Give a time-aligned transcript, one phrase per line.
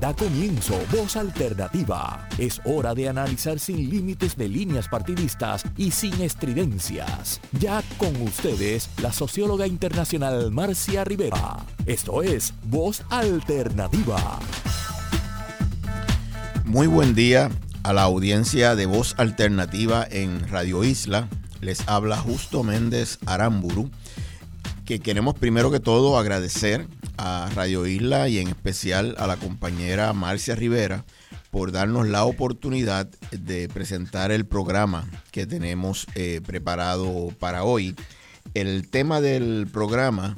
[0.00, 2.28] Da comienzo Voz Alternativa.
[2.38, 7.40] Es hora de analizar sin límites de líneas partidistas y sin estridencias.
[7.58, 11.56] Ya con ustedes, la socióloga internacional Marcia Rivera.
[11.84, 14.38] Esto es Voz Alternativa.
[16.64, 17.50] Muy buen día
[17.82, 21.28] a la audiencia de Voz Alternativa en Radio Isla.
[21.60, 23.90] Les habla Justo Méndez Aramburu,
[24.84, 26.86] que queremos primero que todo agradecer
[27.18, 31.04] a Radio Isla y en especial a la compañera Marcia Rivera
[31.50, 37.94] por darnos la oportunidad de presentar el programa que tenemos eh, preparado para hoy.
[38.54, 40.36] El tema del programa,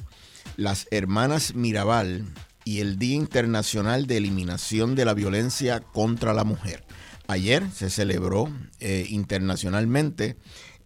[0.56, 2.24] las hermanas Mirabal
[2.64, 6.84] y el Día Internacional de Eliminación de la Violencia contra la Mujer.
[7.26, 8.50] Ayer se celebró
[8.80, 10.36] eh, internacionalmente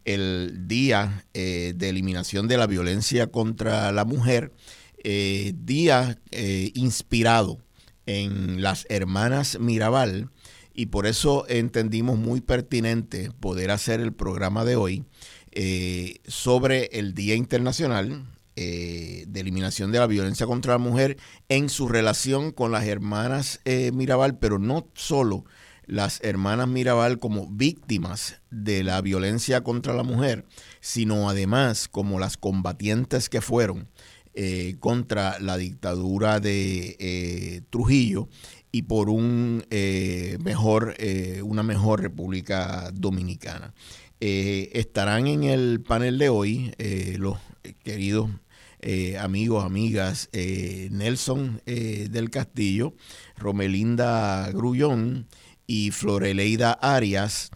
[0.05, 4.53] el Día eh, de Eliminación de la Violencia contra la Mujer
[5.05, 7.59] eh, día eh, inspirado
[8.07, 10.31] en las hermanas Mirabal
[10.73, 15.05] y por eso entendimos muy pertinente poder hacer el programa de hoy
[15.53, 18.25] eh, sobre el Día Internacional
[18.57, 23.61] de Eliminación de la Violencia contra la Mujer en su relación con las hermanas
[23.93, 25.45] Mirabal, pero no solo
[25.87, 30.47] las hermanas Mirabal como víctimas de la violencia contra la mujer,
[30.81, 33.89] sino además como las combatientes que fueron
[34.37, 38.29] eh, contra la dictadura de eh, Trujillo
[38.73, 40.97] y por un eh, mejor,
[41.45, 43.75] una mejor República Dominicana.
[44.19, 46.73] estarán en el panel de hoy
[47.17, 47.39] los
[47.85, 48.29] queridos
[49.21, 52.95] amigos, amigas, Nelson del Castillo,
[53.37, 55.29] Romelinda Grullón
[55.69, 57.53] y Floreleida Arias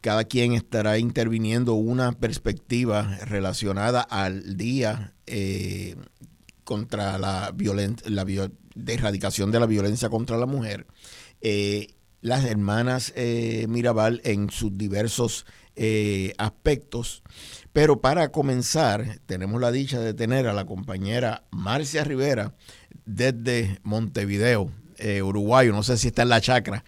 [0.00, 5.96] cada quien estará interviniendo una perspectiva relacionada al día eh,
[6.64, 7.54] contra la,
[8.04, 8.24] la
[8.74, 10.86] de erradicación de la violencia contra la mujer.
[11.40, 15.46] Eh, las hermanas eh, Mirabal en sus diversos
[16.36, 17.22] aspectos.
[17.72, 22.54] Pero para comenzar, tenemos la dicha de tener a la compañera Marcia Rivera
[23.06, 24.70] desde Montevideo,
[25.24, 25.68] Uruguay.
[25.68, 26.84] No sé si está en la chacra.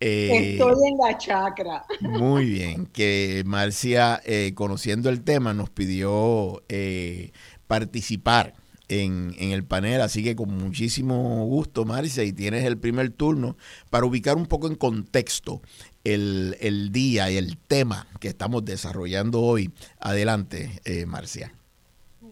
[0.00, 1.84] Eh, Estoy en la chacra.
[2.00, 7.32] Muy bien, que Marcia, eh, conociendo el tema, nos pidió eh,
[7.68, 8.54] participar
[8.88, 13.56] en, el panel, así que con muchísimo gusto, Marcia, y tienes el primer turno
[13.90, 15.60] para ubicar un poco en contexto
[16.02, 19.70] el, el día y el tema que estamos desarrollando hoy.
[20.00, 21.52] Adelante, Marcia.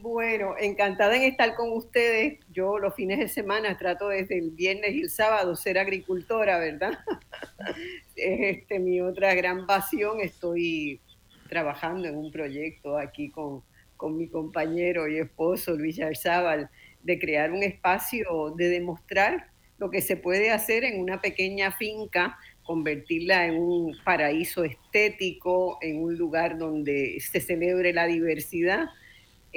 [0.08, 2.38] Bueno, encantada en estar con ustedes.
[2.52, 6.98] Yo los fines de semana trato desde el viernes y el sábado ser agricultora, ¿verdad?
[8.16, 10.20] es este, mi otra gran pasión.
[10.20, 11.00] Estoy
[11.48, 13.62] trabajando en un proyecto aquí con,
[14.02, 16.70] mi compañero y esposo Luis Yarzábal
[17.02, 22.38] de crear un espacio de demostrar lo que se puede hacer en una pequeña finca,
[22.62, 28.88] convertirla en un paraíso estético, en un lugar donde se celebre la diversidad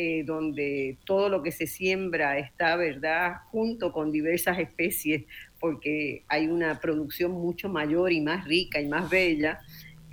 [0.01, 5.25] eh, donde todo lo que se siembra está, ¿verdad?, junto con diversas especies,
[5.59, 9.59] porque hay una producción mucho mayor y más rica y más bella,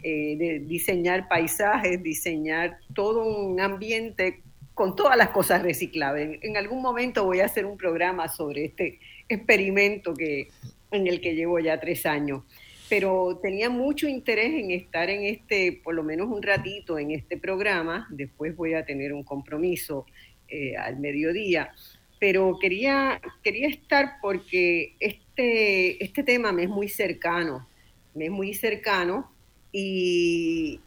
[0.09, 4.41] eh, de diseñar paisajes, diseñar todo un ambiente
[4.73, 6.39] con todas las cosas reciclables.
[6.43, 10.47] En algún momento voy a hacer un programa sobre este experimento que,
[10.93, 12.45] en el que llevo ya tres años.
[12.89, 17.37] Pero tenía mucho interés en estar en este, por lo menos un ratito en este
[17.37, 20.07] programa, después voy a tener un compromiso
[20.47, 21.73] eh, al mediodía,
[22.21, 27.67] pero quería, quería estar porque este, este tema me es muy cercano,
[28.15, 29.35] me es muy cercano
[29.79, 30.81] y,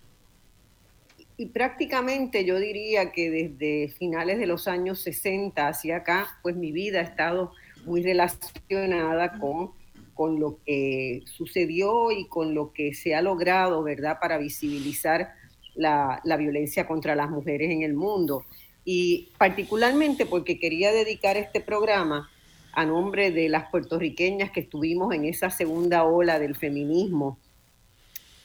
[1.53, 6.99] prácticamente yo diría que desde finales de los años 60 hacia acá, pues mi vida
[6.99, 7.51] ha estado
[7.85, 9.77] muy relacionada con
[10.15, 15.29] con lo que sucedió y con lo que se ha logrado, ¿verdad?, para visibilizar
[15.75, 18.43] la, violencia contra las mujeres en el mundo.
[18.83, 22.29] Y particularmente porque quería dedicar este programa
[22.73, 27.39] a nombre de las puertorriqueñas que estuvimos en esa segunda ola del feminismo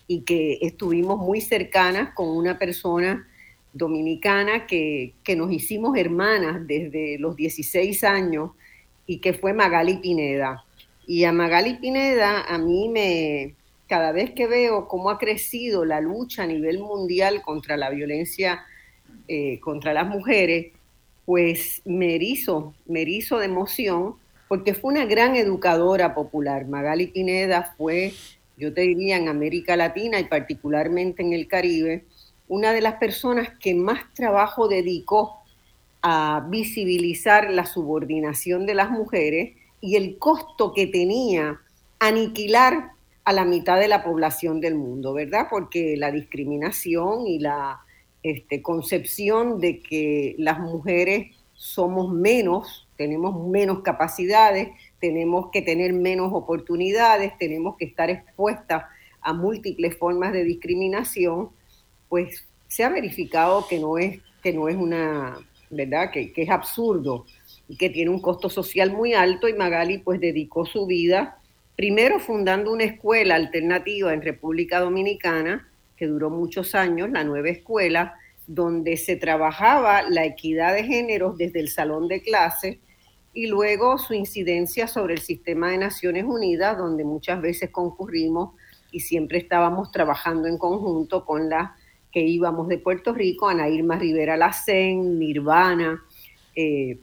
[0.06, 3.26] y que estuvimos muy cercanas con una persona
[3.72, 8.50] dominicana que, que nos hicimos hermanas desde los 16 años
[9.06, 10.64] y que fue Magali Pineda.
[11.06, 13.54] Y a Magali Pineda, a mí me,
[13.88, 18.64] cada vez que veo cómo ha crecido la lucha a nivel mundial contra la violencia
[19.26, 20.72] eh, contra las mujeres,
[21.24, 24.16] pues me erizo, me erizo de emoción,
[24.48, 26.66] porque fue una gran educadora popular.
[26.66, 28.12] Magali Pineda fue,
[28.56, 32.04] yo te diría, en América Latina y particularmente en el Caribe,
[32.48, 35.38] una de las personas que más trabajo dedicó
[36.02, 41.60] a visibilizar la subordinación de las mujeres y el costo que tenía
[41.98, 42.92] aniquilar
[43.24, 45.46] a la mitad de la población del mundo, ¿verdad?
[45.48, 47.80] Porque la discriminación y la
[48.22, 54.68] este, concepción de que las mujeres somos menos, tenemos menos capacidades,
[55.04, 58.84] tenemos que tener menos oportunidades, tenemos que estar expuestas
[59.20, 61.50] a múltiples formas de discriminación,
[62.08, 65.36] pues se ha verificado que no es, que no es una,
[65.68, 66.10] ¿verdad?
[66.10, 67.26] Que, que es absurdo
[67.68, 71.38] y que tiene un costo social muy alto y Magali pues dedicó su vida
[71.76, 75.68] primero fundando una escuela alternativa en República Dominicana,
[75.98, 78.14] que duró muchos años, la nueva escuela,
[78.46, 82.78] donde se trabajaba la equidad de géneros desde el salón de clases
[83.34, 88.54] y luego su incidencia sobre el sistema de Naciones Unidas, donde muchas veces concurrimos
[88.92, 91.76] y siempre estábamos trabajando en conjunto con la
[92.12, 96.00] que íbamos de Puerto Rico, Ana Irma Rivera Lacén, Nirvana,
[96.54, 96.96] eh,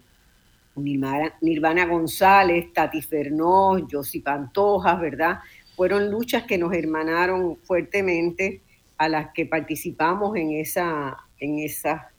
[0.76, 5.40] Nirvana, González, Tati Fernós, Josi Pantojas, ¿verdad?
[5.76, 8.62] Fueron luchas que nos hermanaron fuertemente
[8.98, 12.10] a las que participamos en, esa, en, esa,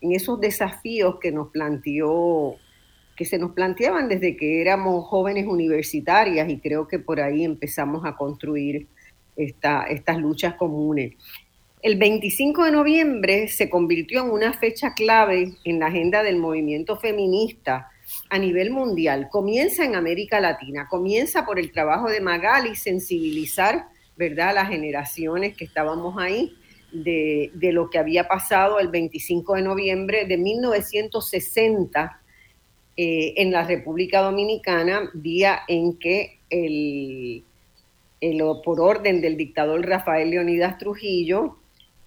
[0.00, 2.56] en esos desafíos que nos planteó,
[3.18, 8.06] que se nos planteaban desde que éramos jóvenes universitarias y creo que por ahí empezamos
[8.06, 8.86] a construir
[9.36, 11.14] esta, estas luchas comunes.
[11.82, 16.96] El 25 de noviembre se convirtió en una fecha clave en la agenda del movimiento
[16.96, 17.90] feminista
[18.30, 19.28] a nivel mundial.
[19.30, 23.86] Comienza en América Latina, comienza por el trabajo de Magali, sensibilizar
[24.18, 24.52] ¿verdad?
[24.52, 26.56] Las generaciones que estábamos ahí
[26.90, 32.17] de, lo que había pasado el 25 de noviembre de 1960
[33.00, 37.44] eh, en la República Dominicana, día en que el,
[38.64, 41.58] por orden del dictador Rafael Leonidas Trujillo,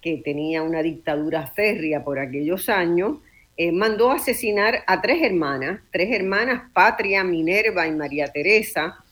[0.02, 3.20] que tenía una dictadura férrea por aquellos años,
[3.56, 9.02] eh, mandó asesinar a tres hermanas, tres hermanas, Patria, Minerva y María Teresa,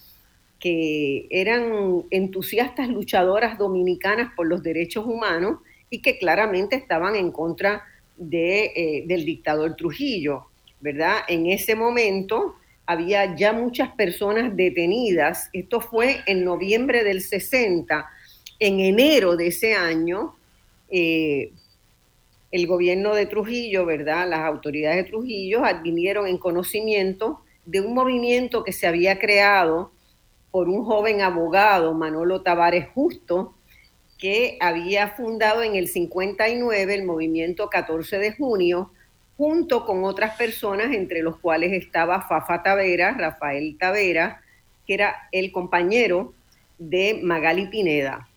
[0.59, 7.85] que eran entusiastas luchadoras dominicanas por los derechos humanos y que claramente estaban en contra
[8.19, 10.50] de, eh, del dictador Trujillo,
[10.81, 11.19] ¿verdad?
[11.29, 12.57] En ese momento
[12.87, 15.49] había ya muchas personas detenidas.
[15.53, 18.09] Esto fue en noviembre del 60.
[18.59, 20.35] En enero de ese año,
[20.91, 21.53] eh,
[22.51, 24.29] el gobierno de Trujillo, ¿verdad?
[24.29, 29.93] Las autoridades de Trujillo advinieron en conocimiento de un movimiento que se había creado
[30.51, 33.55] por un joven abogado, Manolo Tavares Justo,
[34.19, 38.91] que había fundado en el 59 el movimiento 14 de junio,
[39.41, 44.43] junto con otras personas, entre los cuales estaba Fafa Tavera, Rafael Tavera,
[44.87, 46.35] que era el compañero
[46.79, 48.29] de Magali Pineda.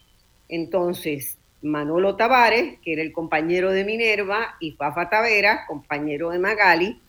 [0.47, 7.01] Entonces, Manolo Tavares, que era el compañero de Minerva, y Fafa Tavera, compañero de Magali,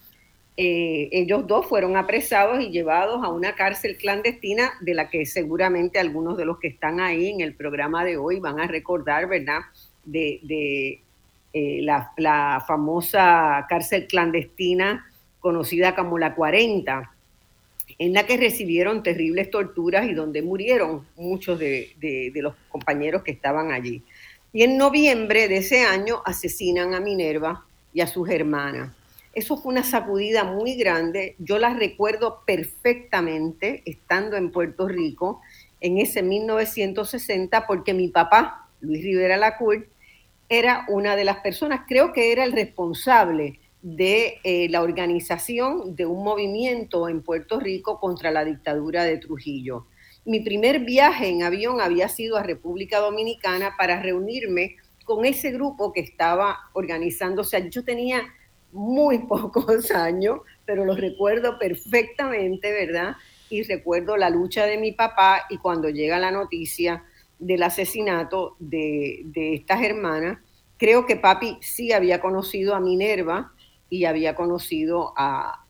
[0.56, 6.00] eh, ellos dos fueron apresados y llevados a una cárcel clandestina de la que seguramente
[6.00, 9.60] algunos de los que están ahí en el programa de hoy van a recordar, ¿verdad?
[10.04, 11.00] De,
[11.54, 15.10] eh, la, famosa cárcel clandestina
[15.40, 17.10] conocida como la 40,
[17.98, 23.72] en la que recibieron terribles torturas y donde murieron muchos de los compañeros que estaban
[23.72, 24.02] allí.
[24.52, 28.92] Y en noviembre de ese año asesinan a Minerva y a sus hermanas.
[29.34, 31.34] Eso fue una sacudida muy grande.
[31.38, 35.40] Yo la recuerdo perfectamente estando en Puerto Rico
[35.80, 39.88] en ese 1960 porque mi papá, Luis Rivera Lacour,
[40.48, 46.06] era una de las personas, creo que era el responsable de eh, la organización de
[46.06, 49.86] un movimiento en Puerto Rico contra la dictadura de Trujillo.
[50.24, 55.92] Mi primer viaje en avión había sido a República Dominicana para reunirme con ese grupo
[55.92, 57.68] que estaba organizándose.
[57.70, 58.22] Yo tenía
[58.72, 63.16] muy pocos años, pero los recuerdo perfectamente, ¿verdad?
[63.50, 67.04] Y recuerdo la lucha de mi papá y cuando llega la noticia
[67.38, 70.38] del asesinato de, estas hermanas,
[70.78, 73.52] creo que papi sí había conocido a Minerva
[73.90, 75.60] y había conocido a,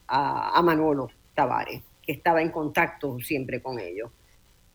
[0.62, 4.10] Manolo Tavares, que estaba en contacto siempre con ellos.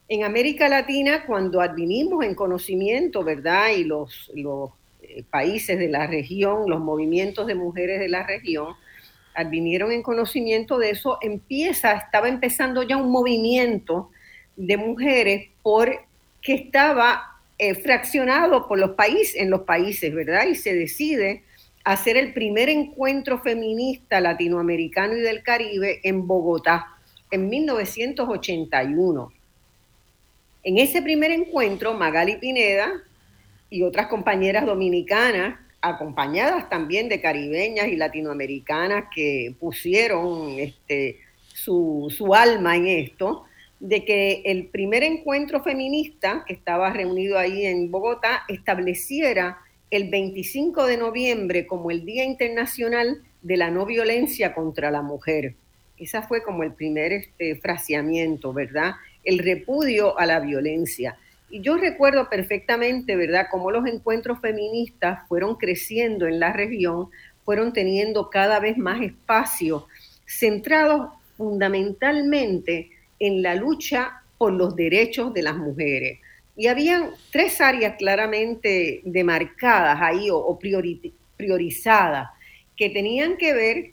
[0.07, 3.69] En América Latina, cuando advinimos en conocimiento, ¿verdad?
[3.77, 8.73] Y los, los eh, países de la región, los movimientos de mujeres de la región,
[9.35, 14.09] advinieron en conocimiento de eso, empieza, estaba empezando ya un movimiento
[14.57, 16.08] de mujeres por
[16.41, 20.47] que estaba eh, fraccionado por los países, en los países, ¿verdad?
[20.47, 21.43] Y se decide
[21.83, 26.87] hacer el primer encuentro feminista latinoamericano y del Caribe en Bogotá
[27.31, 29.33] en 1981.
[30.63, 32.91] En ese primer encuentro, Magali Pineda,
[33.69, 41.19] y otras compañeras dominicanas, acompañadas también de caribeñas y latinoamericanas que pusieron este,
[41.53, 43.45] su, su alma en esto,
[43.79, 49.59] de que el primer encuentro feminista que estaba reunido ahí en Bogotá estableciera
[49.89, 55.55] el 25 de noviembre como el Día Internacional de la No Violencia contra la Mujer.
[55.97, 58.95] Esa fue como el primer este, fraseamiento, ¿verdad?
[59.23, 61.17] El repudio a la violencia.
[61.49, 67.09] Y yo recuerdo perfectamente, ¿verdad?, cómo los encuentros feministas fueron creciendo en la región,
[67.43, 69.87] fueron teniendo cada vez más espacio,
[70.25, 76.19] centrados fundamentalmente en la lucha por los derechos de las mujeres.
[76.55, 80.59] Y habían tres áreas claramente demarcadas ahí o,
[81.37, 82.29] priorizadas
[82.75, 83.91] que tenían que ver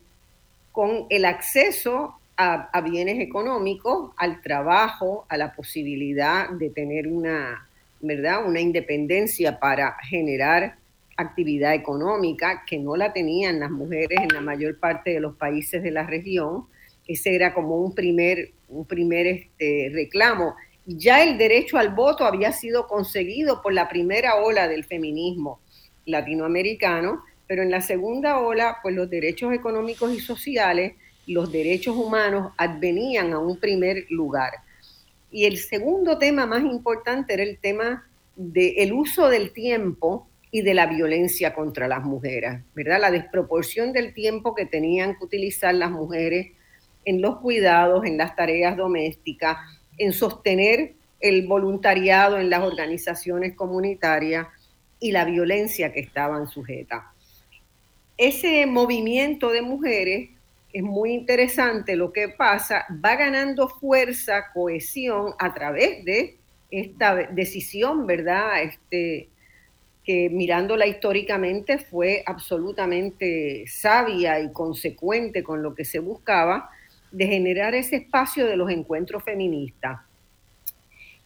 [0.73, 7.67] con el acceso a, bienes económicos, al trabajo, a la posibilidad de tener una,
[8.01, 8.47] ¿verdad?
[8.47, 10.77] una independencia para generar
[11.17, 15.83] actividad económica que no la tenían las mujeres en la mayor parte de los países
[15.83, 16.67] de la región.
[17.09, 20.55] Ese era como un primer, un primer este, reclamo.
[20.87, 25.61] Ya el derecho al voto había sido conseguido por la primera ola del feminismo
[26.05, 30.93] latinoamericano, pero en la segunda ola, pues los derechos económicos y sociales
[31.27, 34.53] los derechos humanos advenían a un primer lugar.
[35.31, 40.75] Y el segundo tema más importante era el tema del uso del tiempo y de
[40.75, 43.01] la violencia contra las mujeres, ¿verdad?
[43.01, 46.53] La desproporción del tiempo que tenían que utilizar las mujeres
[47.07, 49.57] en los cuidados, en las tareas domésticas,
[49.97, 54.49] en sostener el voluntariado en las organizaciones comunitarias
[55.01, 57.05] y la violencia que estaban sujetas.
[58.19, 60.31] Ese movimiento de mujeres
[60.73, 66.37] es muy interesante lo que pasa, va ganando fuerza, cohesión a través de
[66.71, 68.63] esta decisión, ¿verdad?
[68.63, 69.29] Este,
[70.05, 76.71] que mirándola históricamente fue absolutamente sabia y consecuente con lo que se buscaba
[77.17, 80.01] de generar ese espacio de los encuentros feministas.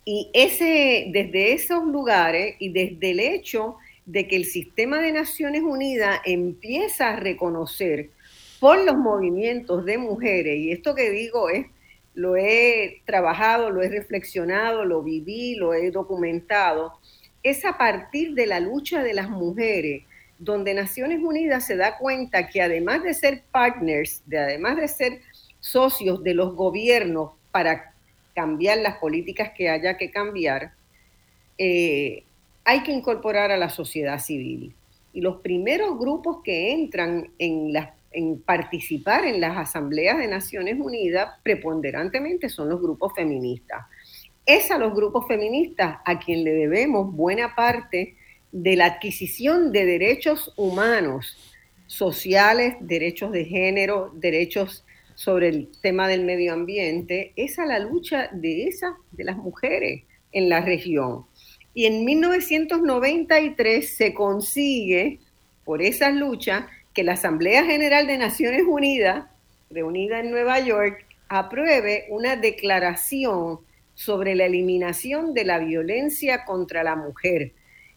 [0.04, 5.62] Y ese, desde esos lugares y desde el hecho de que el sistema de Naciones
[5.62, 8.10] Unidas empieza a reconocer
[8.60, 11.66] por los movimientos de mujeres, y esto que digo es,
[12.14, 17.00] lo he trabajado, lo he reflexionado, lo viví, lo he documentado,
[17.42, 20.04] es a partir de la lucha de las mujeres,
[20.38, 25.20] donde Naciones Unidas se da cuenta que además de ser partners, de además de ser
[25.60, 27.94] socios de los gobiernos para
[28.34, 30.72] cambiar las políticas que haya que cambiar,
[31.58, 32.24] eh,
[32.64, 34.74] hay que incorporar a la sociedad civil.
[35.12, 37.72] Y los primeros grupos que entran en
[38.12, 43.86] en participar en las asambleas de Naciones Unidas preponderantemente son los grupos feministas.
[44.46, 48.16] Es a los grupos feministas a quien le debemos buena parte
[48.50, 51.36] de la adquisición de derechos humanos,
[51.86, 54.84] sociales, derechos de género, derechos
[55.20, 60.04] sobre el tema del medio ambiente, es a la lucha de esas, de las mujeres
[60.32, 61.26] en la región.
[61.74, 65.20] Y en 1993 se consigue,
[65.66, 69.26] por esas luchas, que la Asamblea General de Naciones Unidas,
[69.68, 73.58] reunida en Nueva York, apruebe una declaración
[73.92, 77.52] sobre la eliminación de la violencia contra la mujer.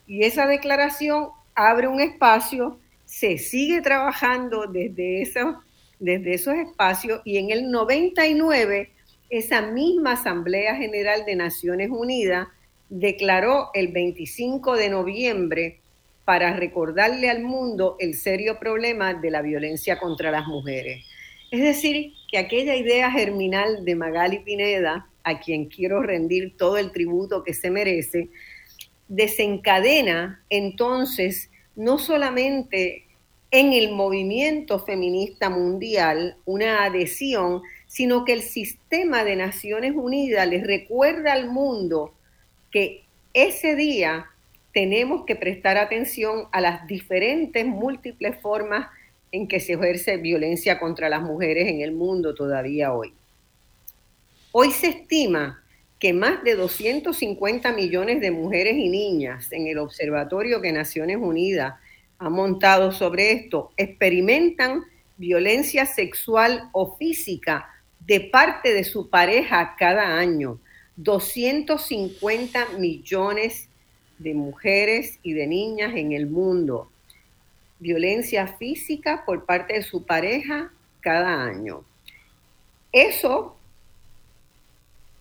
[0.08, 5.56] Y esa declaración abre un espacio, se sigue trabajando desde esos,
[6.00, 8.92] desde esos espacios y en el 99
[9.30, 12.48] esa misma Asamblea General de Naciones Unidas
[12.90, 15.80] declaró el 25 de noviembre
[16.26, 21.04] para recordarle al mundo el serio problema de la violencia contra las mujeres.
[21.52, 26.92] Es decir, que aquella idea germinal de Magali Pineda, a quien quiero rendir todo el
[26.92, 28.30] tributo que se merece,
[29.08, 33.08] desencadena entonces no solamente
[33.53, 40.65] en el movimiento feminista mundial una adhesión, sino que el sistema de Naciones Unidas les
[40.65, 42.15] recuerda al mundo
[42.72, 43.03] que
[43.36, 44.25] ese día
[44.74, 48.88] tenemos que prestar atención a las diferentes múltiples formas
[49.31, 53.13] en que se ejerce violencia contra las mujeres en el mundo todavía hoy.
[54.51, 55.63] Hoy se estima
[56.00, 61.75] que más de 250 millones de mujeres y niñas en el observatorio que Naciones Unidas
[62.20, 64.84] ha montado sobre esto experimentan
[65.17, 70.60] violencia sexual o física de parte de su pareja cada año.
[70.96, 73.70] 250 millones
[74.20, 76.89] de mujeres y de niñas en el mundo.
[77.79, 81.84] Violencia física por parte de su pareja cada año.
[82.91, 83.58] Eso,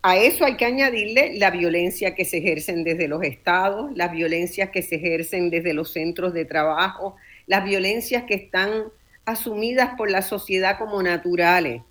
[0.03, 4.71] a eso hay que añadirle la violencia que se ejercen desde los estados, las violencias
[4.71, 7.15] que se ejercen desde los centros de trabajo,
[7.47, 8.85] las violencias que están
[9.25, 11.83] asumidas por la sociedad como naturales.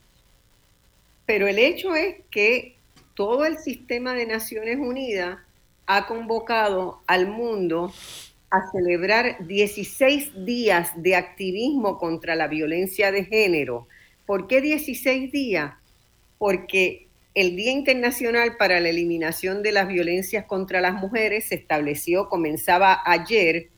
[1.25, 2.75] Pero el hecho es que
[3.13, 5.39] todo el sistema de Naciones Unidas
[5.85, 7.93] ha convocado al mundo
[8.49, 13.87] a celebrar 16 días de activismo contra la violencia de género.
[14.25, 15.73] ¿Por qué 16 días?
[16.37, 22.27] Porque el Día Internacional para la Eliminación de las Violencias contra las Mujeres se estableció,
[22.27, 23.69] comenzaba ayer,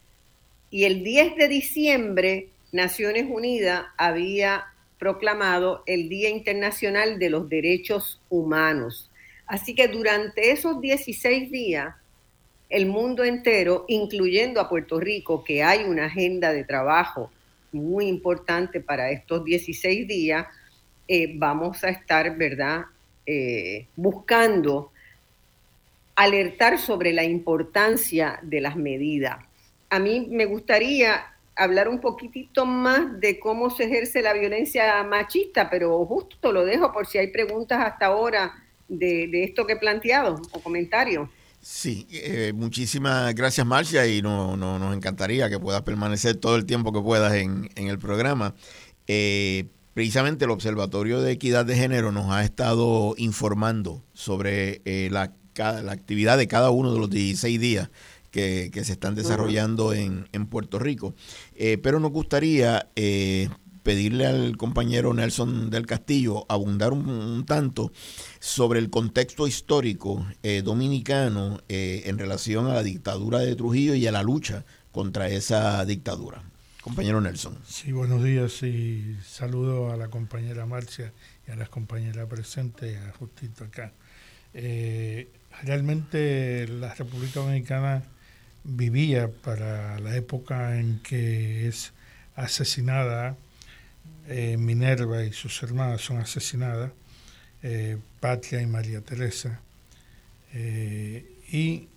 [0.71, 4.65] y el 10 de diciembre Naciones Unidas había
[4.97, 9.11] proclamado el Día Internacional de los Derechos Humanos.
[9.45, 11.93] Así que durante esos 16 días,
[12.69, 17.31] el mundo entero, incluyendo a Puerto Rico, que hay una agenda de trabajo
[17.71, 20.47] muy importante para estos 16 días,
[21.07, 22.85] eh, vamos a estar, ¿verdad?,
[23.25, 24.91] eh, buscando
[26.15, 29.37] alertar sobre la importancia de las medidas.
[29.89, 35.69] A mí me gustaría hablar un poquitito más de cómo se ejerce la violencia machista,
[35.69, 38.53] pero justo lo dejo por si hay preguntas hasta ahora
[38.87, 41.29] de, esto que he planteado o comentarios.
[41.61, 46.91] Sí, eh, muchísimas gracias Marcia y no, nos encantaría que puedas permanecer todo el tiempo
[46.91, 48.53] que puedas en, el programa.
[49.07, 55.33] Eh, precisamente el Observatorio de Equidad de Género nos ha estado informando sobre eh, la,
[55.55, 57.89] la, actividad de cada uno de los 16 días
[58.31, 61.13] que, se están desarrollando en, Puerto Rico.
[61.55, 63.49] Eh, pero nos gustaría eh,
[63.83, 67.91] pedirle al compañero Nelson del Castillo abundar un, tanto
[68.39, 70.25] sobre el contexto histórico
[70.63, 76.52] dominicano en relación a la dictadura de Trujillo y a la lucha contra esa dictadura.
[76.83, 77.57] Compañero Nelson.
[77.65, 81.13] Sí, buenos días y saludo a la compañera Marcia
[81.47, 83.93] y a las compañeras presentes, a Justito acá.
[84.53, 85.29] Eh,
[85.61, 88.03] realmente la República Dominicana
[88.65, 91.93] vivía para la época en que es
[92.35, 93.37] asesinada
[94.27, 96.91] eh, Minerva y sus hermanas son asesinadas,
[97.61, 99.61] eh, Patria y María Teresa,
[100.53, 101.87] y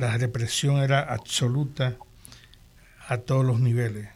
[0.00, 1.96] la represión era absoluta
[3.06, 4.15] a todos los niveles.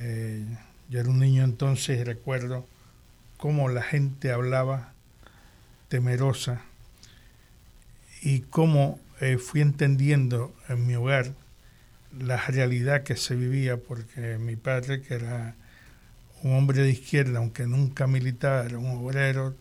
[0.00, 0.44] Eh,
[0.88, 2.66] yo era un niño entonces y recuerdo
[3.36, 4.92] cómo la gente hablaba
[5.88, 6.62] temerosa
[8.22, 11.32] y cómo eh, fui entendiendo en mi hogar
[12.16, 15.54] la realidad que se vivía, porque mi padre, que era
[16.42, 19.54] un hombre de izquierda, aunque nunca militaba, era un obrero,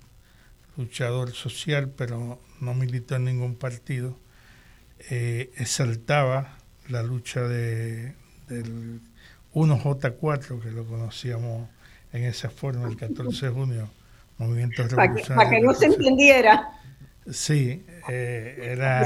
[0.78, 4.18] luchador social, pero no militó en ningún partido,
[5.10, 8.14] eh, exaltaba la lucha de,
[8.48, 9.02] del
[9.58, 11.68] 1J4, que lo conocíamos
[12.14, 13.90] en esa forma el 14 de junio,
[14.38, 15.36] movimiento revolucionario.
[15.36, 16.74] Para que, no se entendiera.
[17.30, 19.02] Sí, eh, era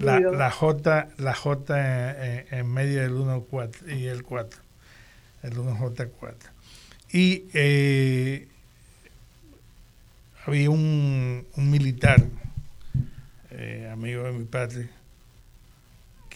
[0.00, 3.46] la, J, la J en, medio del 1
[3.88, 4.60] y el 4,
[5.42, 6.34] el 1J4.
[7.12, 8.48] Y eh,
[10.46, 12.24] había un, un militar,
[13.50, 14.88] eh, amigo de mi padre,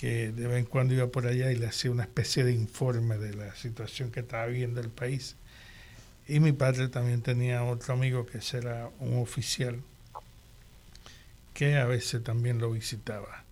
[0.00, 3.18] que de vez en cuando iba por allá y le hacía una especie de informe
[3.18, 5.36] de la situación que estaba viviendo el país.
[6.26, 9.82] Y mi padre también tenía otro amigo que era un oficial
[11.52, 13.44] que a veces también lo visitaba.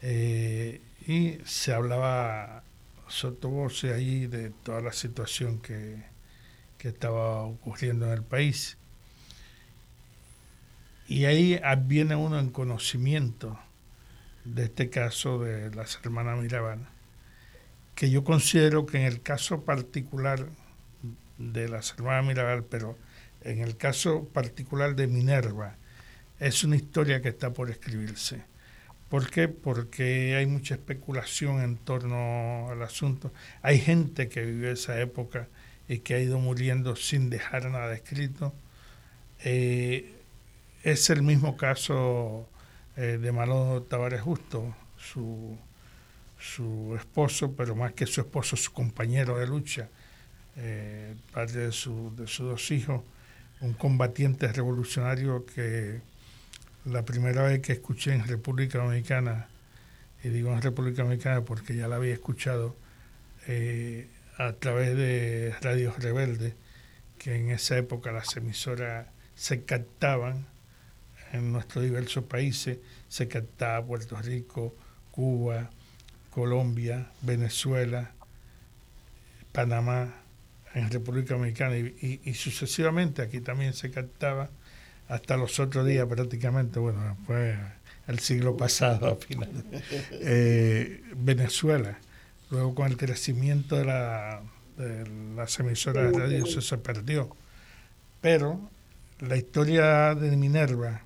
[0.00, 2.62] Eh, y se hablaba
[3.06, 6.02] sotovoce allí de toda la situación que,
[6.78, 8.78] que estaba ocurriendo en el país.
[11.08, 13.58] Y ahí viene uno en conocimiento
[14.44, 16.86] de este caso de las hermanas Mirabal,
[17.94, 20.46] que yo considero que en el caso particular
[21.38, 22.96] de las hermanas Mirabal, pero
[23.42, 25.76] en el caso particular de Minerva,
[26.38, 28.42] es una historia que está por escribirse.
[29.08, 29.48] ¿Por qué?
[29.48, 33.32] Porque hay mucha especulación en torno al asunto.
[33.62, 35.48] Hay gente que vivió esa época
[35.88, 38.54] y que ha ido muriendo sin dejar nada escrito.
[39.44, 40.12] Eh,
[40.82, 42.48] es el mismo caso
[42.98, 45.56] eh, de Malo Tavares Justo, su,
[46.36, 49.88] su esposo, pero más que su esposo, su compañero de lucha,
[50.56, 53.02] eh, padre de, su, de sus dos hijos,
[53.60, 56.00] un combatiente revolucionario que
[56.86, 59.46] la primera vez que escuché en República Dominicana,
[60.24, 62.74] y digo en República Dominicana porque ya la había escuchado
[63.46, 64.08] eh,
[64.38, 66.54] a través de Radios Rebelde,
[67.16, 69.06] que en esa época las emisoras
[69.36, 70.48] se captaban
[71.32, 74.74] en nuestros diversos países, se captaba Puerto Rico,
[75.10, 75.70] Cuba,
[76.30, 78.12] Colombia, Venezuela,
[79.52, 80.14] Panamá,
[80.74, 84.50] en República Dominicana y, sucesivamente aquí también se captaba
[85.08, 87.56] hasta los otros días prácticamente, bueno, fue
[88.06, 89.50] el siglo pasado a final,
[90.12, 91.98] eh, Venezuela.
[92.50, 94.42] Luego con el crecimiento de, la,
[94.76, 97.34] de las emisoras de radio eso se perdió.
[98.20, 98.70] Pero
[99.20, 101.02] la historia de Minerva,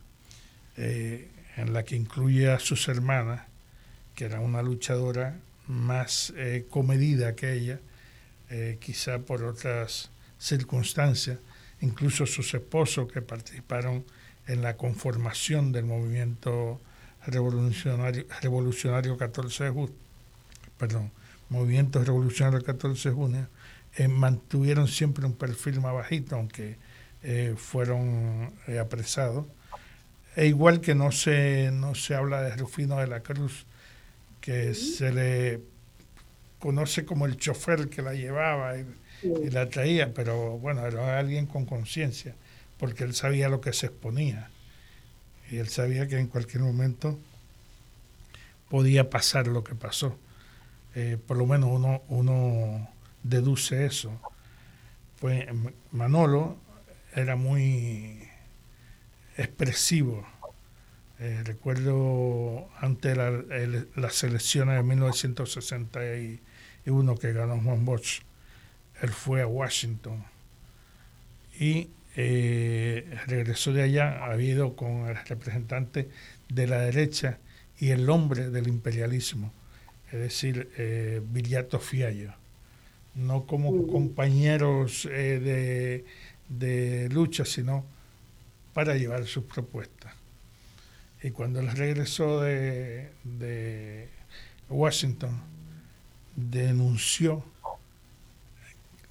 [0.76, 3.42] eh, en la que incluye a sus hermanas,
[4.14, 7.80] que era una luchadora más eh, comedida que ella,
[8.50, 11.38] eh, quizá por otras circunstancias,
[11.80, 14.04] incluso sus esposos que participaron
[14.46, 16.80] en la conformación del movimiento
[17.26, 19.94] revolucionario, revolucionario 14 de junio,
[20.76, 21.10] perdón,
[21.48, 23.48] movimiento revolucionario 14 de junio,
[23.96, 26.76] eh, mantuvieron siempre un perfil más bajito, aunque
[27.22, 29.46] eh, fueron apresados.
[30.34, 33.66] E igual que no se, no se habla de Rufino de la Cruz,
[34.40, 35.60] que se le
[36.58, 38.86] conoce como el chofer que la llevaba y,
[39.22, 42.34] y la traía, pero bueno, era alguien con conciencia,
[42.78, 44.50] porque él sabía lo que se exponía.
[45.50, 47.18] Y él sabía que en cualquier momento
[48.70, 50.16] podía pasar lo que pasó.
[50.94, 52.88] Eh, por lo menos uno, uno
[53.22, 54.18] deduce eso.
[55.20, 55.46] Pues
[55.90, 56.56] Manolo
[57.14, 58.26] era muy
[59.36, 60.26] expresivo.
[61.18, 68.22] Eh, recuerdo ante la, el, las elecciones de 1961 que ganó Juan Bosch,
[69.00, 70.24] él fue a Washington
[71.58, 76.08] y eh, regresó de allá, ha habido con el representante
[76.48, 77.38] de la derecha
[77.78, 79.52] y el hombre del imperialismo,
[80.10, 82.34] es decir, eh, Viriato Fiallo,
[83.14, 86.04] no como compañeros eh, de,
[86.48, 87.84] de, lucha, sino
[88.72, 90.14] para llevar sus propuestas.
[91.22, 94.08] Y cuando él regresó de,
[94.68, 95.40] Washington,
[96.34, 97.44] denunció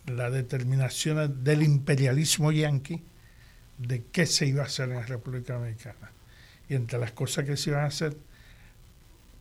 [0.08, 3.02] la determinación del imperialismo yanqui
[3.78, 6.12] de qué se iba a hacer en la República Dominicana.
[6.68, 8.18] Y entre las cosas que se iban a hacer,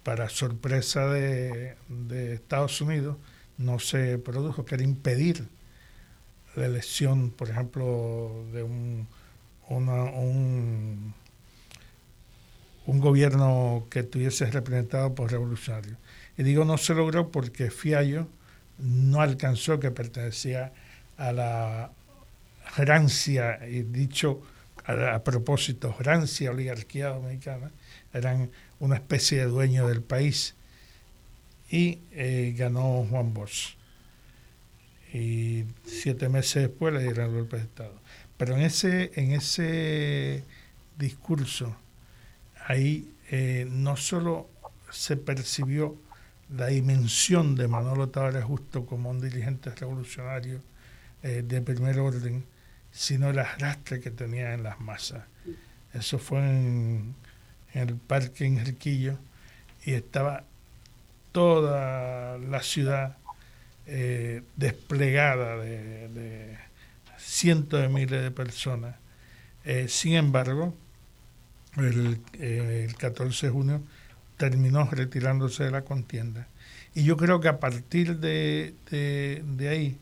[0.04, 3.16] para sorpresa de, de Estados Unidos,
[3.58, 5.46] no se produjo, que era impedir
[6.56, 9.06] la elección, por ejemplo, de un,
[9.76, 11.14] un,
[12.86, 15.96] un gobierno que estuviese representado por revolucionarios.
[16.36, 18.26] Y digo no se logró porque Fiallo
[18.78, 20.72] no alcanzó, que pertenecía
[21.16, 21.90] a la
[22.64, 24.42] Francia, y dicho
[24.84, 27.70] a, propósito, Francia, oligarquía dominicana,
[28.12, 30.54] eran una especie de dueño del país,
[31.70, 33.76] y eh, ganó Juan Bosch.
[35.12, 37.94] Y siete meses después le dieron el golpe de Estado.
[38.40, 40.44] Pero en ese, en ese
[40.96, 41.76] discurso,
[42.66, 44.48] ahí eh, no solo
[44.90, 45.94] se percibió
[46.48, 50.62] la dimensión de Manolo Tavares Justo como un dirigente revolucionario
[51.22, 52.46] eh, de primer orden,
[52.90, 55.22] sino el arrastre que tenía en las masas.
[55.92, 57.14] Eso fue en,
[57.74, 59.18] en el Parque Enriquillo
[59.84, 60.44] y estaba
[61.32, 63.18] toda la ciudad
[63.84, 66.58] eh, desplegada de, de,
[67.20, 68.96] cientos de miles de personas.
[69.64, 70.74] Eh, sin embargo,
[71.76, 73.82] el, eh, el 14 de junio
[74.36, 76.48] terminó retirándose de la contienda.
[76.94, 79.98] Y yo creo que a partir de, de, de ahí,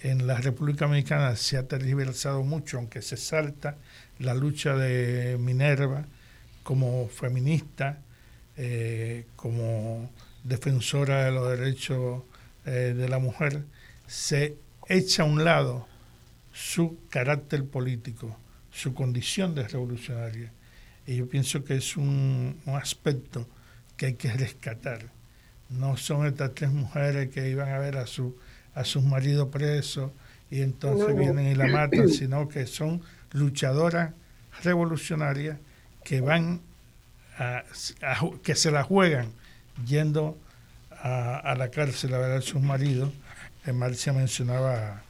[0.00, 3.76] en la República Dominicana se ha tergiversado mucho, aunque se salta
[4.18, 6.04] la lucha de Minerva
[6.62, 7.98] como feminista,
[8.56, 10.10] eh, como
[10.44, 12.22] defensora de los derechos
[12.66, 13.64] eh, de la mujer,
[14.06, 14.56] se
[14.88, 15.88] echa a un lado
[16.54, 18.38] su carácter político,
[18.70, 20.52] su condición de revolucionaria.
[21.04, 23.46] Y yo pienso que es un, un aspecto
[23.96, 25.10] que hay que rescatar.
[25.68, 28.38] No son estas tres mujeres que iban a ver a, su,
[28.74, 30.12] a sus maridos presos
[30.48, 31.16] y entonces no.
[31.16, 34.12] vienen y la matan, sino que son luchadoras
[34.62, 35.58] revolucionarias
[36.04, 36.60] que van
[37.36, 37.64] a,
[38.02, 39.32] a, que se la juegan
[39.84, 40.38] yendo
[41.02, 43.12] a, a, la cárcel a ver a sus maridos.
[43.72, 45.02] Marcia mencionaba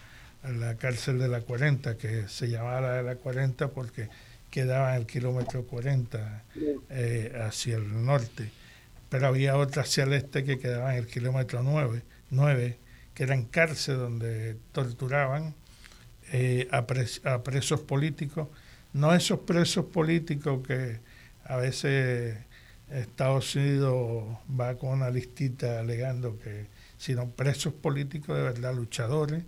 [0.52, 4.08] la cárcel de la 40, que se llamaba la de la 40 porque
[4.50, 6.44] quedaba en el kilómetro 40
[6.90, 8.50] eh, hacia el norte.
[9.08, 12.78] Pero había otra hacia el este que quedaba en el kilómetro 9, 9
[13.14, 15.54] que eran cárceles donde torturaban
[16.32, 16.84] eh, a,
[17.30, 18.48] a, presos políticos,
[18.92, 20.98] no esos presos políticos que
[21.44, 22.36] a veces
[22.90, 26.66] Estados Unidos va con una listita alegando que,
[26.98, 29.44] sino presos políticos de verdad, luchadores,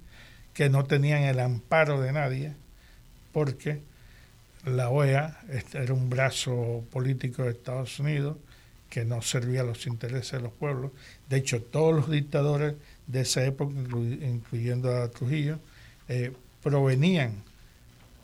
[0.56, 2.54] que no tenían el amparo de nadie,
[3.30, 3.82] porque
[4.64, 5.38] la OEA
[5.74, 8.38] era un brazo político de Estados Unidos,
[8.88, 10.92] que no servía a los intereses de los pueblos.
[11.28, 12.74] De hecho, todos los dictadores
[13.06, 15.58] de esa época, incluyendo a Trujillo,
[16.08, 17.34] eh, provenían,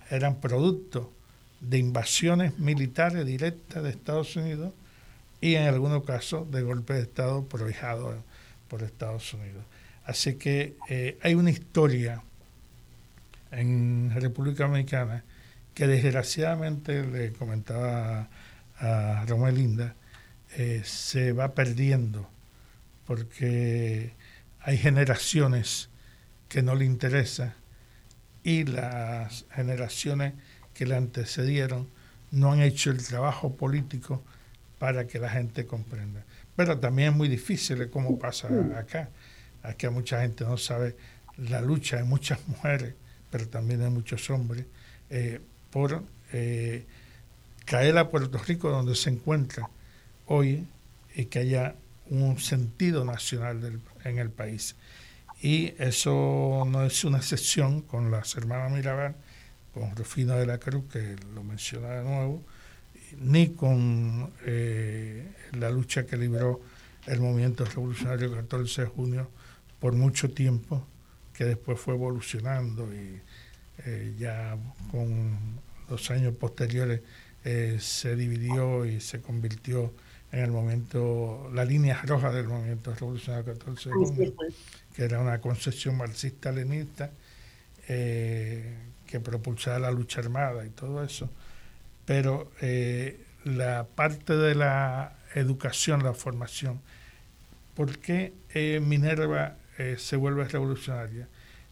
[0.09, 1.12] eran producto
[1.61, 4.73] de invasiones militares directas de Estados Unidos
[5.42, 8.16] y en algunos casos de golpes de Estado prohijados
[8.68, 9.64] por Estados Unidos.
[10.05, 12.23] Así que eh, hay una historia
[13.51, 15.25] en República Dominicana
[15.75, 18.29] que desgraciadamente le comentaba
[18.79, 19.95] a Romelinda,
[20.57, 22.29] eh, se va perdiendo
[23.07, 24.12] porque
[24.61, 25.88] hay generaciones
[26.49, 27.55] que no le interesa
[28.43, 30.35] y las generaciones
[30.75, 31.88] que le antecedieron
[32.31, 34.23] no han hecho el trabajo político
[34.79, 36.25] para que la gente comprenda.
[36.57, 39.11] Pero también es muy difícil cómo pasa acá.
[39.62, 40.96] Aquí mucha gente no sabe
[41.37, 42.94] la lucha de muchas mujeres,
[43.31, 44.66] pero también de muchos hombres,
[45.11, 46.85] eh, por eh,
[47.64, 49.68] caer a Puerto Rico donde se encuentra
[50.27, 50.66] hoy
[51.14, 51.75] y que haya
[52.11, 54.77] un sentido nacional en el país.
[55.40, 59.16] Y eso no es una excepción con las hermanas Mirabal,
[59.75, 62.42] con Rufino de la Cruz, que lo menciona de nuevo,
[63.18, 66.61] ni con eh, la lucha que libró
[67.07, 69.29] el movimiento revolucionario 14 de junio
[69.83, 70.87] por mucho tiempo,
[71.35, 73.21] que después fue evolucionando y
[73.85, 74.57] eh, ya
[74.92, 75.37] con
[75.90, 77.01] los años posteriores
[77.45, 79.92] eh, se dividió y se convirtió
[80.31, 84.35] en el momento, la línea roja del movimiento revolucionario 14 de junio,
[84.95, 87.11] que era una concepción marxista-leninista
[87.88, 91.29] eh, que propulsaba la lucha armada y todo eso.
[92.07, 92.53] Pero
[93.45, 96.81] la parte de la educación, la formación,
[97.75, 98.33] ¿por qué
[98.81, 101.27] Minerva eh, se vuelve revolucionaria.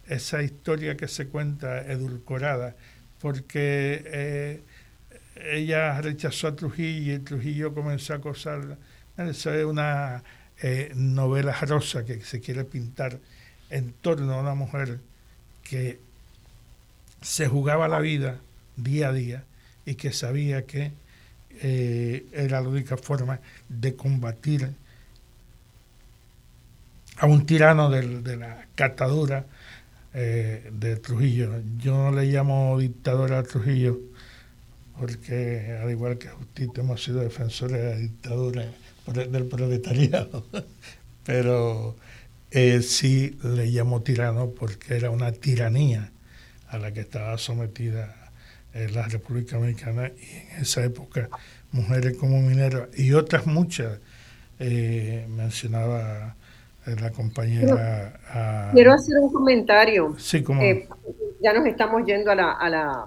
[0.05, 2.75] Esa historia que se cuenta edulcorada,
[3.21, 4.63] porque eh,
[5.53, 8.79] ella rechazó a Trujillo y Trujillo comenzó a acosarla.
[9.17, 10.25] Esa es una
[10.61, 13.21] eh, novela rosa que se quiere pintar
[13.71, 14.99] en torno a una mujer
[15.63, 16.01] que
[17.23, 18.41] se jugaba la vida
[18.75, 19.45] día a día
[19.87, 20.93] y que sabía que
[21.63, 24.71] era la única forma de combatir
[27.21, 29.45] a un tirano de, la catadura
[30.15, 31.53] eh, de Trujillo.
[31.77, 34.01] Yo no le llamo dictador a Trujillo
[34.99, 38.65] porque al igual que Justito hemos sido defensores de la dictadura
[39.07, 40.47] del proletariado,
[41.25, 41.95] pero
[42.51, 46.13] eh, sí le llamo tirano porque era una tiranía
[46.69, 48.31] a la que estaba sometida
[48.73, 51.29] eh, la República Dominicana y en esa época
[51.71, 53.99] mujeres como Minerva y otras muchas,
[54.59, 56.37] mencionaba
[56.87, 58.71] la compañera...
[58.73, 60.15] Quiero hacer un comentario.
[60.19, 60.63] Sí, como...
[60.63, 60.89] Eh,
[61.43, 63.07] ya nos estamos yendo a la, a la,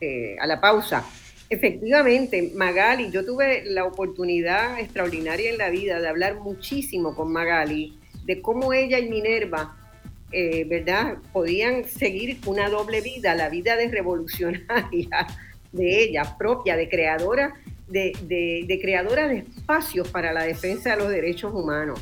[0.00, 1.04] eh, a la pausa.
[1.48, 7.98] Efectivamente, Magali, yo tuve la oportunidad extraordinaria en la vida de hablar muchísimo con Magali
[8.24, 9.76] de cómo ella y Minerva,
[10.30, 15.26] eh, ¿verdad?, podían seguir una doble vida, la vida de revolucionaria
[15.72, 17.54] de ella, propia, de creadora,
[17.88, 22.00] de, de, de creadora de espacios para la defensa de los derechos humanos.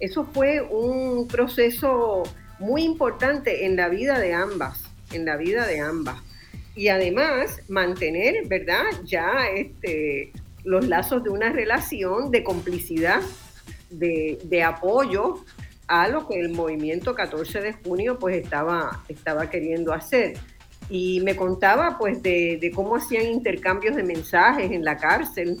[0.00, 2.24] Eso fue un proceso
[2.58, 6.20] muy importante en la vida de ambas, en la vida de ambas.
[6.74, 8.84] Y además mantener, ¿verdad?
[9.04, 10.32] Ya este,
[10.64, 13.20] los lazos de una relación de complicidad,
[13.90, 15.44] de, apoyo
[15.86, 20.36] a lo que el movimiento 14 de junio pues estaba, estaba queriendo hacer.
[20.90, 25.58] Y me contaba pues de, cómo hacían intercambios de mensajes en la cárcel,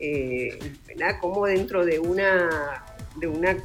[0.00, 1.16] eh, ¿verdad?
[1.20, 2.84] Cómo dentro de una
[3.16, 3.56] de una,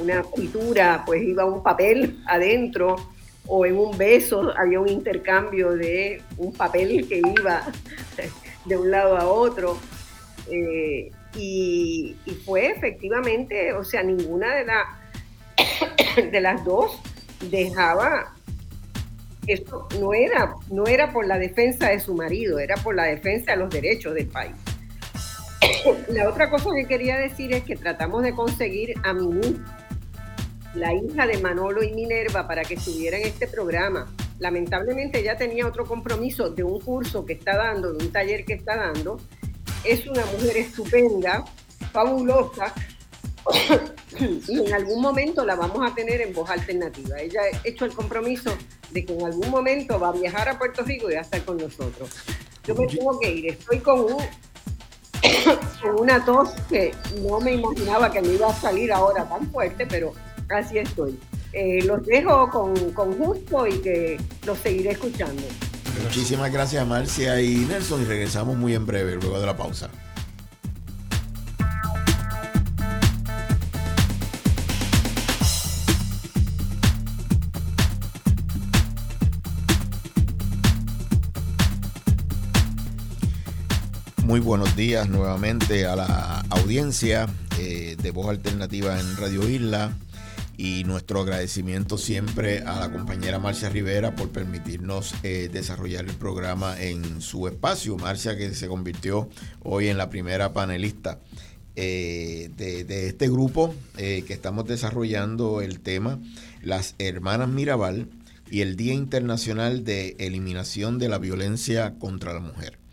[0.00, 2.96] una pintura, pues iba un papel adentro,
[3.46, 7.62] o en un beso había un intercambio de un papel que iba
[8.64, 9.78] de un lado a otro.
[10.50, 15.00] Eh, y, fue efectivamente, o sea, ninguna de, la,
[16.30, 17.00] de las dos
[17.50, 18.34] dejaba
[19.46, 23.52] esto no era, no era por la defensa de su marido, era por la defensa
[23.52, 24.54] de los derechos del país.
[26.08, 29.60] La otra cosa que quería decir es que tratamos de conseguir a Mimi,
[30.74, 34.12] la hija de Manolo y Minerva, para que estuviera en este programa.
[34.38, 38.54] Lamentablemente ella tenía otro compromiso de un curso que está dando, de un taller que
[38.54, 39.18] está dando.
[39.84, 41.44] Es una mujer estupenda,
[41.92, 42.72] fabulosa,
[44.48, 47.18] y en algún momento la vamos a tener en voz alternativa.
[47.20, 48.56] Ella ha hecho el compromiso
[48.90, 51.44] de que en algún momento va a viajar a Puerto Rico y va a estar
[51.44, 52.10] con nosotros.
[52.64, 54.22] Yo me tengo que ir, estoy con un
[55.82, 59.86] con una tos que no me imaginaba que me iba a salir ahora tan fuerte,
[59.86, 60.12] pero
[60.48, 61.18] así estoy.
[61.52, 65.42] Eh, los dejo con, con gusto y que los seguiré escuchando.
[66.02, 69.88] Muchísimas gracias Marcia y Nelson y regresamos muy en breve luego de la pausa.
[84.34, 89.96] Muy buenos días nuevamente a la audiencia eh, de Voz Alternativa en Radio Isla.
[90.56, 96.74] y nuestro agradecimiento siempre a la compañera Marcia Rivera por permitirnos eh, desarrollar el programa
[96.82, 97.96] en su espacio.
[97.96, 99.28] Marcia que se convirtió
[99.62, 101.20] hoy en la primera panelista
[101.76, 106.18] eh, de, este grupo que estamos desarrollando el tema
[106.60, 108.08] Las Hermanas Mirabal
[108.50, 112.83] y el Día Internacional de Eliminación de la Violencia contra la Mujer.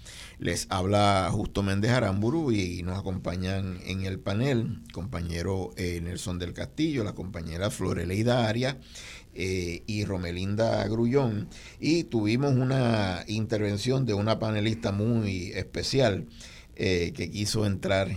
[0.42, 6.54] Les habla Justo Méndez Aramburu y nos acompañan en el panel compañero eh, Nelson del
[6.54, 8.80] Castillo, la compañera Floreleida Aria
[9.36, 11.48] eh, y Romelinda Grullón.
[11.80, 16.26] Y tuvimos una intervención de una panelista muy especial
[16.76, 18.10] eh, que quiso entrar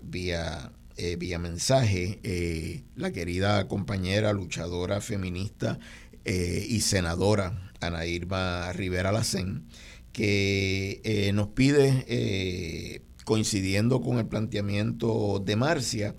[0.00, 0.72] vía,
[1.18, 5.78] vía mensaje, la querida compañera luchadora feminista
[6.24, 9.66] y senadora Ana Irma Rivera Lacén
[10.14, 16.14] que eh, nos pide, eh, coincidiendo con el planteamiento de Marcia,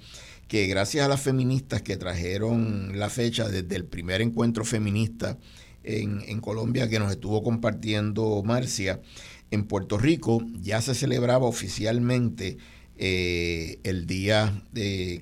[0.50, 5.40] que gracias a las feministas que trajeron la fecha desde el primer encuentro feminista
[5.84, 9.02] en, Colombia que nos estuvo compartiendo Marcia,
[9.50, 12.58] en Puerto Rico ya se celebraba oficialmente
[12.98, 15.22] eh, el Día de,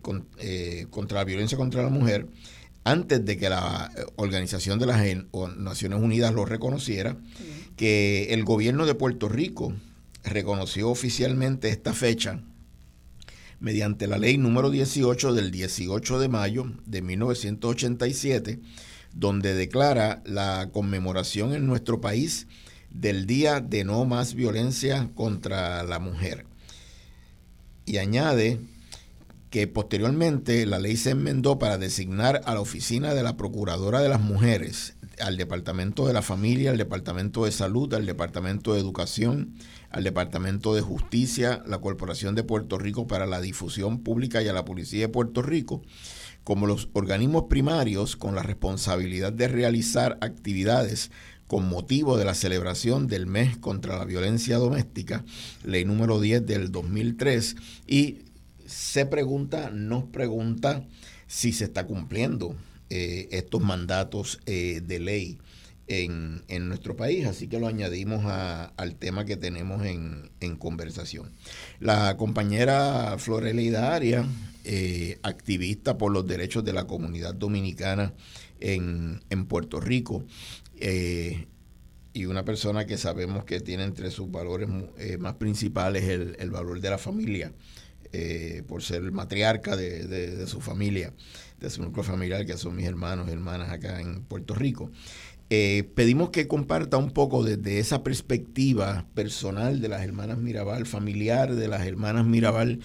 [0.89, 2.27] contra la Violencia contra la Mujer
[2.86, 5.01] antes de que la Organización de las
[5.57, 7.17] Naciones Unidas lo reconociera
[7.75, 9.73] que el gobierno de Puerto Rico
[10.23, 12.41] reconoció oficialmente esta fecha
[13.59, 18.59] mediante la ley número 18 del 18 de mayo de 1987,
[19.13, 22.47] donde declara la conmemoración en nuestro país
[22.89, 26.45] del Día de No Más Violencia contra la Mujer.
[27.86, 28.59] Y añade
[29.49, 34.09] que posteriormente la ley se enmendó para designar a la oficina de la Procuradora de
[34.09, 39.54] las Mujeres al Departamento de la Familia, al Departamento de Salud, al Departamento de Educación,
[39.89, 44.54] al Departamento de Justicia, la Corporación de Puerto Rico para la Difusión Pública y a
[44.54, 45.82] la Policía de Puerto Rico
[46.43, 51.12] como los organismos primarios con la responsabilidad de realizar actividades
[51.47, 55.23] con motivo de la celebración del mes contra la violencia doméstica,
[55.63, 57.56] ley número 10 del 2003,
[57.88, 58.19] y
[58.65, 60.86] se pregunta, nos pregunta
[61.28, 62.56] si se está cumpliendo
[62.95, 65.39] eh, estos mandatos eh, de ley
[65.88, 70.29] en, nuestro país, así que lo añadimos al tema que tenemos en,
[70.60, 71.32] conversación.
[71.79, 74.27] La compañera Floreleida Aria,
[74.63, 78.13] eh, activista por los derechos de la comunidad dominicana
[78.60, 80.23] en, Puerto Rico,
[80.79, 84.69] y una persona que sabemos que tiene entre sus valores
[85.17, 87.51] más principales el, valor de la familia,
[88.67, 91.12] por ser matriarca de su familia
[91.63, 94.91] de su núcleo familiar, que son mis hermanos y hermanas acá en Puerto Rico.
[95.49, 101.56] Eh, pedimos que comparta un poco desde esa perspectiva personal de las hermanas Mirabal, familiar
[101.56, 102.80] de las hermanas Mirabal,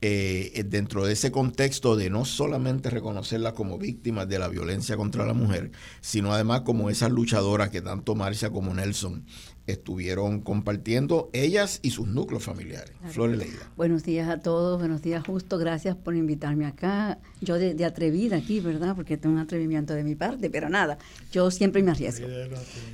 [0.00, 5.26] eh, dentro de ese contexto de no solamente reconocerlas como víctimas de la violencia contra
[5.26, 9.24] la mujer, sino además como esas luchadoras que tanto Marcia como Nelson
[9.72, 12.92] estuvieron compartiendo ellas y sus núcleos familiares.
[13.08, 13.70] Flores Leida.
[13.76, 17.18] Buenos días a todos, buenos días Justo, gracias por invitarme acá.
[17.40, 18.94] Yo de, atrevida aquí, ¿verdad?
[18.94, 20.98] Porque tengo un atrevimiento de mi parte, pero nada,
[21.32, 22.26] yo siempre me arriesgo.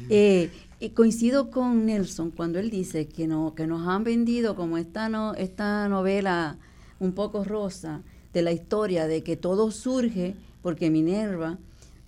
[0.09, 4.79] Eh, y coincido con Nelson cuando él dice que, no, que nos han vendido como
[4.79, 6.59] esta, no, esta novela
[7.01, 11.59] un poco rosa de la historia de que todo surge porque Minerva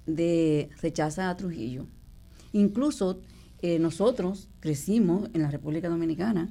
[0.06, 1.86] de, rechaza a Trujillo.
[2.52, 3.20] Incluso
[3.62, 6.48] eh, nosotros crecimos en la República Dominicana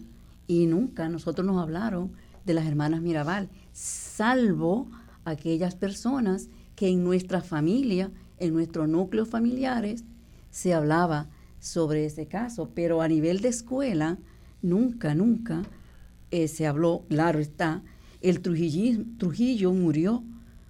[0.47, 2.11] y nunca nosotros nos hablaron
[2.45, 4.87] de las hermanas Mirabal, salvo
[5.25, 10.03] aquellas personas que en nuestra familia, en nuestros núcleos familiares,
[10.49, 11.27] se hablaba
[11.59, 14.17] sobre ese caso, pero a nivel de escuela,
[14.61, 15.63] nunca, nunca
[16.31, 17.83] eh, se habló, claro está,
[18.21, 20.23] el Trujillo murió,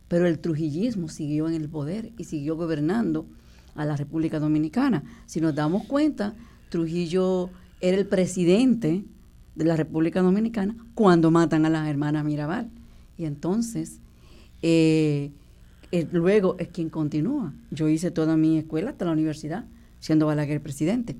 [0.07, 3.27] pero el trujillismo siguió en el poder y siguió gobernando
[3.75, 5.03] a la República Dominicana.
[5.25, 6.35] Si nos damos cuenta,
[6.69, 7.49] Trujillo
[7.81, 9.03] era el presidente
[9.55, 12.69] de la República Dominicana cuando matan a las hermanas Mirabal.
[13.17, 13.99] Y entonces,
[14.61, 15.31] eh,
[15.91, 17.53] eh, luego es quien continúa.
[17.71, 19.65] Yo hice toda mi escuela hasta la universidad,
[19.99, 21.17] siendo Balaguer presidente.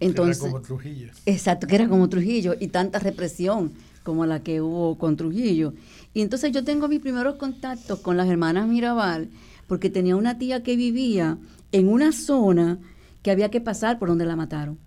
[0.00, 1.10] Entonces, era como Trujillo.
[1.26, 5.74] Exacto, que era como Trujillo y tanta represión como la que hubo con Trujillo.
[6.14, 9.28] Y entonces yo tengo mis primeros contactos con las hermanas Mirabal
[9.68, 11.38] porque tenía una tía que vivía
[11.70, 12.80] en una zona
[13.22, 14.78] que había que pasar por donde la mataron.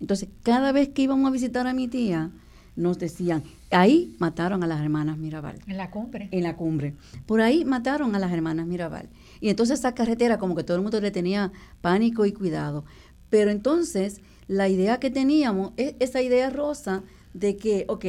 [0.00, 2.30] Entonces, cada vez que íbamos a visitar a mi tía,
[2.74, 5.58] nos decían, ahí mataron a las hermanas Mirabal.
[5.66, 6.28] En la cumbre.
[6.30, 6.94] En la cumbre.
[7.26, 9.10] Por ahí mataron a las hermanas Mirabal.
[9.40, 12.84] Y entonces esa carretera como que todo el mundo le tenía pánico y cuidado.
[13.28, 17.02] Pero entonces la idea que teníamos es esa idea rosa
[17.34, 18.04] de que, ok,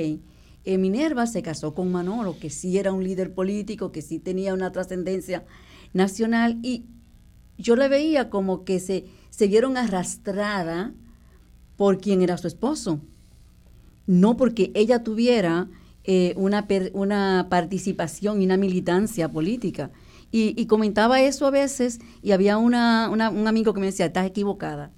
[0.65, 4.53] eh, Minerva se casó con Manolo, que sí era un líder político, que sí tenía
[4.53, 5.43] una trascendencia
[5.93, 6.85] nacional, y
[7.57, 10.93] yo le veía como que se, se vieron arrastrada
[11.77, 12.99] por quien era su esposo,
[14.05, 15.69] no porque ella tuviera
[16.03, 19.91] eh, una, una participación y una militancia política.
[20.35, 24.91] Y, comentaba eso a veces y había una, un amigo que me decía, estás equivocada,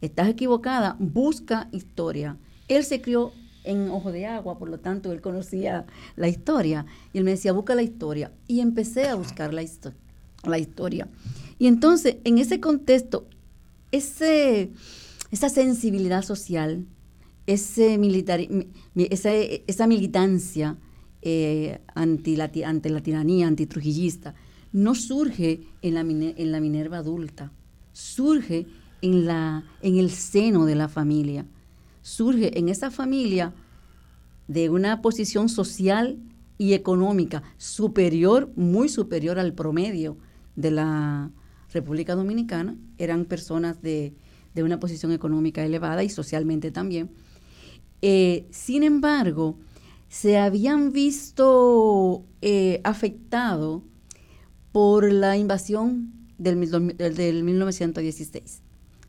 [0.00, 2.36] estás equivocada, busca historia.
[2.68, 3.32] Él se crió
[3.64, 6.86] en Ojo de Agua, por lo tanto él conocía la historia.
[7.12, 8.30] Y él me decía, busca la historia.
[8.46, 9.62] Y empecé a buscar la,
[10.44, 11.08] la historia.
[11.58, 13.26] Y entonces, en ese contexto,
[13.92, 14.70] ese,
[15.30, 16.86] esa sensibilidad social,
[17.46, 18.40] ese militar,
[18.94, 20.76] esa, esa militancia
[21.20, 24.34] eh, anti la, ante la tiranía antitrujillista
[24.72, 27.52] no surge en la, en la Minerva adulta,
[27.92, 28.66] surge
[29.02, 31.46] en, la, en el seno de la familia,
[32.00, 33.52] surge en esa familia
[34.48, 36.18] de una posición social
[36.58, 40.16] y económica superior, muy superior al promedio
[40.56, 41.30] de la
[41.72, 44.14] República Dominicana, eran personas de,
[44.54, 47.10] de una posición económica elevada y socialmente también,
[48.02, 49.58] eh, sin embargo,
[50.08, 53.82] se habían visto eh, afectados
[54.72, 58.60] por la invasión del, 1916.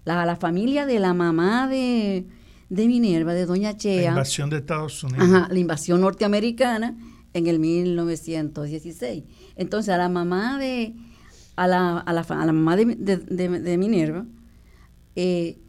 [0.06, 2.26] La, la, familia de la mamá de,
[2.70, 4.04] Minerva, de Doña Chea.
[4.04, 5.24] La invasión de Estados Unidos.
[5.24, 6.96] Ajá, la invasión norteamericana
[7.34, 9.24] en el 1916.
[9.56, 10.94] Entonces, a la mamá de,
[11.56, 14.26] a la, a la, mamá de, Minerva,
[15.16, 15.60] eh,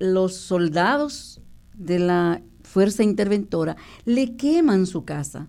[0.00, 1.40] los soldados
[1.74, 5.48] de la fuerza interventora, le queman su casa.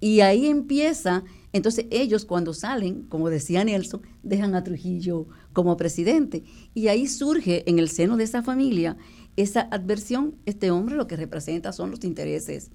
[0.00, 6.44] Y ahí empieza, entonces ellos cuando salen, como decía Nelson, dejan a Trujillo como presidente.
[6.74, 8.96] Y ahí surge en el seno de esa familia
[9.38, 12.72] esa adversión, este hombre lo que representa son los intereses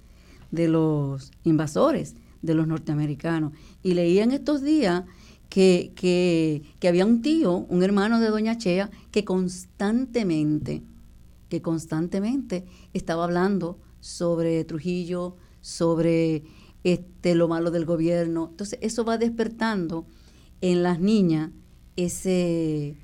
[0.52, 3.52] de los invasores, de los norteamericanos.
[3.84, 5.04] Y leía en estos días
[5.54, 10.82] que, que, había un tío, un hermano de Doña Chea, que constantemente
[11.48, 16.42] que constantemente estaba hablando sobre Trujillo, sobre
[16.84, 18.48] este, lo malo del gobierno.
[18.50, 20.08] Entonces, eso va despertando
[20.62, 21.52] en las niñas
[21.98, 22.98] ese,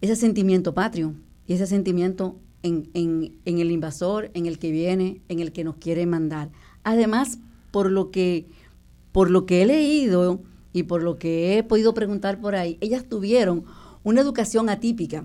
[0.00, 1.16] ese sentimiento patrio
[1.48, 5.74] y ese sentimiento en, en, el invasor, en el que viene, en el que nos
[5.78, 6.52] quiere mandar.
[6.84, 7.40] Además,
[7.72, 8.46] por lo que,
[9.10, 10.40] por lo que he leído
[10.74, 13.64] y por lo que he podido preguntar por ahí, ellas tuvieron
[14.02, 15.24] una educación atípica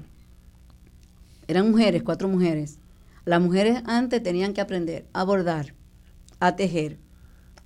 [1.49, 2.77] eran mujeres, cuatro mujeres.
[3.25, 5.73] Las mujeres antes tenían que aprender a bordar,
[6.39, 6.99] a tejer,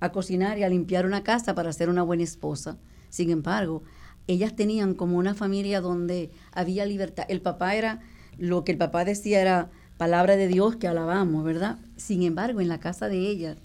[0.00, 2.78] a cocinar y a limpiar una casa para ser una buena esposa.
[3.10, 3.82] Sin embargo,
[4.26, 7.26] ellas tenían como una familia donde había libertad.
[7.28, 8.00] El papá era,
[8.38, 11.78] lo que el papá decía era palabra de Dios que alabamos, ¿verdad?
[11.96, 13.58] Sin embargo, en la casa de ellas,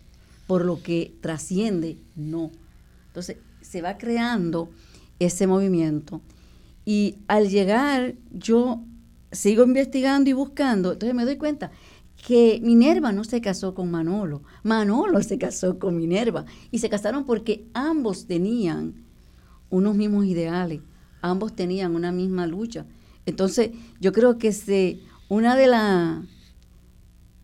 [0.47, 2.51] por lo que trasciende, no.
[3.07, 4.69] Entonces, se va creando
[5.19, 6.21] ese movimiento.
[6.85, 8.83] Y al llegar, yo
[9.31, 11.71] sigo investigando y buscando, entonces me doy cuenta
[12.25, 17.25] que Minerva no se casó con Manolo, Manolo se casó con Minerva y se casaron
[17.25, 19.05] porque ambos tenían
[19.69, 20.81] unos mismos ideales,
[21.21, 22.85] ambos tenían una misma lucha.
[23.25, 24.99] Entonces, yo creo que se,
[25.29, 26.23] una de la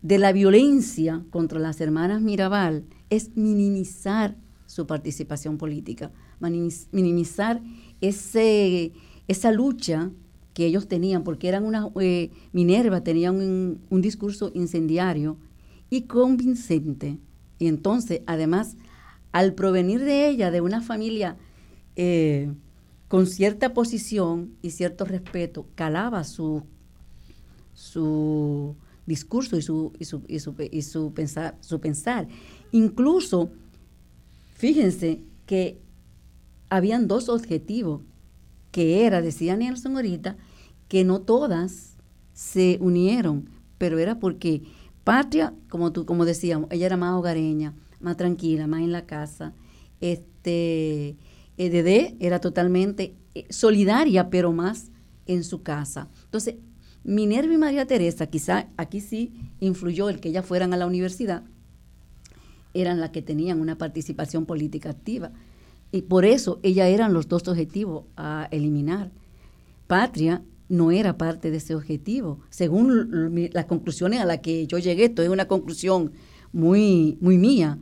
[0.02, 4.36] de la violencia contra las hermanas Mirabal es minimizar
[4.76, 7.62] su participación política, minimizar
[8.02, 8.92] ese,
[9.26, 10.10] esa lucha
[10.52, 15.38] que ellos tenían, porque eran una, eh, Minerva tenía un, discurso incendiario
[15.88, 17.16] y convincente.
[17.58, 18.76] Y entonces, además,
[19.32, 21.38] al provenir de ella, de una familia
[21.96, 22.52] eh,
[23.08, 26.64] con cierta posición y cierto respeto, calaba su,
[27.72, 32.28] su discurso y su, y su, y su, y su, pensar, su pensar.
[32.72, 33.48] Incluso,
[34.56, 35.80] fíjense que
[36.68, 38.02] habían dos objetivos,
[38.70, 40.36] que era, decía Nelson ahorita,
[40.88, 41.96] que no todas
[42.32, 43.48] se unieron,
[43.78, 44.62] pero era porque
[45.04, 49.54] Patria, como tú, como decíamos, ella era más hogareña, más tranquila, más en la casa.
[50.00, 51.16] Este,
[51.56, 54.90] Dede era totalmente eh, solidaria, pero más
[55.26, 56.08] en su casa.
[56.24, 56.56] Entonces,
[57.04, 61.44] Minerva y María Teresa, quizá aquí sí influyó el que ellas fueran a la universidad,
[62.80, 65.30] eran las que tenían una participación política activa.
[65.92, 69.10] Y por eso ellas eran los dos objetivos a eliminar.
[69.86, 72.40] Patria no era parte de ese objetivo.
[72.50, 76.12] Según las conclusiones a las que yo llegué, esto es una conclusión
[76.52, 77.78] muy, muy mía,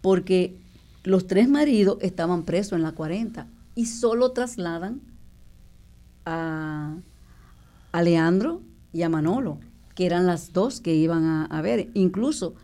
[0.00, 0.56] porque
[1.04, 5.00] los tres maridos estaban presos en la 40 y solo trasladan
[6.24, 6.96] a,
[7.92, 9.58] a Leandro y a Manolo,
[9.94, 11.90] que eran las dos que iban a, ver.
[11.94, 12.54] Incluso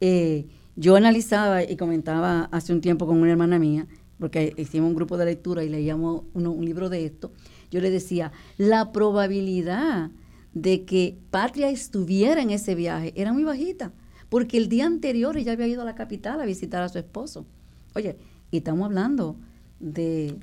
[0.00, 0.46] eh,
[0.76, 3.86] yo analizaba y comentaba hace un tiempo con una hermana mía,
[4.18, 7.32] porque hicimos un grupo de lectura y leíamos un libro de esto,
[7.70, 10.10] yo le decía, la probabilidad
[10.54, 13.92] de que Patria estuviera en ese viaje era muy bajita,
[14.28, 17.46] porque el día anterior ella había ido a la capital a visitar a su esposo.
[17.94, 18.16] Oye,
[18.50, 19.36] y estamos hablando
[19.80, 20.34] de,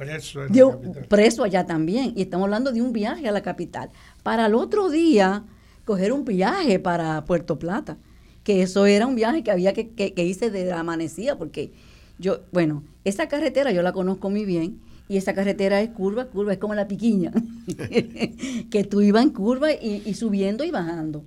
[1.10, 3.90] preso, allá también, y estamos hablando de un viaje a la capital.
[4.22, 5.44] Para el otro día,
[5.86, 7.98] coger un viaje para Puerto Plata,
[8.44, 11.72] que eso era un viaje que había que, que, que hice de la amanecida, porque
[12.20, 14.80] yo, bueno, esa carretera yo la conozco muy bien,
[15.10, 17.32] y esa carretera es curva, curva, es como la piquiña,
[18.70, 21.24] que tú ibas en curva y, subiendo y bajando.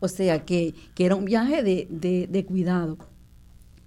[0.00, 2.98] O sea, que, era un viaje de, cuidado.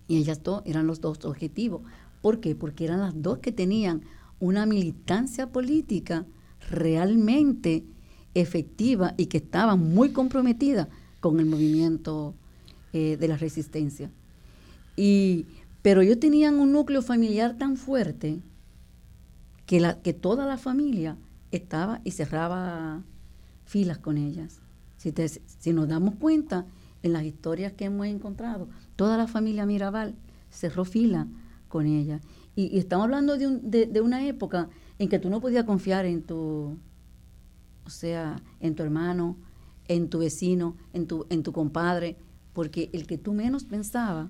[0.07, 1.81] Y ellas dos eran los dos objetivos.
[2.21, 2.55] ¿Por qué?
[2.55, 4.03] Porque eran las dos que tenían
[4.39, 6.25] una militancia política
[6.69, 7.83] realmente
[8.33, 10.87] efectiva y que estaban muy comprometidas
[11.19, 12.35] con el movimiento
[12.93, 14.11] eh, de la resistencia.
[14.95, 15.45] Y,
[15.81, 18.39] pero ellos tenían un núcleo familiar tan fuerte
[19.65, 21.17] que, la, que toda la familia
[21.51, 23.03] estaba y cerraba
[23.65, 24.59] filas con ellas.
[24.97, 25.13] Si,
[25.59, 26.65] si nos damos cuenta,
[27.03, 30.15] en las historias que hemos encontrado, toda la familia Mirabal
[30.49, 31.27] cerró fila
[31.67, 32.21] con ella.
[32.55, 34.69] Y, estamos hablando de, un, de, una época
[34.99, 36.77] en que tú no podías confiar en tu,
[37.85, 39.37] o sea, en tu hermano,
[39.87, 42.17] en tu vecino, en tu, en tu compadre,
[42.53, 44.29] porque el que tú menos pensaba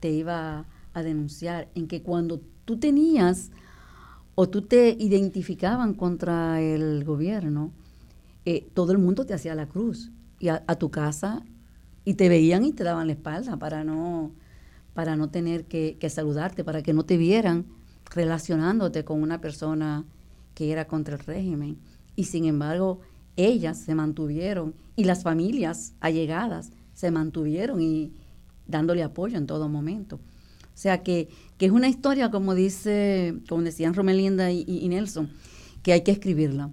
[0.00, 3.50] te iba a denunciar, en que cuando tú tenías
[4.34, 7.70] o tú te identificaban contra el gobierno,
[8.44, 10.10] eh, todo el mundo te hacía la cruz
[10.40, 11.44] y a, tu casa
[12.04, 14.32] y te veían y te daban la espalda para no,
[14.94, 17.66] para no tener que, saludarte, para que no te vieran
[18.10, 20.04] relacionándote con una persona
[20.54, 21.78] que era contra el régimen.
[22.16, 23.00] Y sin embargo,
[23.36, 26.72] ellas se mantuvieron y las familias allegadas
[27.02, 28.12] se mantuvieron y
[28.68, 30.20] dándole apoyo en todo momento.
[30.72, 31.28] O sea que,
[31.58, 35.28] que es una historia, como dice, como decían Romelinda y, Nelson,
[35.82, 36.70] que hay que escribirla,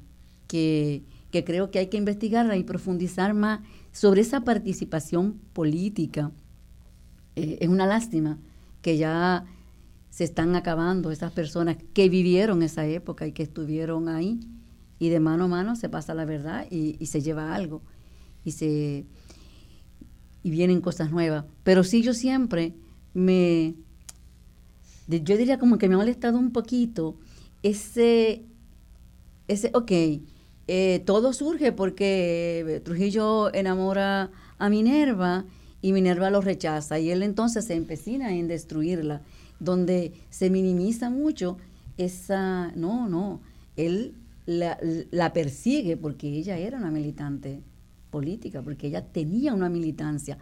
[0.47, 1.01] que,
[1.31, 3.61] que, creo que hay que investigarla y profundizar más
[3.91, 6.29] sobre esa participación política.
[7.35, 8.37] Eh, es una lástima
[8.83, 9.45] que ya
[10.11, 14.39] se están acabando esas personas que vivieron esa época y que estuvieron ahí
[14.99, 17.81] y de mano a mano se pasa la verdad y, y se lleva algo
[18.45, 19.05] y se
[20.43, 21.45] y vienen cosas nuevas.
[21.63, 22.73] Pero sí yo siempre
[23.13, 23.75] me
[25.17, 27.15] yo diría como que me ha molestado un poquito
[27.63, 28.43] ese,
[29.47, 29.91] ese ok,
[30.67, 34.29] eh, todo surge porque Trujillo enamora
[34.59, 35.45] a Minerva
[35.81, 39.23] y Minerva lo rechaza y él entonces se empecina en destruirla,
[39.59, 41.57] donde se minimiza mucho
[41.97, 43.41] esa, no, no,
[43.75, 44.13] él
[44.45, 44.77] la,
[45.09, 47.61] la persigue porque ella era una militante
[48.09, 50.37] política, porque ella tenía una militancia,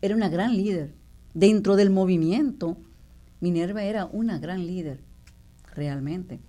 [0.00, 0.94] era una gran líder
[1.34, 2.78] dentro del movimiento
[3.44, 5.00] Minerva era una gran líder,
[5.74, 6.40] realmente.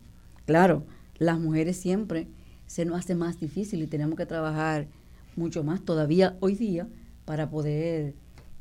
[0.46, 0.86] Claro,
[1.18, 2.30] las mujeres siempre
[2.68, 4.88] se nos hace más difícil y tenemos que trabajar
[5.36, 6.88] mucho más todavía hoy día
[7.26, 8.14] para poder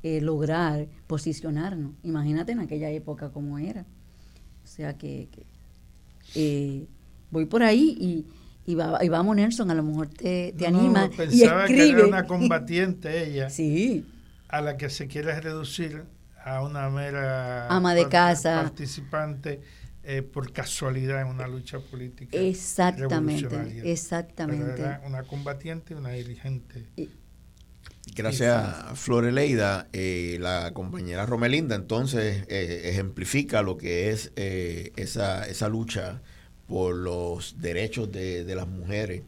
[0.02, 1.92] eh, lograr posicionarnos.
[2.02, 3.86] Imagínate en aquella época como era.
[4.64, 5.28] O sea que,
[6.34, 6.88] eh,
[7.30, 8.26] voy por ahí y,
[8.67, 11.67] y, vamos Nelson, a lo mejor te, anima y escribe.
[11.67, 13.51] que era una combatiente ella.
[13.51, 14.07] sí.
[14.49, 16.05] A la que se quiere reducir
[16.45, 19.62] a una mera ama de casa participante
[20.03, 26.87] eh, por casualidad en una lucha política exactamente exactamente era una combatiente una dirigente
[28.15, 35.69] Gracias a Floreleida, eh, la compañera Romelinda entonces eh, ejemplifica lo que es esa, esa
[35.71, 36.21] lucha
[36.69, 39.23] por los derechos de, de las mujeres,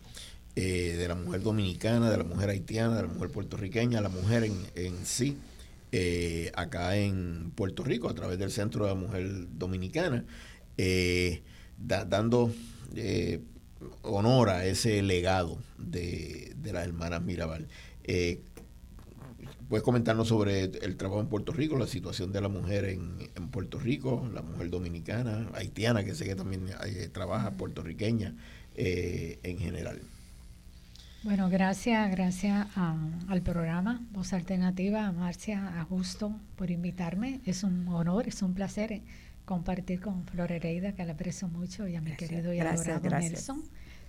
[0.54, 4.56] de la mujer dominicana, de la mujer haitiana, de la mujer puertorriqueña, la mujer en,
[4.74, 5.36] en sí.
[5.92, 10.24] Eh, acá en Puerto Rico a través del Centro de la Mujer Dominicana,
[10.76, 11.42] eh,
[11.78, 12.52] dando
[12.94, 13.40] eh,
[14.02, 17.68] honor a ese legado de, de las hermanas Mirabal.
[19.68, 23.48] ¿Puedes comentarnos sobre el trabajo en Puerto Rico, la situación de la mujer en, en
[23.48, 26.66] Puerto Rico, la mujer dominicana, haitiana, que sé que también
[27.12, 28.34] trabaja, puertorriqueña
[28.76, 30.00] en general?
[31.26, 37.40] Bueno, gracias, gracias al programa Voz Alternativa, a Marcia, a Justo por invitarme.
[37.44, 39.02] Es un honor, es un placer eh,
[39.44, 43.64] compartir con Flor Hereida, que la aprecio mucho, y a mi querido y adorado Nelson,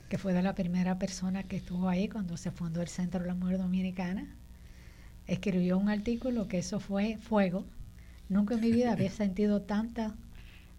[0.10, 3.28] que fue de la primera persona que estuvo ahí cuando se fundó el Centro de
[3.30, 4.28] la Mujer Dominicana.
[5.28, 7.66] Escribió un artículo que eso fue fuego.
[8.30, 10.16] Nunca en mi vida había sentido tanta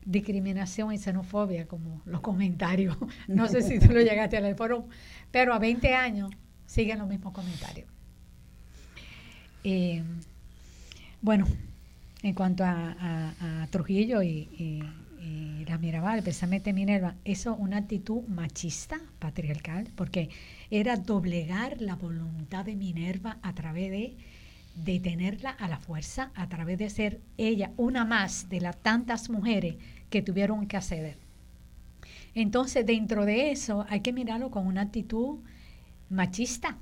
[0.05, 2.97] discriminación y xenofobia, como los comentarios.
[3.29, 4.89] No sé si tú lo llegaste a leer, foro,
[5.31, 6.31] pero a 20 años
[6.67, 7.89] siguen los mismos comentarios.
[9.65, 10.03] Eh,
[11.21, 11.47] bueno,
[12.23, 14.83] en cuanto a, Trujillo y,
[15.67, 20.31] la Mirabal, especialmente Minerva, eso una actitud machista, patriarcal, porque
[20.71, 24.17] era doblegar la voluntad de Minerva a través de
[24.85, 29.77] detenerla a la fuerza, a través de ser ella una más de las tantas mujeres
[30.11, 31.19] que tuvieron que acceder.
[32.35, 35.41] Entonces, dentro de eso, hay que mirarlo con una actitud
[36.09, 36.79] machista.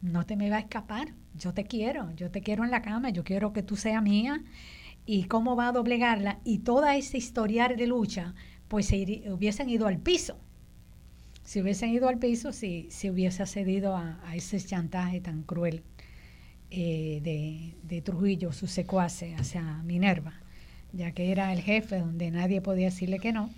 [0.00, 1.14] No te me va a escapar.
[1.34, 4.42] Yo te quiero, yo te quiero en la cama, yo quiero que tú seas mía.
[5.04, 6.38] ¿Y cómo va a doblegarla?
[6.44, 8.34] Y toda esa historial de lucha,
[8.68, 10.38] pues se hubiesen ido al piso.
[11.44, 15.82] Si hubiesen ido al piso, si, si hubiese accedido a, ese chantaje tan cruel
[16.74, 20.32] eh, de, de Trujillo, su secuace, hacia Minerva,
[20.94, 23.50] ya que era el jefe donde nadie podía decirle que no.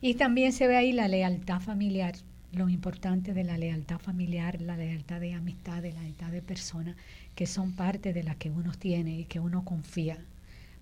[0.00, 2.14] Y también se ve ahí la lealtad familiar,
[2.52, 6.94] lo importante de la lealtad familiar, la lealtad de amistad, la lealtad de personas
[7.34, 10.16] que son parte de la que uno tiene y que uno confía.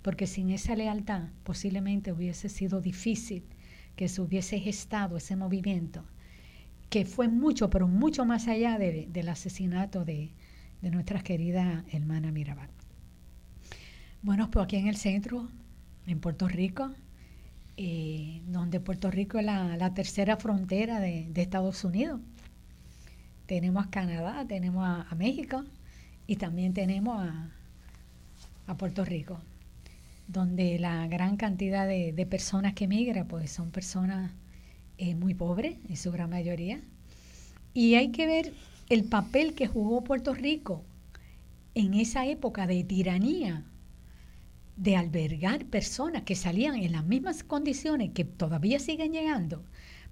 [0.03, 3.41] Porque sin esa lealtad posiblemente hubiese sido difícil
[3.95, 6.03] que se hubiese gestado ese movimiento,
[6.91, 10.29] que fue mucho, pero mucho más allá del asesinato de,
[10.81, 12.69] de nuestra querida hermana Mirabal.
[14.21, 15.47] Bueno, pues aquí en el centro,
[16.07, 16.91] en Puerto Rico,
[17.77, 22.19] eh, donde Puerto Rico es la, tercera frontera de, Estados Unidos.
[23.45, 25.63] Tenemos a Canadá, tenemos a, México
[26.27, 27.25] y también tenemos
[28.67, 29.39] a, Puerto Rico,
[30.27, 34.31] donde la gran cantidad de, personas que migran pues son personas
[34.97, 36.81] eh, muy pobres en su gran mayoría.
[37.73, 38.53] Y hay que ver
[38.89, 40.83] el papel que jugó Puerto Rico
[41.75, 43.63] en esa época de tiranía
[44.75, 49.63] de albergar personas que salían en las mismas condiciones que todavía siguen llegando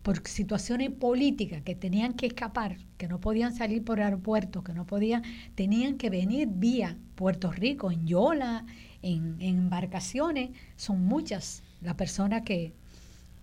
[0.03, 4.85] por situaciones políticas que tenían que escapar, que no podían salir por aeropuertos, que no
[4.85, 5.23] podían,
[5.55, 8.65] tenían que venir vía Puerto Rico, en Yola,
[9.01, 12.73] en, embarcaciones, son muchas las personas que,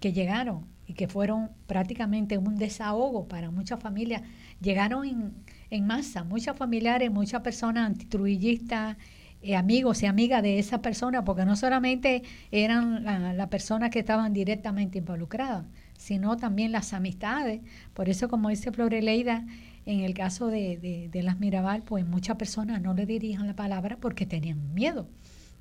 [0.00, 4.22] que llegaron y que fueron prácticamente un desahogo para muchas familias.
[4.64, 5.32] Llegaron en,
[5.68, 8.96] en masa, muchas familiares, muchas personas antitruillistas,
[9.42, 13.98] eh, amigos y amigas de esa persona, porque no solamente eran las la personas que
[13.98, 15.66] estaban directamente involucradas,
[15.98, 17.60] sino también las amistades.
[17.92, 19.44] Por eso, como dice Floreleida,
[19.84, 23.98] en el caso de, de, las Mirabal, pues muchas personas no le dirijan la palabra
[24.00, 25.08] porque tenían miedo,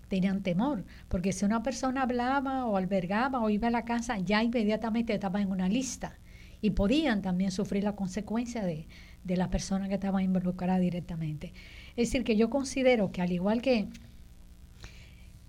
[0.07, 4.41] tenían temor, porque si una persona hablaba o albergaba o iba a la casa, ya
[4.43, 6.17] inmediatamente estaba en una lista
[6.63, 8.87] y podían también sufrir la consecuencia de,
[9.25, 11.51] de la persona que estaba involucrada directamente.
[11.97, 13.89] Es decir, que yo considero que al igual que,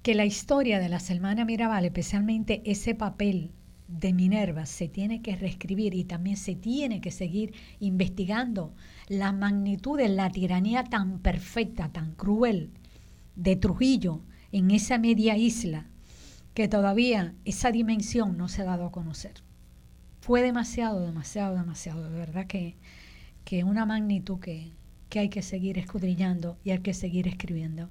[0.03, 3.53] que la historia de la hermanas Mirabal, especialmente ese papel
[3.87, 8.75] de Minerva, se tiene que reescribir y también se tiene que seguir investigando
[9.07, 12.73] la magnitud de la tiranía tan perfecta, tan cruel
[13.37, 15.87] de Trujillo en esa media isla,
[16.55, 19.45] que todavía esa dimensión no se ha dado a conocer.
[20.25, 22.77] Fue demasiado, demasiado, demasiado, de verdad que,
[23.45, 24.71] que una magnitud que,
[25.11, 27.91] que hay que seguir escudriñando y hay que seguir escribiendo.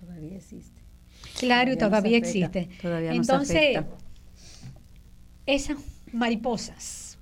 [0.00, 0.82] todavía existe.
[1.38, 2.68] Claro, y todavía existe.
[2.82, 3.78] Entonces,
[5.46, 5.78] esas
[6.12, 7.16] mariposas,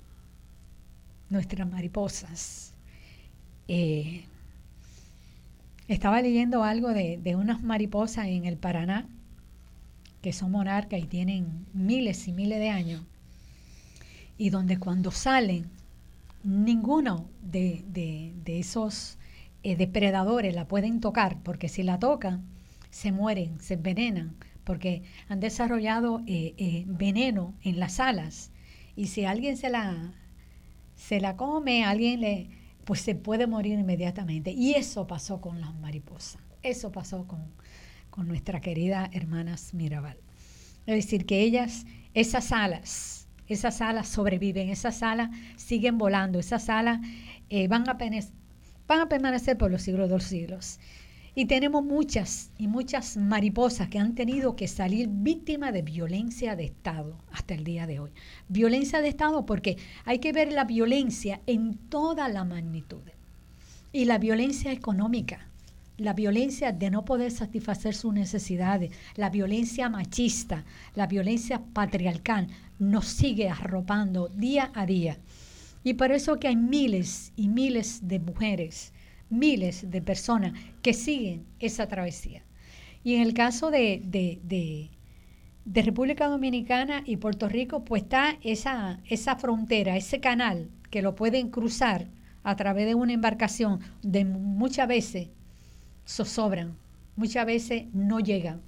[1.29, 2.73] nuestras mariposas,
[3.67, 4.25] eh,
[5.87, 9.07] estaba leyendo algo de, de unas mariposas en el Paraná,
[10.23, 13.03] que son monarcas y tienen miles y miles de años,
[14.37, 15.69] y donde cuando salen
[16.43, 19.17] ninguno de, esos
[19.63, 22.45] eh, depredadores la pueden tocar, porque si la tocan,
[22.89, 28.51] se mueren, se envenenan, porque han desarrollado eh, eh, veneno en las alas.
[28.95, 30.13] Y si alguien se la,
[30.95, 32.49] se la come, alguien le,
[32.85, 34.51] pues se puede morir inmediatamente.
[34.51, 36.41] Y eso pasó con las mariposas.
[36.63, 37.43] Eso pasó con,
[38.09, 40.17] con nuestra querida hermanas Mirabal.
[40.85, 43.16] Es decir, que ellas, esas alas,
[43.47, 46.99] esas alas sobreviven, esas alas siguen volando, esas alas
[47.49, 47.97] eh, van, a
[48.87, 50.79] van a permanecer por los siglos de los siglos.
[51.37, 56.65] Y tenemos muchas y muchas mariposas que han tenido que salir víctimas de violencia de
[56.65, 58.09] Estado hasta el día de hoy.
[58.49, 63.03] Violencia de Estado porque hay que ver la violencia en toda la magnitud.
[63.91, 65.47] Y la violencia económica,
[65.97, 72.47] la violencia de no poder satisfacer sus necesidades, la violencia machista, la violencia patriarcal,
[72.79, 75.17] nos sigue arropando día a día.
[75.83, 78.93] Y por eso que hay miles y miles de mujeres,
[79.29, 82.43] miles de personas que siguen esa travesía.
[83.03, 84.89] Y en el caso de, de,
[85.65, 91.49] República Dominicana y Puerto Rico, pues está esa, esa frontera, ese canal que lo pueden
[91.49, 92.07] cruzar
[92.43, 95.29] a través de una embarcación de muchas veces
[96.05, 96.77] zozobran
[97.17, 98.61] muchas veces no llegan.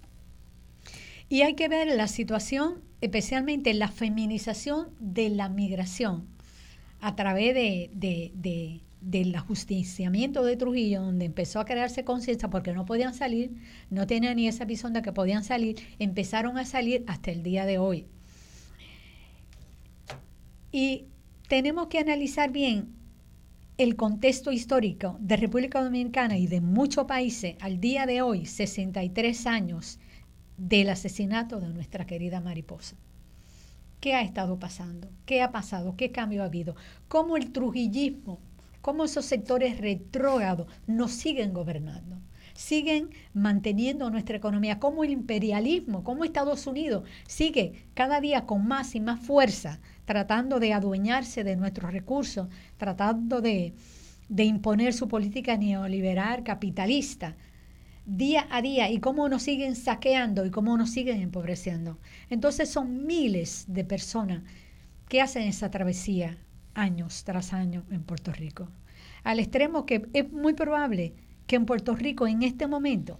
[1.29, 6.27] Y hay que ver la situación, especialmente la feminización de la migración
[7.01, 12.85] a través de, de, del ajusticiamiento de Trujillo, donde empezó a crearse conciencia porque no
[12.85, 13.51] podían salir,
[13.89, 17.65] no tenían ni esa visión de que podían salir, empezaron a salir hasta el día
[17.65, 18.05] de hoy.
[20.71, 21.05] Y
[21.47, 22.93] tenemos que analizar bien
[23.77, 29.47] el contexto histórico de República Dominicana y de muchos países al día de hoy, 63
[29.47, 29.99] años
[30.59, 32.95] del asesinato de nuestra querida mariposa.
[33.99, 35.09] ¿Qué ha estado pasando?
[35.25, 35.95] ¿Qué ha pasado?
[35.97, 36.75] ¿Qué cambio ha habido?
[37.07, 38.39] ¿Cómo el trujillismo,
[38.81, 42.17] cómo esos sectores retrógrados nos siguen gobernando?
[42.53, 48.95] Siguen manteniendo nuestra economía, cómo el imperialismo, cómo Estados Unidos sigue cada día con más
[48.95, 52.47] y más fuerza tratando de adueñarse de nuestros recursos,
[52.77, 53.75] tratando de,
[54.27, 57.35] de imponer su política neoliberal capitalista
[58.05, 61.97] día a día y cómo nos siguen saqueando y cómo nos siguen empobreciendo.
[62.29, 64.43] Entonces son miles de personas
[65.07, 66.37] que hacen esa travesía
[66.73, 68.69] años tras año en Puerto Rico.
[69.23, 71.13] Al extremo que es muy probable
[71.47, 73.19] que en Puerto Rico en este momento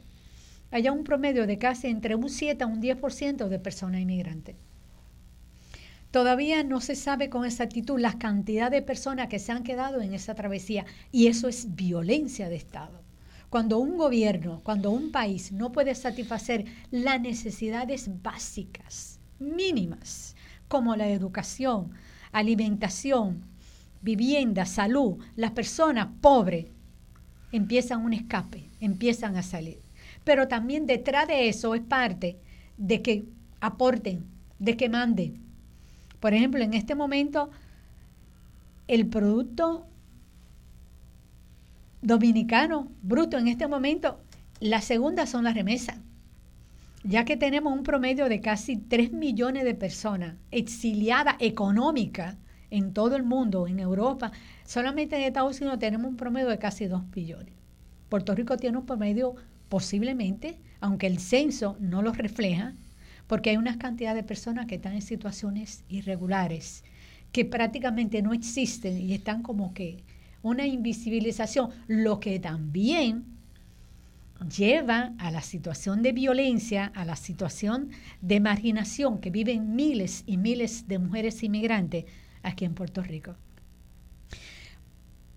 [0.72, 4.56] haya un promedio de casi entre un 7 a un 10% de personas inmigrantes.
[6.12, 10.14] Todavía no se sabe con exactitud la cantidad de personas que se han quedado en
[10.14, 13.04] esa travesía y eso es violencia de Estado.
[13.50, 20.36] Cuando un gobierno, cuando un país no puede satisfacer las necesidades básicas, mínimas,
[20.68, 21.92] como la educación,
[22.32, 23.44] alimentación,
[24.02, 26.68] vivienda, salud, las personas pobres
[27.52, 29.82] empiezan un escape, empiezan a salir.
[30.24, 32.38] Pero también detrás de eso es parte
[32.78, 33.26] de que
[33.62, 34.26] aporten,
[34.60, 35.50] de que manden,
[36.20, 37.50] por ejemplo, en este momento,
[38.88, 39.88] el producto
[42.02, 44.20] dominicano bruto en este momento,
[44.60, 45.98] la segunda son las remesas,
[47.04, 52.36] ya que tenemos un promedio de casi 3 millones de personas exiliadas económicas
[52.72, 54.32] en todo el mundo, en Europa.
[54.66, 57.54] Solamente en Estados Unidos tenemos un promedio de casi 2 billones.
[58.10, 59.36] Puerto Rico tiene un promedio
[59.70, 62.74] posiblemente, aunque el censo no lo refleja,
[63.28, 66.84] porque hay una cantidad de personas que están en situaciones irregulares,
[67.32, 70.04] que prácticamente no existen y están como que
[70.42, 73.26] una invisibilización, lo que también
[74.56, 77.90] lleva a la situación de violencia, a la situación
[78.22, 82.06] de marginación que viven miles y miles de mujeres inmigrantes
[82.42, 83.36] aquí en Puerto Rico.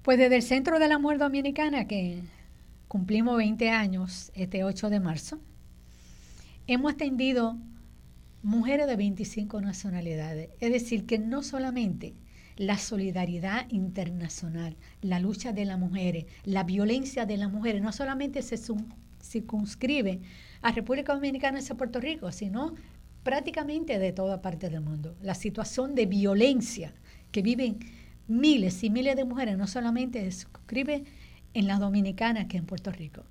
[0.02, 2.22] Pues desde el Centro de la Mujer Dominicana, que
[2.88, 5.40] cumplimos 20 años este 8 de marzo,
[6.66, 7.56] hemos atendido
[8.42, 10.50] mujeres de 25 nacionalidades.
[10.60, 12.14] Es decir, que no solamente
[12.56, 18.42] la solidaridad internacional, la lucha de las mujeres, la violencia de las mujeres, no solamente
[18.42, 18.58] se
[19.22, 20.20] circunscribe
[20.60, 22.74] a República Dominicana y a Puerto Rico, sino
[23.22, 25.16] prácticamente de toda parte del mundo.
[25.22, 26.92] La situación de violencia
[27.30, 27.78] que viven
[28.28, 31.04] miles y miles de mujeres no solamente se circunscribe
[31.54, 33.24] en la dominicana que en Puerto Rico.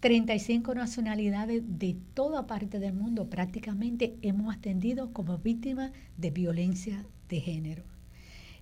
[0.00, 7.40] 35 nacionalidades de toda parte del mundo prácticamente hemos atendido como víctimas de violencia de
[7.40, 7.93] género.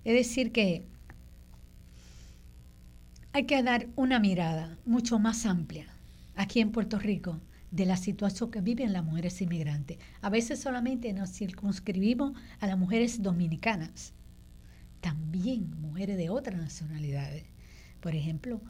[0.03, 0.85] Es decir, que
[3.31, 5.87] hay que dar una mirada mucho más amplia
[6.35, 7.39] aquí en Puerto Rico
[7.71, 9.97] de la situación que viven las mujeres inmigrantes.
[10.21, 14.13] A veces solamente nos circunscribimos a las mujeres dominicanas,
[15.01, 17.45] también mujeres de otras nacionalidades.
[17.99, 18.61] Por ejemplo,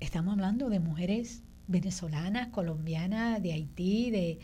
[0.00, 4.38] estamos hablando de mujeres venezolanas, colombianas, de Haití, de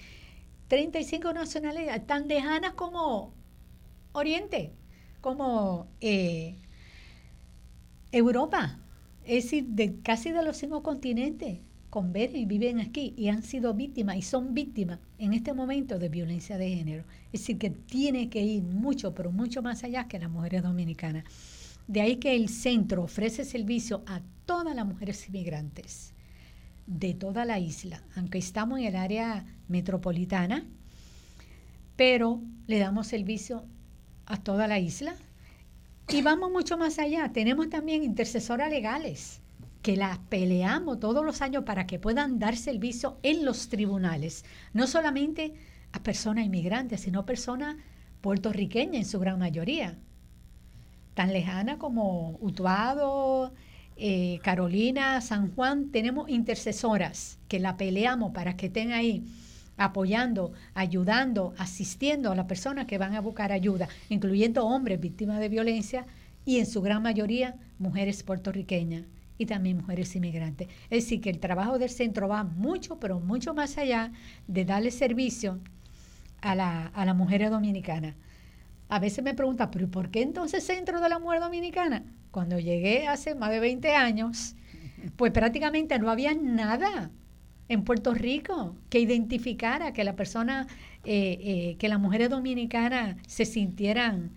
[0.69, 3.35] 35 nacionalidades, tan lejanas como
[4.13, 4.73] Oriente,
[5.23, 6.59] como eh,
[8.11, 8.79] Europa,
[9.25, 13.75] es decir, de casi de los cinco continentes convergen y viven aquí y han sido
[13.75, 17.05] víctimas y son víctimas en este momento de violencia de género.
[17.33, 21.25] Es decir, que tiene que ir mucho, pero mucho más allá que las mujeres dominicanas.
[21.87, 26.15] De ahí que el centro ofrece servicio a todas las mujeres inmigrantes
[26.87, 30.65] de toda la isla, aunque estamos en el área metropolitana,
[31.97, 33.67] pero le damos servicio
[34.33, 35.15] a toda la isla.
[36.09, 37.31] Y vamos mucho más allá.
[37.33, 39.41] Tenemos también intercesoras legales
[39.83, 44.87] que las peleamos todos los años para que puedan dar servicio en los tribunales, no
[44.87, 45.55] solamente
[45.93, 47.77] a personas inmigrantes, sino personas
[48.21, 49.99] puertorriqueñas en su gran mayoría,
[51.15, 53.53] tan lejana como Utuado,
[53.97, 59.25] eh, Carolina, San Juan, tenemos intercesoras que la peleamos para que estén ahí
[59.85, 65.49] apoyando, ayudando, asistiendo a las personas que van a buscar ayuda, incluyendo hombres víctimas de
[65.49, 66.07] violencia
[66.45, 69.05] y en su gran mayoría mujeres puertorriqueñas
[69.39, 70.69] y también mujeres inmigrantes.
[70.91, 74.13] Es decir, que el trabajo del centro va mucho, pero mucho más allá
[74.47, 75.59] de darle servicio
[76.41, 78.15] a la, a las mujeres dominicanas.
[78.89, 82.05] A veces me preguntan, ¿pero por qué entonces Centro de la Mujer Dominicana?
[82.31, 84.55] Cuando llegué hace más de 20 años,
[85.17, 87.11] pues prácticamente no había nada
[87.73, 90.67] en Puerto Rico que identificara que la persona,
[91.05, 94.33] eh, eh, que las mujeres dominicanas se sintieran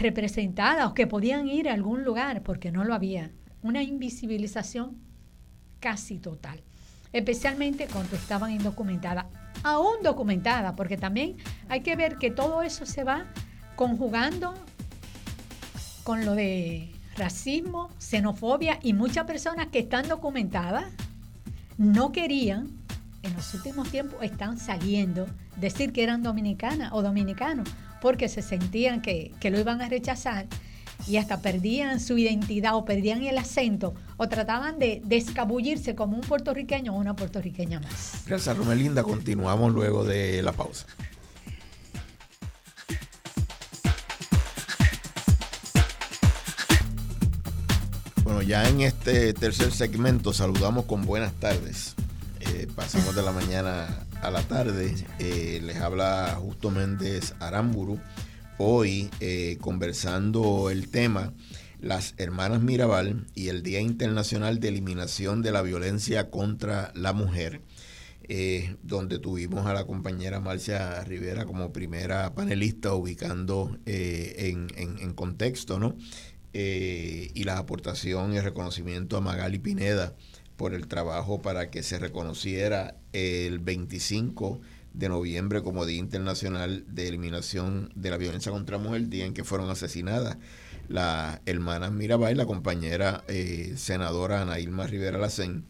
[0.00, 3.30] representadas o que podían ir a algún lugar, porque no lo había.
[3.62, 4.96] Una invisibilización
[5.78, 6.60] casi total,
[7.12, 9.26] especialmente cuando estaban indocumentadas,
[9.62, 11.36] aún documentadas, porque también
[11.68, 13.26] hay que ver que todo eso se va
[13.76, 14.54] conjugando
[16.02, 20.86] con lo de racismo, xenofobia y muchas personas que están documentadas
[21.78, 22.68] no querían,
[23.22, 27.68] en los últimos tiempos están saliendo, decir que eran dominicanas o dominicanos,
[28.00, 30.46] porque se sentían que, lo iban a rechazar
[31.06, 36.22] y hasta perdían su identidad o perdían el acento o trataban de, descabullirse como un
[36.22, 38.22] puertorriqueño o una puertorriqueña más.
[38.26, 39.02] Gracias, Romelinda.
[39.02, 40.86] Continuamos luego de la pausa.
[48.24, 51.96] Bueno, ya en este tercer segmento saludamos con buenas tardes.
[52.38, 54.94] Eh, pasamos de la mañana a la tarde.
[55.18, 57.98] Eh, les habla Justo Méndez Aramburu.
[58.58, 61.32] Hoy eh, conversando el tema
[61.80, 67.60] Las Hermanas Mirabal y el Día Internacional de Eliminación de la Violencia contra la Mujer.
[68.84, 75.96] donde tuvimos a la compañera Marcia Rivera como primera panelista, ubicando en, en, contexto, ¿no?
[76.54, 80.14] Eh, y la aportación y reconocimiento a Magali Pineda
[80.56, 84.60] por el trabajo para que se reconociera el 25
[84.92, 89.32] de noviembre como Día Internacional de Eliminación de la Violencia contra la Mujer, día en
[89.32, 90.36] que fueron asesinadas
[90.88, 95.64] la hermana Mirabal, la compañera eh, senadora Ana Irma Rivera Lacén,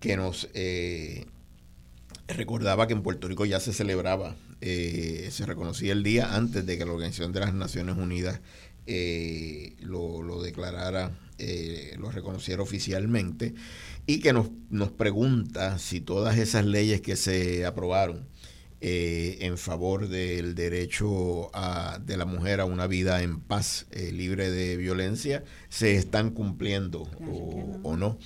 [0.00, 1.26] que nos eh,
[2.26, 6.84] recordaba que en Puerto Rico ya se celebraba, se reconocía el día antes de que
[6.84, 8.40] la Organización de las Naciones Unidas
[8.86, 13.54] eh, lo, declarara, eh, lo reconociera oficialmente,
[14.06, 18.28] y que nos, nos pregunta si todas esas leyes que se aprobaron
[18.80, 24.50] eh, en favor del derecho a, de la mujer a una vida en paz, libre
[24.50, 27.08] de violencia, se están cumpliendo
[27.82, 28.18] o, no.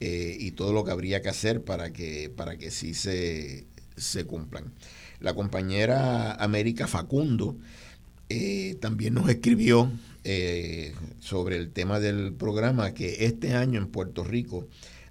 [0.00, 4.72] y todo lo que habría que hacer para que, para que sí se, se cumplan.
[5.20, 7.56] La compañera América Facundo
[8.28, 9.90] eh, también nos escribió
[10.24, 14.66] eh, sobre el tema del programa que este año en Puerto Rico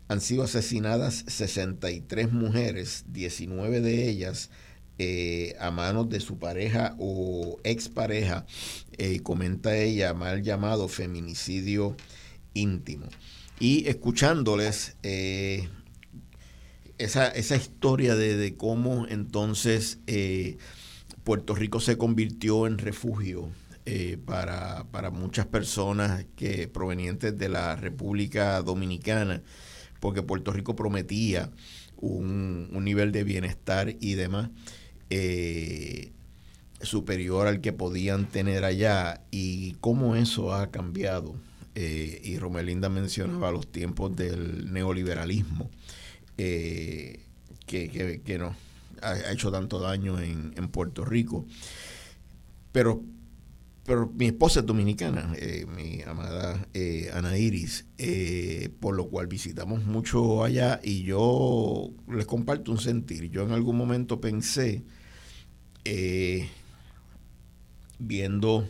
[0.09, 4.49] han sido asesinadas 63 mujeres, 19 de ellas
[4.97, 8.45] eh, a manos de su pareja o expareja,
[8.97, 11.95] y comenta ella, mal llamado feminicidio
[12.53, 13.07] íntimo.
[13.59, 14.97] Y escuchándoles
[16.97, 19.99] esa, esa, historia de cómo entonces
[21.25, 23.49] Puerto Rico se convirtió en refugio
[23.87, 29.41] eh, para, muchas personas que provenientes de la República Dominicana,
[29.99, 31.49] porque Puerto Rico prometía
[31.97, 34.51] un, nivel de bienestar y demás
[35.09, 36.11] eh,
[36.81, 41.35] superior al que podían tener allá y cómo eso ha cambiado.
[41.73, 45.71] Eh, y Romelinda mencionaba los tiempos del neoliberalismo,
[46.37, 47.19] que,
[47.65, 48.55] que, que no,
[49.01, 51.45] ha, hecho tanto daño en, Puerto Rico.
[52.71, 53.01] Pero,
[53.85, 59.27] pero mi esposa es dominicana, eh, mi amada eh, Ana Iris, eh, por lo cual
[59.27, 63.29] visitamos mucho allá y yo les comparto un sentir.
[63.29, 64.83] Yo en algún momento pensé,
[67.99, 68.67] viendo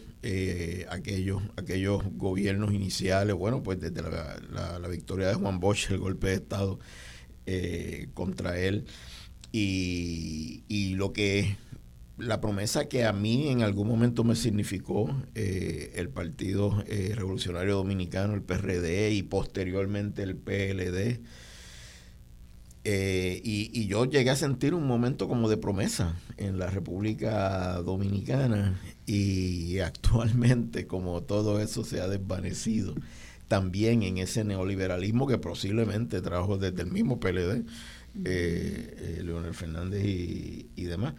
[0.89, 6.28] aquellos, aquellos gobiernos iniciales, bueno, pues desde la, la victoria de Juan Bosch, el golpe
[6.28, 6.80] de Estado
[8.13, 8.86] contra él,
[9.58, 11.58] y, lo que
[12.18, 17.76] la promesa que a mí en algún momento me significó eh, el Partido eh, Revolucionario
[17.76, 21.22] Dominicano, el PRD y posteriormente el PLD.
[22.88, 28.80] Eh, y, yo llegué a sentir un momento como de promesa en la República Dominicana
[29.06, 32.93] y actualmente como todo eso se ha desvanecido
[33.47, 37.66] también en ese neoliberalismo que posiblemente trajo desde el mismo PLD
[38.24, 41.16] eh, eh, Leonel Fernández y, demás.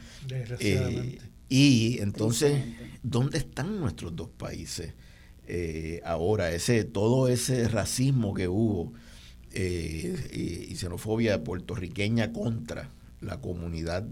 [0.61, 1.18] Eh,
[1.49, 2.62] y entonces,
[3.03, 4.94] ¿dónde están nuestros dos países
[5.47, 6.53] eh, ahora?
[6.53, 8.94] Ese, todo ese racismo que hubo
[9.55, 12.90] y, xenofobia puertorriqueña contra
[13.20, 14.03] la comunidad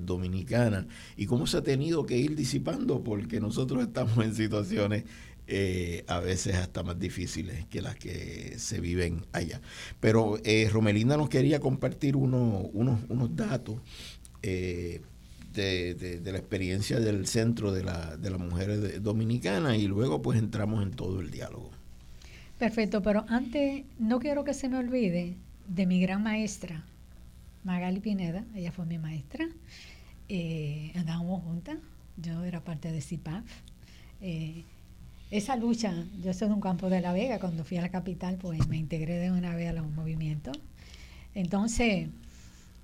[0.00, 5.04] dominicana y cómo se ha tenido que ir disipando porque nosotros estamos en situaciones
[5.54, 9.60] eh, a veces hasta más difíciles que las que se viven allá.
[10.00, 13.76] Pero eh, Romelinda nos quería compartir unos, unos datos
[14.42, 15.02] eh,
[15.52, 20.82] de, la experiencia del centro de, la, de las mujeres dominicanas y luego pues entramos
[20.82, 21.70] en todo el diálogo.
[22.58, 25.36] Perfecto, pero antes no quiero que se me olvide
[25.68, 26.82] de mi gran maestra,
[27.64, 29.46] Magali Pineda, ella fue mi maestra,
[30.30, 31.76] eh, andábamos juntas,
[32.16, 33.44] yo era parte de CIPAF.
[35.32, 38.36] Esa lucha, yo soy de un campo de La Vega, cuando fui a la capital,
[38.36, 40.60] pues me integré de una vez a los movimientos.
[41.34, 42.10] Entonces,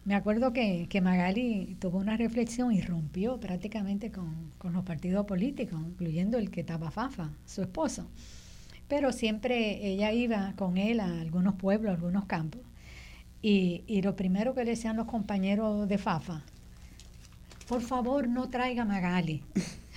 [0.06, 5.26] me acuerdo que, que, Magali tuvo una reflexión y rompió prácticamente con, con, los partidos
[5.26, 8.08] políticos, incluyendo el que estaba Fafa, su esposo.
[8.88, 12.62] Pero siempre ella iba con él a algunos pueblos, a algunos campos.
[13.42, 16.42] Y, y lo primero que le decían los compañeros de Fafa,
[17.68, 19.42] por favor no traiga Magali.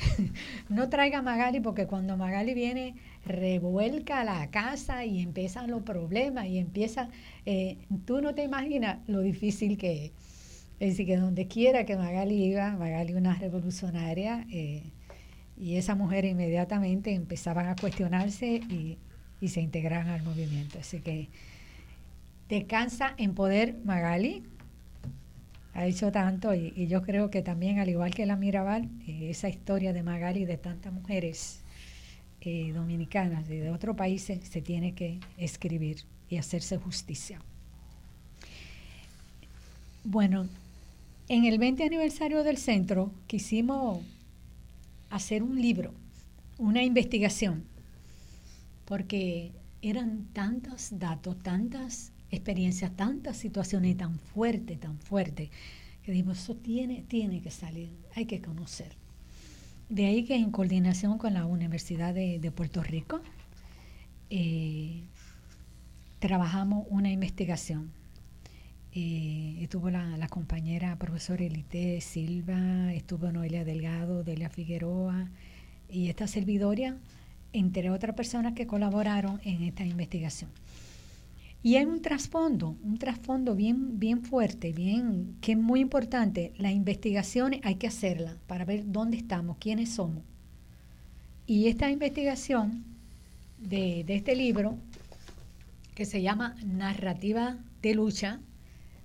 [0.70, 2.96] no traiga Magali porque cuando Magali viene
[3.26, 7.10] revuelca la casa y empiezan los problemas y empieza,
[7.46, 10.12] eh, tú no te imaginas lo difícil que es.
[10.82, 14.84] Es decir, que donde quiera que Magali iba, Magali una revolucionaria, eh,
[15.56, 18.98] y esa mujer inmediatamente empezaban a cuestionarse y,
[19.40, 20.80] y se integraban al movimiento.
[20.80, 21.30] Así que
[22.50, 24.44] descansa en poder Magali,
[25.74, 29.50] ha hecho tanto y, yo creo que también, al igual que la Mirabal, eh, esa
[29.50, 31.62] historia de Magali y de tantas mujeres
[32.42, 37.40] eh, dominicanas y de otros países se tiene que escribir y hacerse justicia.
[40.04, 40.48] Bueno,
[41.30, 44.00] en el 20 aniversario del centro quisimos
[45.10, 45.94] hacer un libro,
[46.58, 47.64] una investigación,
[48.86, 49.52] porque
[49.82, 55.50] eran tantos datos, tantas experiencias, tantas situaciones tan fuertes, tan fuertes,
[56.04, 58.94] que dijimos, eso tiene, tiene que salir, hay que conocer.
[59.90, 63.20] De ahí que en coordinación con la Universidad de, Puerto Rico,
[64.30, 65.04] eh,
[66.20, 67.92] trabajamos una investigación.
[68.94, 75.30] Eh, estuvo la, compañera profesora Elite Silva, estuvo Noelia Delgado, Delia Figueroa
[75.90, 76.98] y esta servidoria,
[77.52, 80.50] entre otras personas que colaboraron en esta investigación.
[81.64, 86.54] Y hay un trasfondo, un trasfondo bien, bien fuerte, bien, que es muy importante.
[86.58, 90.24] Las investigaciones hay que hacerlas para ver dónde estamos, quiénes somos.
[91.46, 92.84] Y esta investigación
[93.60, 94.78] de, de este libro,
[95.94, 98.40] que se llama Narrativa de lucha,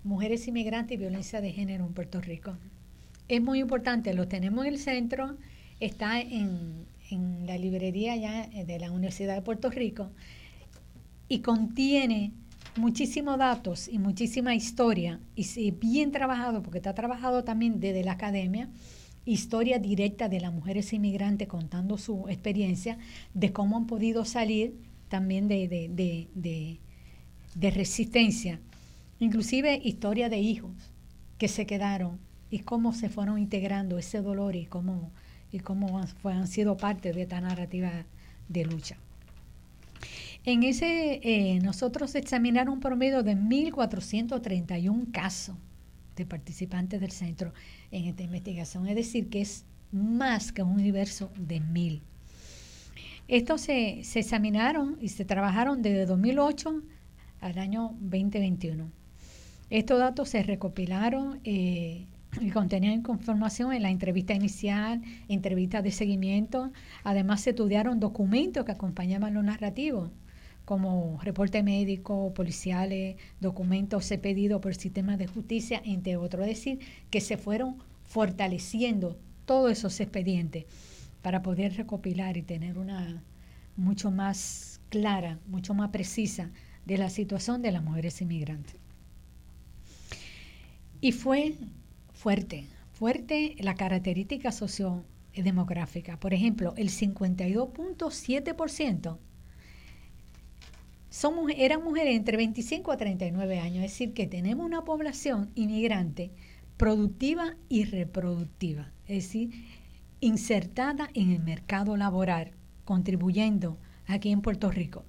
[0.03, 2.57] Mujeres Inmigrantes y Violencia de Género en Puerto Rico.
[3.29, 5.37] Es muy importante, lo tenemos en el centro,
[5.81, 10.11] está en, en la librería ya de la Universidad de Puerto Rico
[11.29, 12.33] y contiene
[12.79, 18.69] muchísimos datos y muchísima historia, y bien trabajado, porque está trabajado también desde la academia,
[19.25, 22.99] historia directa de las mujeres inmigrantes contando su experiencia,
[23.35, 24.75] de cómo han podido salir
[25.09, 26.79] también de, de,
[27.55, 28.61] de, resistencia,
[29.19, 30.73] inclusive historia de hijos
[31.39, 32.19] que se quedaron
[32.51, 35.11] y cómo se fueron integrando ese dolor y cómo,
[35.53, 38.07] y cómo han sido parte de esta narrativa
[38.49, 38.97] de lucha.
[40.49, 45.57] En ese, eh, nosotros examinaron un promedio de 1.431 casos
[46.15, 47.53] de participantes del centro
[47.91, 52.01] en esta investigación, es decir, que es más que un universo de mil.
[53.27, 56.81] Estos se, examinaron y se trabajaron desde 2008
[57.41, 58.89] al año 2021.
[59.69, 62.07] Estos datos se recopilaron eh,
[62.41, 66.71] y contenían información en la entrevista inicial, entrevistas de seguimiento.
[67.03, 70.13] Además, se estudiaron documentos que acompañaban los narrativos
[70.67, 76.43] como reporte médico, policiales, documentos pedidos por el sistema de justicia, entre otros.
[76.43, 80.67] Es decir, que se fueron fortaleciendo todos esos expedientes
[81.23, 83.23] para poder recopilar y tener una
[83.77, 86.51] mucho más clara, mucho más precisa
[86.85, 88.75] de la situación de las mujeres inmigrantes.
[91.01, 91.55] Y fue
[92.13, 96.19] fuerte, fuerte la característica sociodemográfica.
[96.19, 99.19] Por ejemplo, el 52.7%
[101.57, 106.31] eran mujeres entre 25 a 39 años, es decir, que tenemos una población inmigrante
[106.77, 109.51] productiva y reproductiva, es decir,
[110.21, 112.53] insertada en el mercado laboral,
[112.85, 115.05] contribuyendo aquí en Puerto Rico.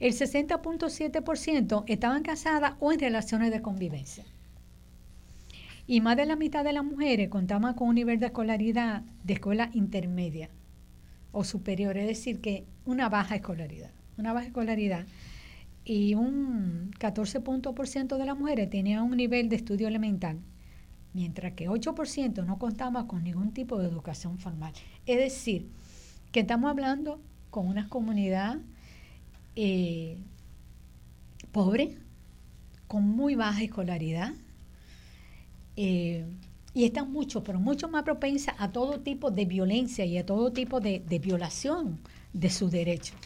[0.00, 4.24] El 60.7% estaban casadas o en relaciones de convivencia.
[5.86, 9.34] Y más de la mitad de las mujeres contaban con un nivel de escolaridad de
[9.34, 10.50] escuela intermedia
[11.30, 15.06] o superior, es decir, que una baja escolaridad una baja escolaridad,
[15.86, 20.40] y un 14% de las mujeres tenían un nivel de estudio elemental,
[21.14, 24.72] mientras que 8% no contaba con ningún tipo de educación formal.
[25.06, 25.70] Es decir,
[26.32, 28.58] que estamos hablando con una comunidad
[29.54, 30.18] eh,
[31.52, 31.96] pobre,
[32.88, 34.34] con muy baja escolaridad,
[35.76, 36.26] eh,
[36.74, 40.52] y están mucho, pero mucho más propensa a todo tipo de violencia y a todo
[40.52, 42.00] tipo de, de violación
[42.32, 43.16] de sus derechos.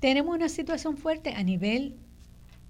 [0.00, 1.96] Tenemos una situación fuerte a nivel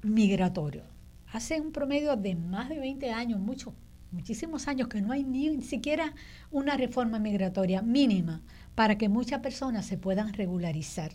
[0.02, 0.84] migratorio.
[1.32, 3.74] Hace un promedio de más de 20 años, muchos,
[4.12, 6.14] muchísimos años, que no hay ni siquiera
[6.52, 8.42] una reforma migratoria mínima
[8.76, 11.10] para que muchas personas se puedan regularizar.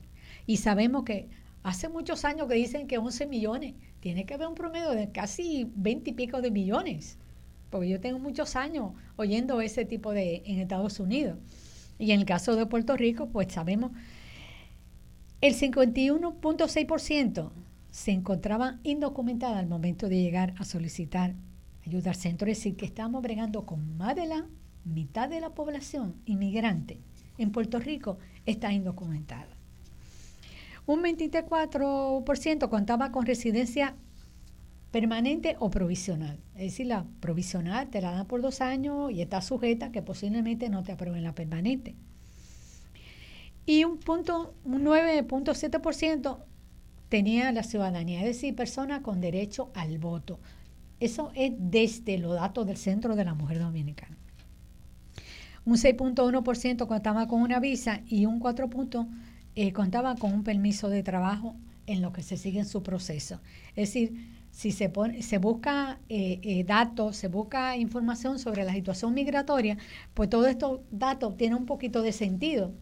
[0.46, 1.30] Y sabemos que
[1.64, 5.72] hace muchos años que dicen que 11 millones, tiene que haber un promedio de casi
[5.76, 7.20] 20 y pico de millones,
[7.70, 11.38] porque yo tengo muchos años oyendo ese tipo de en Estados Unidos.
[12.00, 13.92] Y en el caso de Puerto Rico, pues sabemos,
[15.42, 17.52] el 51.6%
[17.90, 21.34] se encontraba indocumentada al momento de llegar a solicitar
[21.86, 22.50] ayuda al centro.
[22.50, 24.46] Es decir, que estamos bregando con más de la
[24.86, 27.00] mitad de la población inmigrante
[27.38, 29.58] en Puerto Rico está indocumentada.
[30.86, 33.96] Un 24% contaba con residencia
[34.92, 36.40] permanente o provisional.
[36.56, 40.70] Es decir, la provisional te la dan por dos años y está sujeta que posiblemente
[40.70, 41.96] no te aprueben la permanente.
[43.66, 46.38] Y un, punto, un 9.7%
[47.10, 50.40] tenía la ciudadanía, es decir, personas con derecho al voto.
[51.00, 54.18] Eso es desde los datos del Centro de la Mujer Dominicana.
[55.66, 59.08] Un 6.1% contaba con una visa y un 4%
[59.56, 61.56] eh, contaba con un permiso de trabajo
[61.86, 63.42] en lo que se sigue en su proceso.
[63.76, 68.74] Es decir, si se, pone, se busca eh, eh, datos, se busca información sobre la
[68.74, 69.78] situación migratoria,
[70.14, 72.74] pues todos estos datos tienen un poquito de sentido,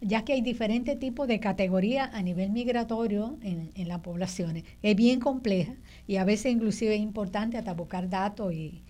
[0.00, 4.64] ya que hay diferentes tipos de categorías a nivel migratorio en, en las poblaciones.
[4.82, 5.74] Es bien compleja
[6.06, 8.82] y a veces inclusive es importante hasta buscar datos y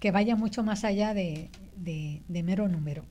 [0.00, 3.04] que vaya mucho más allá de, de, mero número.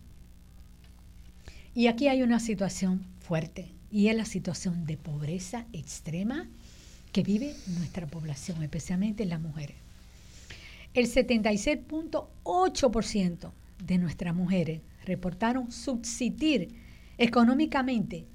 [1.74, 6.48] Y aquí hay una situación fuerte y es la situación de pobreza extrema
[7.12, 9.76] que vive nuestra población, especialmente las mujeres.
[10.94, 13.52] El 76.8%
[13.86, 16.87] de nuestras mujeres reportaron subsistir
[17.18, 18.28] económicamente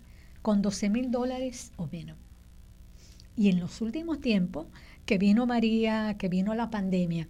[0.42, 2.18] con 12 mil dólares o menos.
[3.36, 4.66] Y en los últimos tiempos,
[5.06, 7.28] que vino María, que vino la pandemia,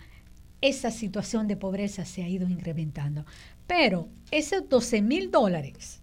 [0.60, 3.24] esa situación de pobreza se ha ido incrementando.
[3.66, 6.02] Pero esos 12 mil dólares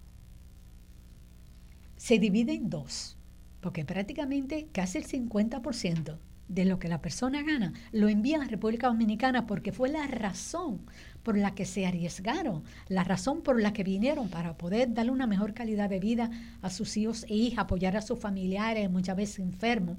[1.97, 3.17] se divide en dos,
[3.61, 8.87] porque prácticamente casi el 50% de lo que la persona gana lo envían a República
[8.87, 10.81] Dominicana porque fue la razón
[11.23, 15.27] por la que se arriesgaron, la razón por la que vinieron para poder darle una
[15.27, 19.39] mejor calidad de vida a sus hijos e hijas, apoyar a sus familiares, muchas veces
[19.39, 19.97] enfermos.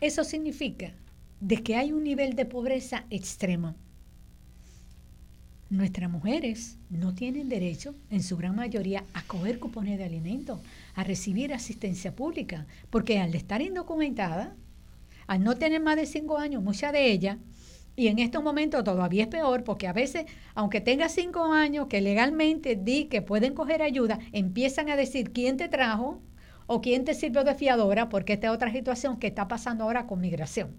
[0.00, 0.92] Eso significa
[1.40, 3.74] de que hay un nivel de pobreza extremo.
[5.70, 10.60] Nuestras mujeres no tienen derecho, en su gran mayoría, a coger cupones de alimentos,
[10.94, 14.50] a recibir asistencia pública, porque al estar indocumentadas,
[15.26, 17.38] al no tener más de cinco años, muchas de ellas,
[17.96, 22.00] y en estos momentos todavía es peor, porque a veces, aunque tenga cinco años, que
[22.00, 26.20] legalmente di que pueden coger ayuda, empiezan a decir quién te trajo
[26.66, 30.06] o quién te sirvió de fiadora, porque esta es otra situación que está pasando ahora
[30.06, 30.76] con migración.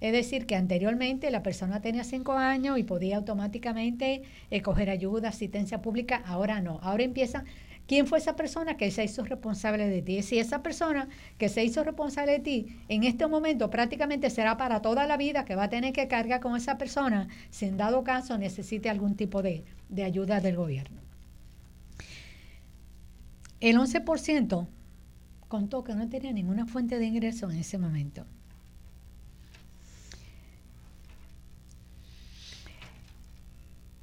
[0.00, 5.30] Es decir, que anteriormente la persona tenía cinco años y podía automáticamente eh, coger ayuda,
[5.30, 6.78] asistencia pública, ahora no.
[6.82, 7.44] Ahora empieza,
[7.88, 10.22] ¿quién fue esa persona que se hizo responsable de ti?
[10.22, 11.08] Si esa persona
[11.38, 15.44] que se hizo responsable de ti, en este momento prácticamente será para toda la vida
[15.44, 19.16] que va a tener que cargar con esa persona si en dado caso necesite algún
[19.16, 21.00] tipo de, de ayuda del gobierno.
[23.60, 24.68] El 11%
[25.48, 28.24] contó que no tenía ninguna fuente de ingreso en ese momento.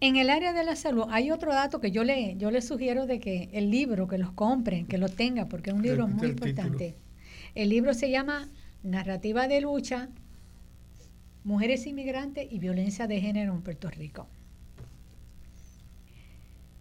[0.06, 3.08] En el área de la salud hay otro dato que yo le, yo le sugiero
[3.08, 6.28] de que el libro, que los compren, que lo tengan, porque es un libro muy
[6.28, 6.94] importante.
[7.56, 8.48] El libro se llama
[8.84, 10.10] Narrativa de lucha,
[11.44, 14.28] Mujeres inmigrantes y violencia de género en Puerto Rico.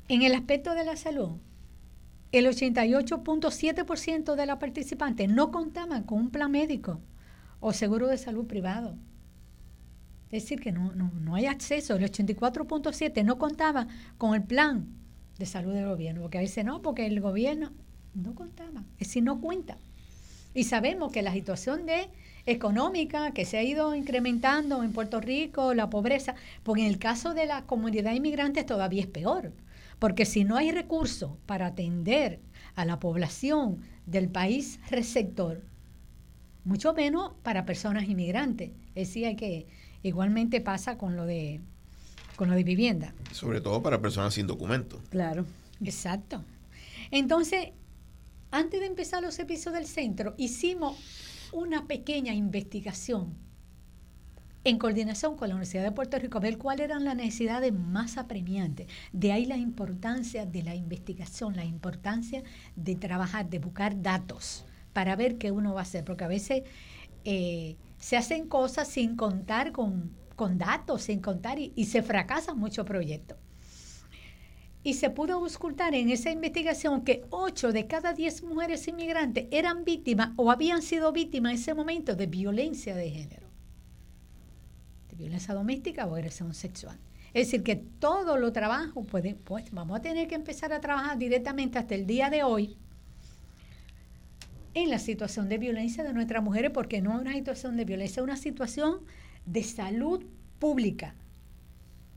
[0.09, 1.39] En el aspecto de la salud,
[2.31, 7.01] el 88.7% de las participantes no contaban con un plan médico
[7.61, 8.99] o seguro de salud privado.
[10.35, 11.95] Es decir, que no, no, hay acceso.
[11.95, 13.87] El 84.7 no contaba
[14.19, 14.89] con el plan
[15.39, 17.71] de salud del gobierno, porque a veces no, porque el gobierno
[18.15, 19.77] no contaba, es decir, no cuenta.
[20.53, 22.09] Y sabemos que la situación de
[22.47, 26.35] económica que se ha ido incrementando en Puerto Rico, la pobreza,
[26.65, 29.53] porque en el caso de la comunidad inmigrante todavía es peor,
[30.01, 32.41] porque si no hay recursos para atender
[32.75, 35.63] a la población del país receptor,
[36.65, 38.71] mucho menos para personas inmigrantes.
[38.97, 39.67] Es decir, hay que
[40.05, 41.61] Igualmente pasa con lo de
[42.37, 43.15] con lo de vivienda.
[43.33, 45.01] Sobre todo para personas sin documento.
[45.11, 45.47] Claro.
[45.83, 46.45] Exacto.
[47.11, 47.71] Entonces,
[48.51, 50.99] antes de empezar los episodios del centro, hicimos
[51.53, 53.35] una pequeña investigación
[54.65, 58.17] en coordinación con la Universidad de Puerto Rico, a ver cuáles eran las necesidades más
[58.17, 58.89] apremiantes.
[59.13, 62.43] De ahí la importancia de la investigación, la importancia
[62.75, 66.63] de trabajar, de buscar datos para ver qué uno va a hacer, porque a veces
[67.25, 70.13] eh, se hacen cosas sin contar con,
[70.59, 73.39] datos, sin contar, y, y se fracasan muchos proyectos.
[74.83, 79.87] Y se pudo ocultar en esa investigación que 8 de cada 10 mujeres inmigrantes eran
[79.87, 83.49] víctimas o habían sido víctimas en ese momento de violencia de género
[85.17, 86.99] violencia doméstica o agresión sexual.
[87.33, 91.17] Es decir, que todo lo trabajo, puede, pues vamos a tener que empezar a trabajar
[91.17, 92.77] directamente hasta el día de hoy
[94.75, 98.21] en la situación de violencia de nuestras mujeres, porque no es una situación de violencia,
[98.21, 99.01] es una situación
[99.47, 100.25] de salud
[100.59, 101.15] pública,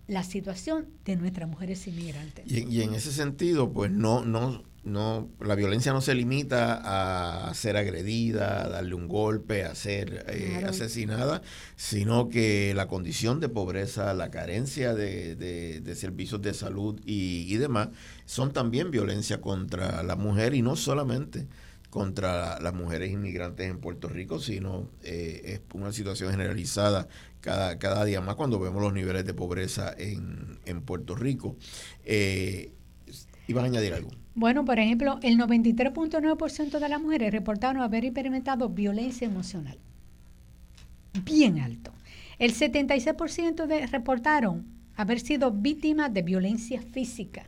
[0.08, 2.46] la situación de nuestras mujeres inmigrantes.
[2.52, 7.54] Y, y en ese sentido, pues no, no no, la violencia no se limita a
[7.54, 11.42] ser agredida, a darle un golpe, a ser eh, asesinada,
[11.76, 17.90] sino que la condición de pobreza, la carencia de, servicios de salud y, demás
[18.26, 21.48] son también violencia contra la mujer y no solamente
[21.98, 27.08] contra las mujeres inmigrantes en Puerto Rico, sino eh, es una situación generalizada
[27.42, 31.56] cada, cada día más cuando vemos los niveles de pobreza en, en Puerto Rico.
[32.06, 32.72] Eh,
[33.48, 34.12] ¿Ibas a añadir algo?
[34.36, 39.80] Bueno, por ejemplo, el 93.9% de las mujeres reportaron haber experimentado violencia emocional.
[41.26, 41.94] Bien alto.
[42.38, 47.48] El 76% de, reportaron haber sido víctimas de violencia física.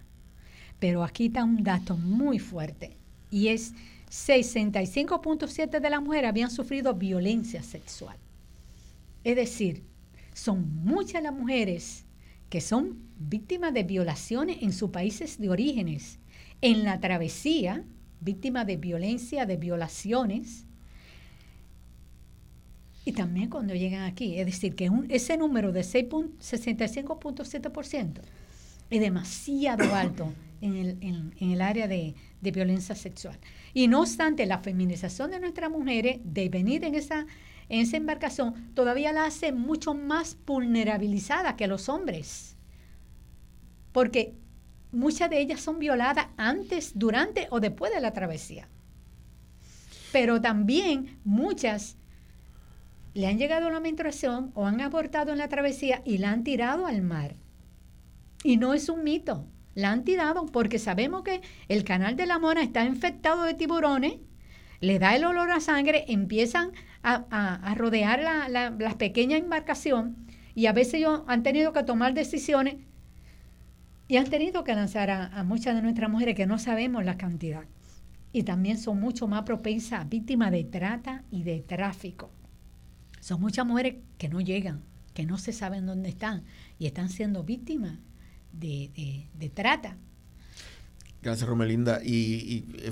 [0.80, 2.97] Pero aquí está un dato muy fuerte
[3.30, 3.76] y es
[4.10, 8.18] 65.7 de las mujeres habían sufrido violencia sexual.
[9.23, 9.84] Es decir,
[10.34, 12.06] son muchas las mujeres
[12.49, 16.19] que son víctimas de violaciones en sus países de orígenes
[16.61, 17.86] en la travesía,
[18.19, 20.65] víctima de violencia, de violaciones,
[23.06, 24.40] y también cuando llegan aquí.
[24.40, 28.22] Es decir, que ese número de 65.7%
[28.90, 33.38] es demasiado alto en el, área de, violencia sexual.
[33.73, 37.26] Y no obstante, la feminización de nuestras mujeres, de venir en esa,
[37.69, 42.57] en esa embarcación, todavía la hace mucho más vulnerabilizada que los hombres.
[43.91, 44.34] Porque
[44.91, 48.68] muchas de ellas son violadas antes, durante o después de la travesía.
[50.11, 51.98] Pero también muchas
[53.14, 56.44] le han llegado a la menstruación o han abortado en la travesía y la han
[56.44, 57.36] tirado al mar.
[58.44, 62.39] Y no es un mito, la han tirado porque sabemos que el canal de la
[62.39, 64.15] Mona está infectado de tiburones,
[64.81, 66.71] le da el olor a sangre, empiezan
[67.03, 70.17] a, rodear la, la, pequeña embarcación
[70.55, 72.75] y a veces ellos han tenido que tomar decisiones
[74.07, 77.65] y han tenido que lanzar a, muchas de nuestras mujeres que no sabemos la cantidad.
[78.31, 82.31] Y también son mucho más propensas a víctimas de trata y de tráfico.
[83.19, 84.83] Son muchas mujeres que no llegan,
[85.13, 86.43] que no se saben dónde están
[86.79, 87.99] y están siendo víctimas
[88.51, 89.97] de, trata.
[91.21, 92.01] Gracias, Romelinda.
[92.03, 92.91] Y, y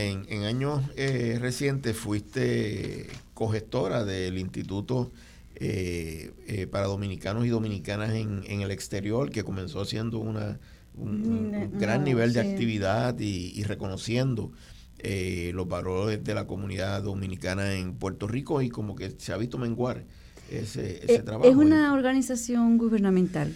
[0.00, 5.10] en, en años eh, recientes fuiste cogestora del Instituto
[5.58, 10.58] eh, eh, para dominicanos y dominicanas en, el exterior, que comenzó siendo una,
[10.94, 14.52] un, mm, gran nivel de actividad y, reconociendo
[14.98, 19.38] eh, los valores de la comunidad dominicana en Puerto Rico y como que se ha
[19.38, 20.04] visto menguar
[20.50, 21.48] ese, ese trabajo.
[21.48, 23.54] Es una organización gubernamental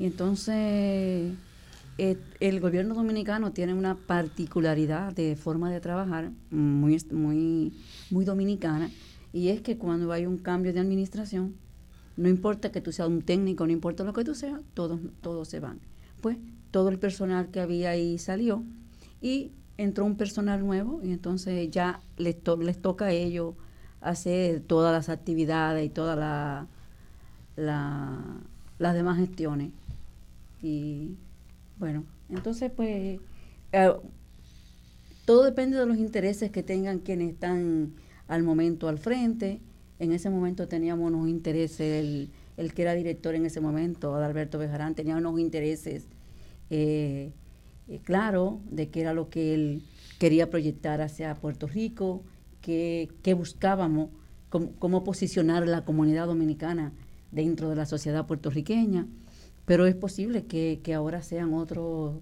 [0.00, 1.34] y entonces
[1.98, 7.74] el gobierno dominicano tiene una particularidad de forma de trabajar muy, muy,
[8.10, 8.90] muy dominicana
[9.34, 11.54] y es que cuando hay un cambio de administración,
[12.16, 15.48] no importa que tú seas un técnico, no importa lo que tú seas, todos, todos
[15.48, 15.80] se van.
[16.22, 16.38] Pues
[16.70, 18.64] todo el personal que había ahí salió
[19.20, 23.54] y entró un personal nuevo y entonces ya les, les toca a ellos
[24.00, 26.66] hacer todas las actividades y todas la,
[28.78, 29.72] las demás gestiones.
[30.62, 31.16] Y
[31.78, 33.20] bueno, entonces pues
[33.72, 33.92] eh,
[35.24, 37.92] todo depende de los intereses que tengan quienes están
[38.28, 39.60] al momento al frente.
[39.98, 44.94] En ese momento teníamos unos intereses, el, que era director en ese momento, Adalberto Bejarán,
[44.94, 46.06] tenía unos intereses
[46.70, 47.32] eh,
[47.88, 49.82] eh, claros de qué era lo que él
[50.18, 52.22] quería proyectar hacia Puerto Rico,
[52.60, 54.10] qué, buscábamos,
[54.48, 56.92] cómo, posicionar la comunidad dominicana
[57.32, 59.06] dentro de la sociedad puertorriqueña.
[59.70, 62.16] Pero es posible que, ahora sean otros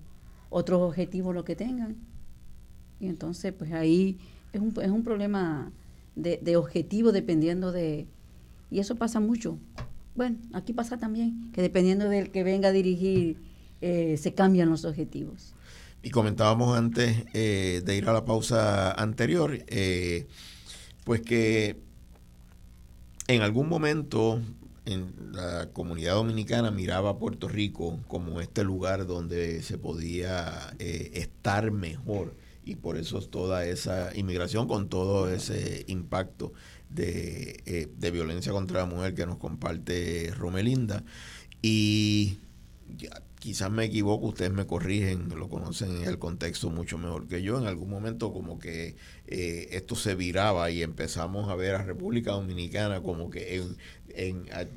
[0.51, 1.97] otros objetivos lo que tengan.
[3.01, 4.19] Y entonces, pues ahí
[4.53, 5.73] es un, es un problema
[6.15, 8.07] de, objetivo dependiendo de...
[8.71, 9.57] Y eso pasa mucho.
[10.15, 13.39] bueno, aquí pasa también, que dependiendo del que venga a dirigir,
[13.81, 15.55] eh, se cambian los objetivos.
[16.03, 19.59] Y comentábamos antes eh, de ir a la pausa anterior,
[21.03, 21.81] pues que
[23.27, 24.39] en algún momento
[24.93, 31.71] en la comunidad dominicana miraba a Puerto Rico como este lugar donde se podía estar
[31.71, 32.35] mejor
[32.65, 36.53] y por eso toda esa inmigración con todo ese impacto
[36.97, 41.03] eh, de, violencia contra la mujer que nos comparte Romelinda.
[41.63, 42.39] Y
[43.39, 47.59] quizás me equivoco, ustedes me corrigen, lo conocen en el contexto mucho mejor que yo.
[47.59, 48.97] En algún momento como que
[49.27, 53.77] eh, esto se viraba y empezamos a ver a República Dominicana como que en,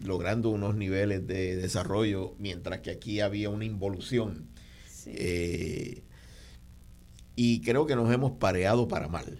[0.03, 4.47] logrando unos niveles de desarrollo, mientras que aquí había una involución.
[5.05, 6.03] Eh,
[7.35, 9.39] y creo que nos hemos pareado para mal.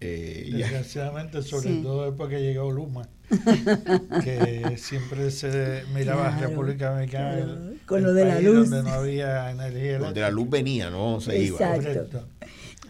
[0.00, 3.08] Eh, Desgraciadamente, sobre todo después que llegó Luma,
[4.24, 8.68] que siempre se miraba a República Dominicana con lo de la luz.
[8.68, 9.98] donde no había energía.
[9.98, 11.58] Donde la luz venía, no se iba.
[11.58, 12.26] Correcto.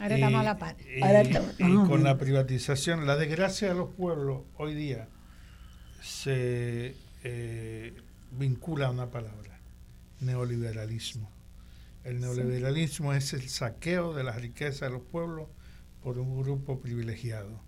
[0.01, 0.77] Ahora estamos a la par.
[1.59, 5.09] Y, con la privatización, la desgracia de los pueblos hoy día
[6.05, 6.95] se
[7.25, 7.95] eh,
[8.33, 9.59] vincula a una palabra,
[10.21, 11.31] neoliberalismo.
[12.05, 15.49] El neoliberalismo es el saqueo de las riquezas de los pueblos
[16.03, 17.59] por un grupo privilegiado.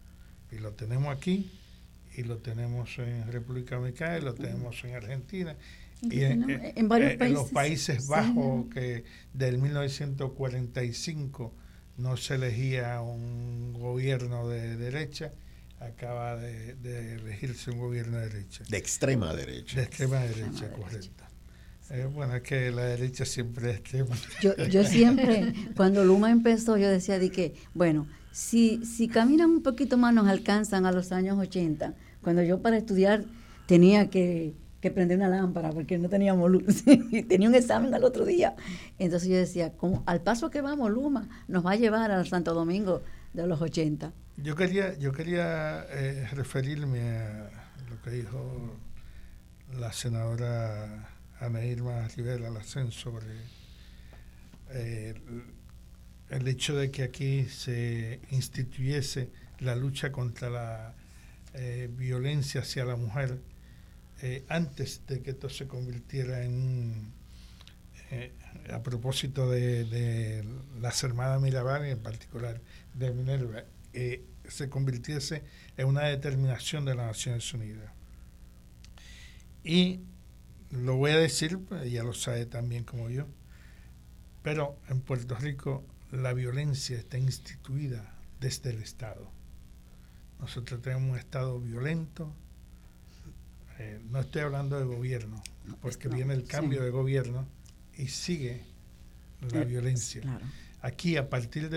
[0.52, 1.50] Y lo tenemos aquí,
[2.14, 5.56] y lo tenemos en República Dominicana, y lo tenemos en Argentina.
[6.02, 7.34] Y en, en, varios países.
[7.34, 11.54] los Países Bajos, que del 1945
[11.96, 15.32] no se elegía un gobierno de derecha,
[15.80, 18.64] acaba de, elegirse un gobierno de derecha.
[18.68, 19.76] De extrema derecha.
[19.76, 21.24] De extrema derecha, correcto.
[21.90, 24.16] Eh, bueno, es que la derecha siempre es extrema.
[24.42, 29.62] Yo, yo siempre, cuando Luma empezó, yo decía de que, bueno, si, si caminan un
[29.62, 33.24] poquito más nos alcanzan a los años 80, cuando yo para estudiar
[33.66, 34.54] tenía que,
[34.94, 36.84] prender una lámpara porque no teníamos luz,
[37.28, 38.54] tenía un examen al otro día.
[39.00, 42.54] Entonces yo decía, como al paso que vamos, Luma nos va a llevar al Santo
[42.54, 44.12] Domingo de los 80.
[44.36, 47.50] Yo quería, yo quería eh, referirme a
[47.88, 48.76] lo que dijo
[49.78, 51.08] la senadora
[51.40, 53.34] Ana Irma Rivera Lacen sobre
[54.70, 55.14] eh,
[56.28, 59.30] el hecho de que aquí se instituyese
[59.60, 60.94] la lucha contra la
[61.54, 63.38] eh, violencia hacia la mujer
[64.48, 67.12] antes de que esto se convirtiera en
[68.10, 68.32] eh,
[68.72, 70.44] a propósito de,
[70.80, 72.60] las hermanas Mirabal en particular
[72.94, 73.64] de Minerva
[74.48, 75.42] se convirtiese
[75.76, 77.92] en una determinación de las Naciones Unidas
[79.64, 80.00] y
[80.70, 83.26] lo voy a decir pues, ella lo sabe también como yo
[84.42, 89.28] pero en Puerto Rico la violencia está instituida desde el Estado.
[90.38, 92.32] Nosotros tenemos un Estado violento.
[93.78, 95.42] Eh, no estoy hablando de gobierno,
[95.80, 97.46] porque viene el cambio de gobierno
[97.96, 98.62] y sigue
[99.50, 100.22] la eh, violencia.
[100.80, 101.68] Aquí, a partir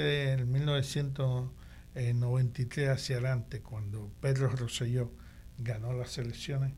[2.04, 5.12] del 1993 hacia adelante, cuando Pedro Rosselló
[5.58, 6.74] ganó las elecciones,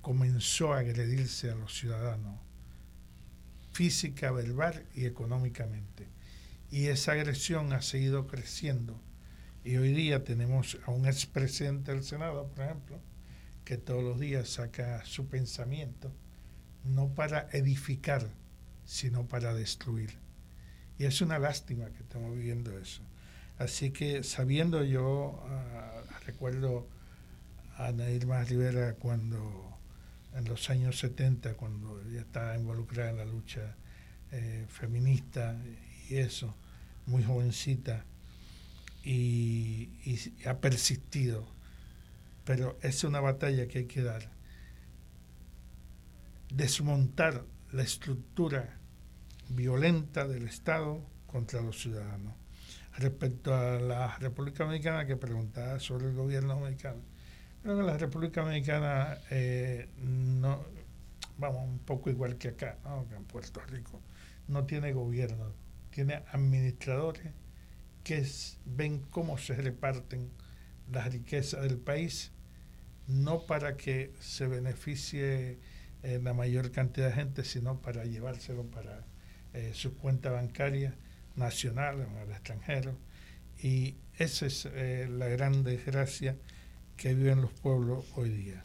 [0.00, 2.38] comenzó a agredirse a los ciudadanos
[3.72, 6.08] física, verbal y económicamente
[6.70, 9.00] y esa agresión ha seguido creciendo.
[9.64, 13.00] Y hoy día tenemos a un expresidente del Senado, por ejemplo,
[13.64, 16.12] que todos los días saca su pensamiento,
[16.84, 18.30] no para edificar,
[18.84, 20.18] sino para destruir.
[20.98, 23.02] Y es una lástima que estamos viviendo eso.
[23.60, 26.88] Así que sabiendo yo, ah, recuerdo
[27.76, 29.76] a Nairma Rivera cuando
[30.34, 33.76] en los años 70, cuando ella estaba involucrada en la lucha
[34.32, 35.60] eh, feminista
[36.08, 36.56] y eso,
[37.04, 38.06] muy jovencita,
[39.04, 39.90] y,
[40.46, 41.46] ha persistido.
[42.46, 44.30] Pero es una batalla que hay que dar.
[46.48, 48.78] Desmontar la estructura
[49.50, 52.39] violenta del Estado contra los ciudadanos.
[53.00, 57.00] Respecto a la República Dominicana, que preguntaba sobre el gobierno dominicano,
[57.62, 60.62] creo que la República Dominicana eh, no,
[61.38, 62.76] vamos, un poco igual que acá,
[63.08, 64.02] que en Puerto Rico,
[64.48, 65.50] no tiene gobierno,
[65.88, 67.32] tiene administradores
[68.04, 68.26] que
[68.66, 70.30] ven cómo se reparten
[70.92, 72.32] las riquezas del país,
[73.06, 75.58] no para que se beneficie
[76.02, 79.06] eh, la mayor cantidad de gente, sino para llevárselo para
[79.54, 80.92] eh, sus cuentas bancarias
[81.36, 82.96] nacionales o al extranjero.
[83.62, 86.36] Y esa es eh, la gran desgracia
[86.96, 88.62] que viven los pueblos hoy día.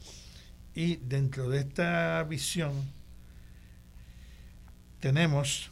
[0.74, 2.74] Y dentro de esta visión
[5.00, 5.72] tenemos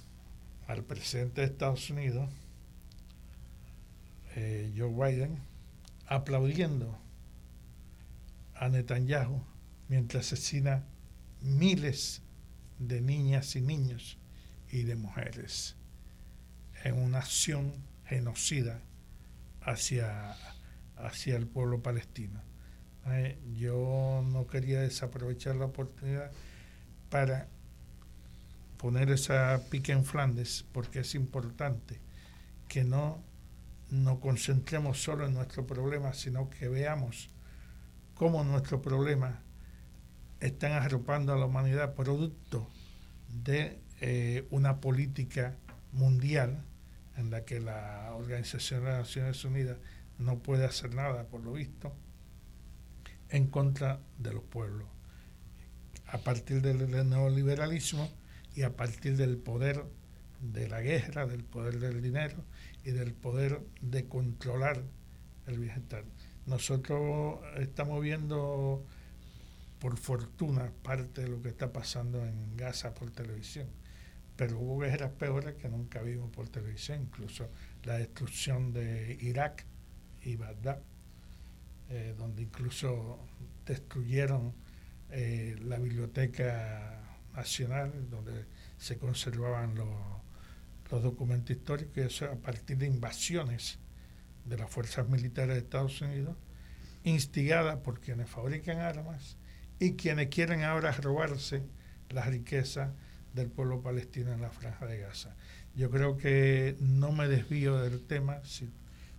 [0.67, 2.29] al presidente de Estados Unidos,
[4.35, 5.39] eh, Joe Biden,
[6.07, 6.97] aplaudiendo
[8.55, 9.43] a Netanyahu
[9.89, 10.85] mientras asesina
[11.41, 12.21] miles
[12.79, 14.17] de niñas y niños
[14.71, 15.75] y de mujeres
[16.83, 17.73] en una acción
[18.05, 18.81] genocida
[19.61, 20.35] hacia,
[20.97, 22.41] hacia el pueblo palestino.
[23.07, 26.31] Eh, yo no quería desaprovechar la oportunidad
[27.09, 27.47] para
[28.77, 31.99] poner esa pique en Flandes porque es importante
[32.67, 33.23] que no
[33.89, 37.29] nos concentremos solo en nuestro problema, sino que veamos
[38.15, 39.41] cómo nuestro problema
[40.39, 42.67] están arropando a la humanidad producto
[43.43, 45.55] de eh, una política
[45.93, 46.63] mundial
[47.17, 49.77] en la que la Organización de las Naciones Unidas
[50.17, 51.93] no puede hacer nada, por lo visto,
[53.29, 54.87] en contra de los pueblos.
[56.07, 58.09] A partir del neoliberalismo
[58.55, 59.83] y a partir del poder
[60.41, 62.43] de la guerra, del poder del dinero
[62.83, 64.83] y del poder de controlar
[65.47, 66.03] el bienestar.
[66.45, 68.85] Nosotros estamos viendo,
[69.79, 73.67] por fortuna, parte de lo que está pasando en Gaza por televisión,
[74.35, 77.49] pero hubo guerras peores que nunca vimos por televisión, incluso
[77.83, 79.65] la destrucción de Irak
[80.23, 80.79] y Bagdad,
[81.89, 83.19] eh, donde incluso
[83.65, 84.53] destruyeron
[85.11, 87.01] eh, la biblioteca
[87.35, 88.45] nacional, donde
[88.77, 89.89] se conservaban los,
[90.91, 93.79] los documentos históricos, y eso a partir de invasiones
[94.45, 96.35] de las fuerzas militares de Estados Unidos,
[97.03, 99.37] instigada por quienes fabrican armas
[99.79, 101.63] y quienes quieren ahora robarse
[102.09, 102.93] la riqueza
[103.33, 105.35] del pueblo palestino en la franja de Gaza.
[105.75, 108.69] Yo creo que no me desvío del tema si,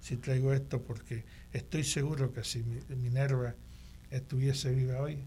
[0.00, 3.54] si traigo esto porque estoy seguro que si Minerva
[4.10, 5.18] estuviese viva hoy,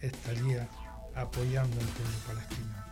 [0.00, 0.68] estaría
[1.14, 2.84] apoyando al pueblo palestino.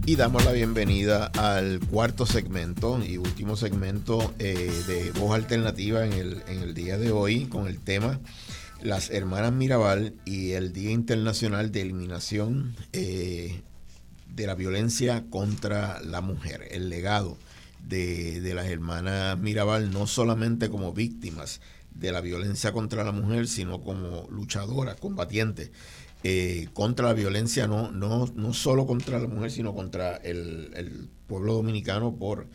[0.06, 6.14] Y damos la bienvenida al cuarto segmento y último segmento eh, de Voz Alternativa en
[6.14, 8.20] el, en el día de hoy con el tema
[8.82, 13.62] Las Hermanas Mirabal y el Día Internacional de Eliminación eh,
[14.34, 17.38] de la Violencia contra la Mujer, el legado
[17.86, 21.60] de, de las hermanas Mirabal, no solamente como víctimas
[21.94, 25.72] de la violencia contra la mujer, sino como luchadoras, combatientes
[26.24, 31.54] eh, contra la violencia, no, no, no solo contra la mujer, sino contra el, pueblo
[31.54, 32.48] dominicano por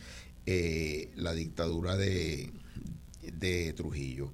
[0.45, 2.51] eh, la dictadura de,
[3.21, 4.33] de Trujillo.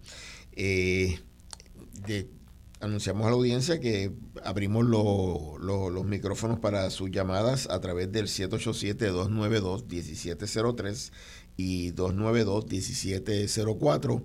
[2.82, 4.12] Anunciamos a la audiencia que
[4.44, 11.12] abrimos los micrófonos para sus llamadas a través del 787-292-1703
[11.58, 14.24] y 292-1704.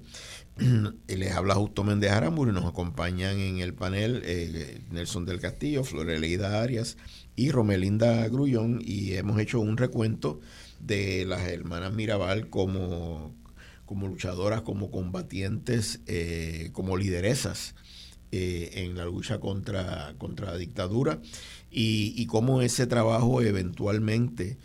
[1.09, 5.85] Les habla Justo Méndez Aramburu y nos acompañan en el panel eh, Nelson del Castillo,
[5.85, 6.97] Floreleida Arias
[7.37, 10.41] y Romelinda Grullón y hemos hecho un recuento
[10.81, 13.35] de las hermanas Mirabal como,
[13.87, 17.75] como luchadoras, como combatientes, eh, como lideresas
[18.33, 21.21] eh, en la lucha contra, contra la dictadura
[21.71, 24.59] y, y cómo ese trabajo eventualmente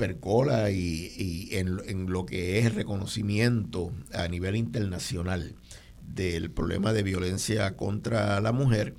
[0.00, 5.54] percola y, en, lo que es reconocimiento a nivel internacional
[6.14, 8.94] del problema de violencia contra la mujer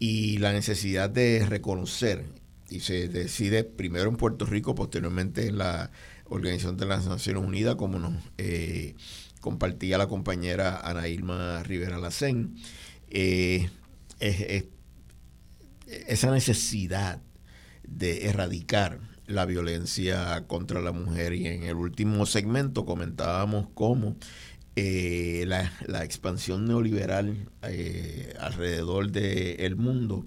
[0.00, 2.24] y la necesidad de reconocer,
[2.68, 5.92] y se decide primero en Puerto Rico, posteriormente en la
[6.30, 8.94] Organización de las Naciones Unidas, como nos eh,
[9.40, 12.56] compartía la compañera Ana Irma Rivera Lacén,
[13.10, 13.68] eh,
[16.06, 17.20] esa necesidad
[17.82, 21.34] de erradicar la violencia contra la mujer.
[21.34, 24.16] Y en el último segmento comentábamos cómo
[24.76, 30.26] eh, la, expansión neoliberal eh, alrededor del mundo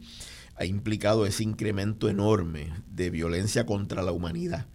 [0.55, 4.67] ha implicado ese incremento enorme de violencia contra la humanidad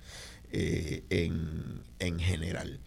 [0.53, 2.81] eh, en, general.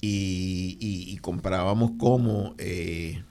[0.00, 3.24] Y, y, comparábamos cómo el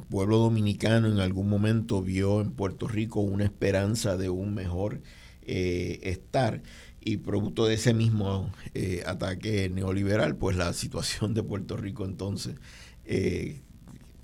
[0.00, 5.02] pueblo dominicano en algún momento vio en Puerto Rico una esperanza de un mejor
[5.42, 6.62] eh, estar
[7.00, 12.56] y producto de ese mismo eh, ataque neoliberal, pues la situación de Puerto Rico entonces
[13.04, 13.62] eh,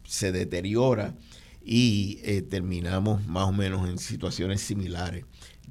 [0.05, 1.15] se deteriora
[1.65, 2.17] y
[2.51, 5.25] terminamos más o menos en situaciones similares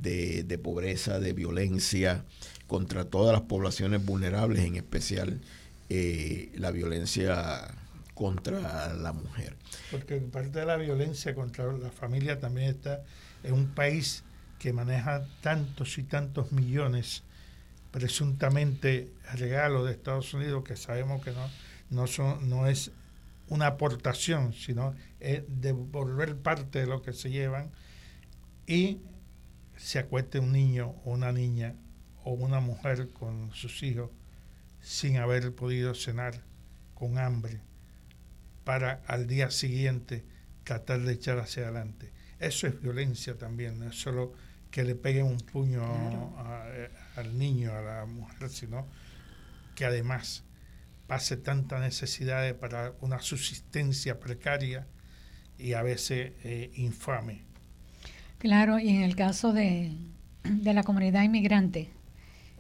[0.04, 2.26] de, pobreza, de violencia
[2.68, 5.42] contra todas las poblaciones vulnerables, en especial
[5.90, 7.74] la violencia
[8.14, 9.56] contra la mujer.
[9.92, 13.04] Porque parte de la violencia contra la familia también está
[13.44, 14.24] en un país
[14.60, 17.24] que maneja tantos y tantos millones
[17.92, 21.50] presuntamente regalo de Estados Unidos que sabemos que no,
[21.90, 22.92] no, son, no es
[23.50, 27.72] una aportación, sino es devolver parte de lo que se llevan
[28.66, 29.00] y
[29.78, 31.76] se acueste un niño o una niña
[32.24, 34.10] o una mujer con sus hijos
[34.82, 36.42] sin haber podido cenar
[36.94, 37.62] con hambre
[38.64, 40.24] para al día siguiente
[40.64, 42.12] tratar de echar hacia adelante.
[42.40, 44.34] Eso es violencia también, no es solo
[44.72, 45.84] que le peguen un puño
[47.16, 48.88] al niño, a la mujer, sino
[49.76, 50.44] que además
[51.08, 54.88] pase tanta necesidad para una subsistencia precaria
[55.58, 57.53] y a veces eh, infame.
[58.44, 59.96] Claro, y en el caso de,
[60.44, 61.88] de la comunidad inmigrante,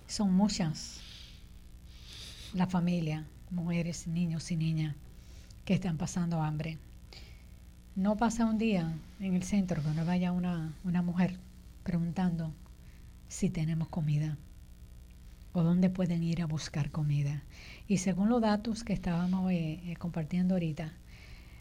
[0.07, 1.01] son muchas
[2.53, 4.95] las familias, mujeres, niños y niñas
[5.65, 6.77] que están pasando hambre.
[7.97, 11.38] No pasa un día en el centro que no vaya una, una mujer
[11.84, 12.53] preguntando
[13.27, 14.38] si tenemos comida
[15.51, 17.43] o dónde pueden ir a buscar comida.
[17.89, 20.93] Y según los datos que estábamos eh, eh, compartiendo ahorita,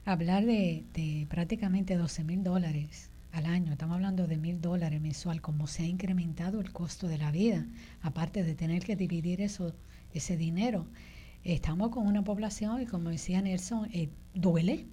[0.04, 5.40] hablar de, de prácticamente 12 mil dólares al año, estamos hablando de mil dólares mensual,
[5.40, 7.66] como se ha incrementado el costo de la vida,
[8.02, 9.74] aparte de tener que dividir eso,
[10.12, 10.86] ese dinero.
[11.42, 14.86] Estamos con una población y como decía Nelson, eh, duele,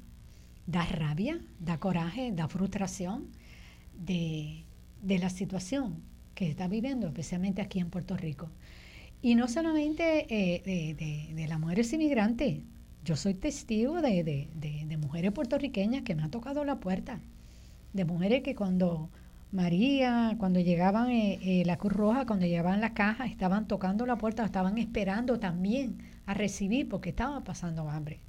[0.65, 3.27] da rabia, da coraje, da frustración
[3.93, 4.63] de,
[5.03, 6.01] de la situación
[6.33, 8.49] que está viviendo, especialmente aquí en Puerto Rico.
[9.21, 12.61] Y no solamente eh, de, de, las mujeres inmigrantes,
[13.03, 17.19] yo soy testigo de, de, mujeres puertorriqueñas que me han tocado la puerta,
[17.93, 19.09] de mujeres que cuando
[19.51, 24.17] María, cuando llegaban eh, eh, la Cruz Roja, cuando llegaban la caja, estaban tocando la
[24.17, 28.19] puerta, estaban esperando también a recibir porque estaban pasando hambre.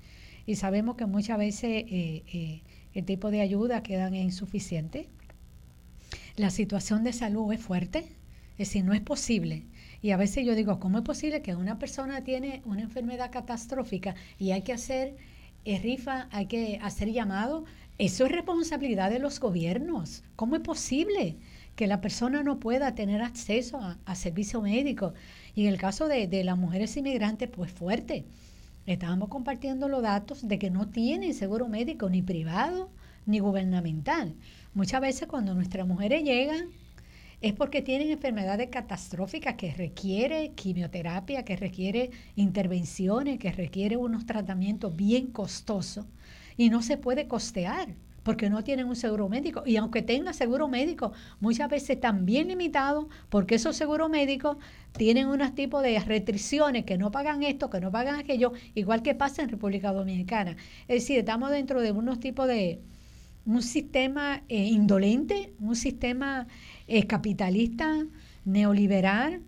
[0.47, 5.09] Y sabemos que muchas veces el tipo de ayuda quedan insuficiente.
[6.37, 7.99] La situación de salud es fuerte,
[8.53, 9.65] es decir, no es posible
[10.03, 14.15] y a veces yo digo, ¿cómo es posible que una persona tiene una enfermedad catastrófica
[14.39, 15.17] y hay que hacer
[15.65, 17.65] eh, rifa, hay que hacer llamado?
[18.01, 20.25] Eso es responsabilidad de los gobiernos.
[20.35, 21.37] ¿Cómo es posible
[21.77, 25.13] que la persona no pueda tener acceso a, servicio médico?
[25.55, 28.25] Y en el caso de, de las mujeres inmigrantes, pues fuerte.
[28.87, 32.89] Estábamos compartiendo los datos de que no tienen seguro médico ni privado
[33.27, 34.35] ni gubernamental.
[34.73, 36.71] Muchas veces cuando nuestras mujeres llegan
[37.43, 44.97] es porque tienen enfermedades catastróficas que requiere quimioterapia, que requiere intervenciones, que requiere unos tratamientos
[44.97, 46.07] bien costosos
[46.61, 47.89] y no se puede costear
[48.23, 49.63] porque no tienen un seguro médico.
[49.65, 51.11] Y aunque tenga seguro médico,
[51.41, 54.59] muchas veces están bien limitados porque esos seguros médicos
[54.93, 59.15] tienen unos tipos de restricciones que no pagan esto, que no pagan aquello, igual que
[59.15, 60.55] pasa en República Dominicana.
[60.87, 62.83] Es decir, estamos dentro de unos tipos de
[63.47, 66.47] un sistema eh, indolente, un sistema
[66.87, 68.05] es capitalista,
[68.45, 69.41] neoliberal.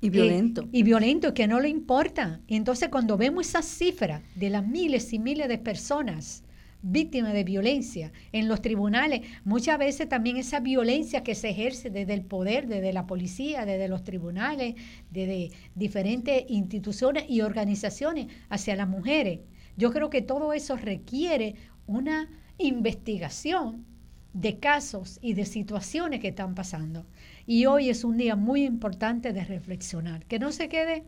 [0.00, 0.62] Y violento.
[0.62, 2.40] Eh, y violento, que no le importa.
[2.46, 6.44] Y entonces cuando vemos esas cifras de las miles y miles de personas
[6.88, 12.14] víctimas de violencia en los tribunales, muchas veces también esa violencia que se ejerce desde
[12.14, 14.76] el poder, desde la policía, desde los tribunales,
[15.10, 19.40] desde diferentes instituciones y organizaciones hacia las mujeres.
[19.76, 21.56] Yo creo que todo eso requiere
[21.86, 23.84] una investigación
[24.32, 27.06] de casos y de situaciones que están pasando.
[27.46, 31.04] Y hoy es un día muy importante de reflexionar, que no se quede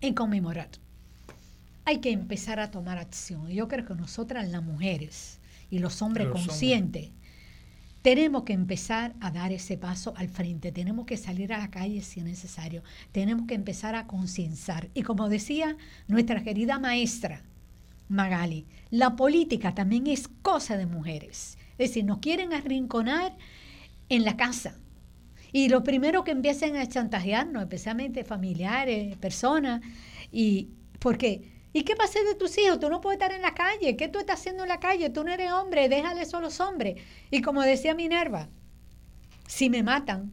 [0.00, 0.81] en conmemorar.
[1.84, 3.48] Hay que empezar a tomar acción.
[3.48, 5.40] Yo creo que nosotras las mujeres
[5.70, 7.10] y los hombres conscientes
[8.02, 12.02] tenemos que empezar a dar ese paso al frente, tenemos que salir a la calle
[12.02, 12.82] si es necesario,
[13.12, 14.90] tenemos que empezar a concienciar.
[14.92, 15.76] Y como decía
[16.08, 17.44] nuestra querida maestra
[18.08, 21.56] Magali, la política también es cosa de mujeres.
[21.78, 23.36] Es decir, nos quieren arrinconar
[24.08, 24.76] en la casa.
[25.52, 29.80] Y lo primero que empiezan a chantajearnos, especialmente familiares, personas,
[30.30, 32.80] y porque, ¿y qué pasa de tus hijos?
[32.80, 35.10] Tú no puedes estar en la calle, ¿qué tú estás haciendo en la calle?
[35.10, 37.00] Tú no eres hombre, déjale a los hombres.
[37.30, 38.48] Y como decía Minerva,
[39.46, 40.32] si me matan,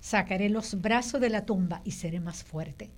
[0.00, 2.90] sacaré los brazos de la tumba y seré más fuerte.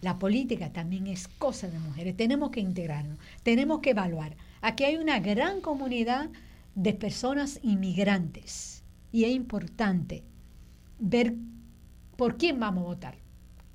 [0.00, 4.36] La política también es cosa de mujeres, tenemos que integrarnos, tenemos que evaluar.
[4.62, 6.30] Aquí hay una gran comunidad
[6.74, 8.82] de personas inmigrantes.
[9.12, 10.22] Y es importante
[10.98, 11.34] ver
[12.16, 13.19] por quién vamos a votar.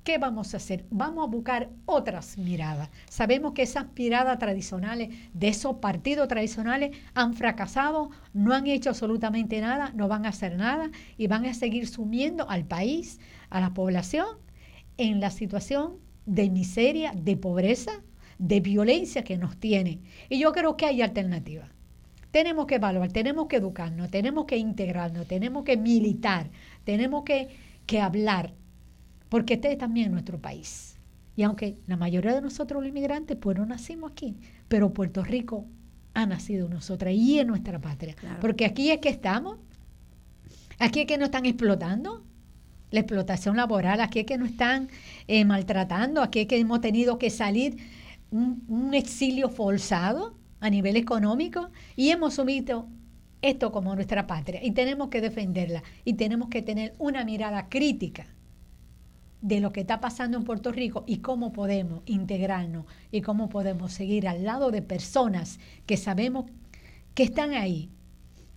[0.06, 0.84] ¿Qué vamos a hacer?
[0.88, 2.90] Vamos a buscar otras miradas.
[3.10, 9.60] Sabemos que esas miradas tradicionales de esos partidos tradicionales han fracasado, no han hecho absolutamente
[9.60, 13.18] nada, no van a hacer nada y van a seguir sumiendo al país,
[13.50, 14.28] a la población,
[14.96, 17.90] en la situación de miseria, de pobreza,
[18.38, 20.02] de violencia que nos tiene.
[20.28, 21.68] Y yo creo que hay alternativas.
[22.30, 26.48] Tenemos que evaluar, tenemos que educarnos, tenemos que integrarnos, tenemos que militar,
[26.84, 27.48] tenemos que,
[27.86, 28.54] que hablar,
[29.28, 30.96] porque este es también nuestro país.
[31.36, 34.36] Y aunque la mayoría de nosotros los inmigrantes, pues no nacimos aquí,
[34.68, 35.66] pero Puerto Rico
[36.14, 38.16] ha nacido nosotras y es nuestra patria.
[38.40, 39.58] Porque aquí es que estamos,
[40.78, 42.24] aquí es que nos están explotando,
[42.90, 44.88] la explotación laboral, aquí es que nos están
[45.26, 47.76] eh, maltratando, aquí es que hemos tenido que salir
[48.30, 52.88] un, un exilio forzado a nivel económico y hemos sumido
[53.42, 58.26] esto como nuestra patria y tenemos que defenderla y tenemos que tener una mirada crítica
[59.40, 63.92] de lo que está pasando en Puerto Rico y cómo podemos integrarnos y cómo podemos
[63.92, 66.46] seguir al lado de personas que sabemos
[67.14, 67.90] que están ahí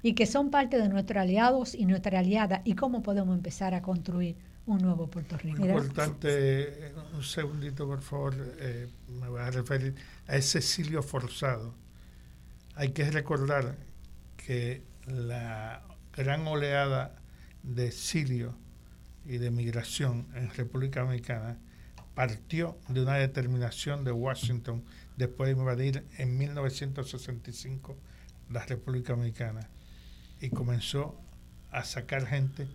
[0.02, 3.82] y que son parte de nuestros aliados y nuestra aliada y cómo podemos empezar a
[3.82, 5.66] construir un nuevo Puerto Rico.
[5.66, 8.88] importante, un segundito por favor, eh,
[9.20, 9.96] me voy a referir
[10.28, 11.74] a ese exilio forzado
[12.80, 13.76] hay que recordar
[14.38, 15.84] que la
[16.14, 17.14] gran oleada
[17.62, 18.56] de exilio
[19.30, 21.60] y de migración en República Dominicana
[22.16, 24.84] partió de una determinación de Washington
[25.18, 27.96] después de invadir en 1965
[28.50, 29.70] la República Dominicana
[30.42, 31.16] y comenzó
[31.70, 32.68] a sacar gente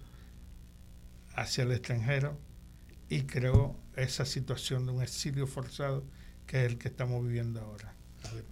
[1.34, 2.38] hacia el extranjero
[3.08, 6.04] y creó esa situación de un exilio forzado
[6.46, 7.94] que es el que estamos viviendo ahora.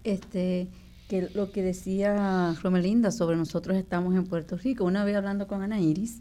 [0.02, 0.68] Este,
[1.08, 4.84] que lo que decía Romelinda sobre nosotros estamos en Puerto Rico.
[4.84, 6.20] Una vez hablando con Ana Iris,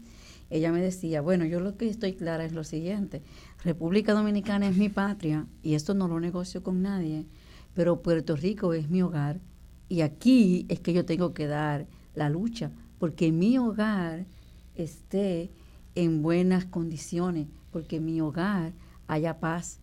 [0.52, 3.22] ella me decía, bueno, yo lo que estoy clara es lo siguiente,
[3.64, 7.26] República Dominicana es mi patria y esto no lo negocio con nadie,
[7.74, 9.40] pero Puerto Rico es mi hogar
[9.88, 14.26] y aquí es que yo tengo que dar la lucha, porque mi hogar
[14.74, 15.50] esté
[15.94, 18.72] en buenas condiciones, porque mi hogar
[19.06, 19.80] haya paz,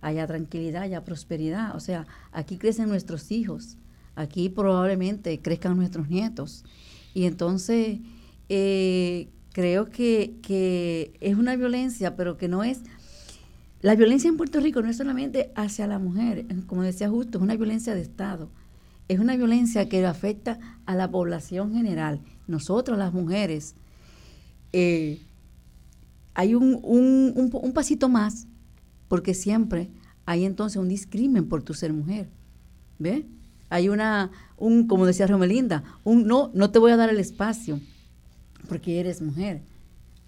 [0.00, 1.76] haya tranquilidad, haya prosperidad.
[1.76, 3.76] O sea, aquí crecen nuestros hijos,
[4.14, 6.64] aquí probablemente crezcan nuestros nietos.
[7.14, 7.98] Y entonces
[8.48, 12.80] eh, creo que, que, es una violencia, pero que no es...
[13.80, 17.42] La violencia en Puerto Rico no es solamente hacia la mujer, como decía Justo, es
[17.42, 18.48] una violencia de Estado.
[19.08, 22.20] Es una violencia que afecta a la población general.
[22.46, 23.74] Nosotros, las mujeres,
[24.72, 25.20] eh,
[26.34, 28.46] hay un, un, un, un pasito más,
[29.08, 29.90] porque siempre
[30.26, 32.28] hay entonces un discrimen por tu ser mujer.
[32.98, 33.26] ¿Ve?
[33.72, 37.80] hay una, un, como decía Romelinda, un no, no te voy a dar el espacio
[38.68, 39.62] porque eres mujer,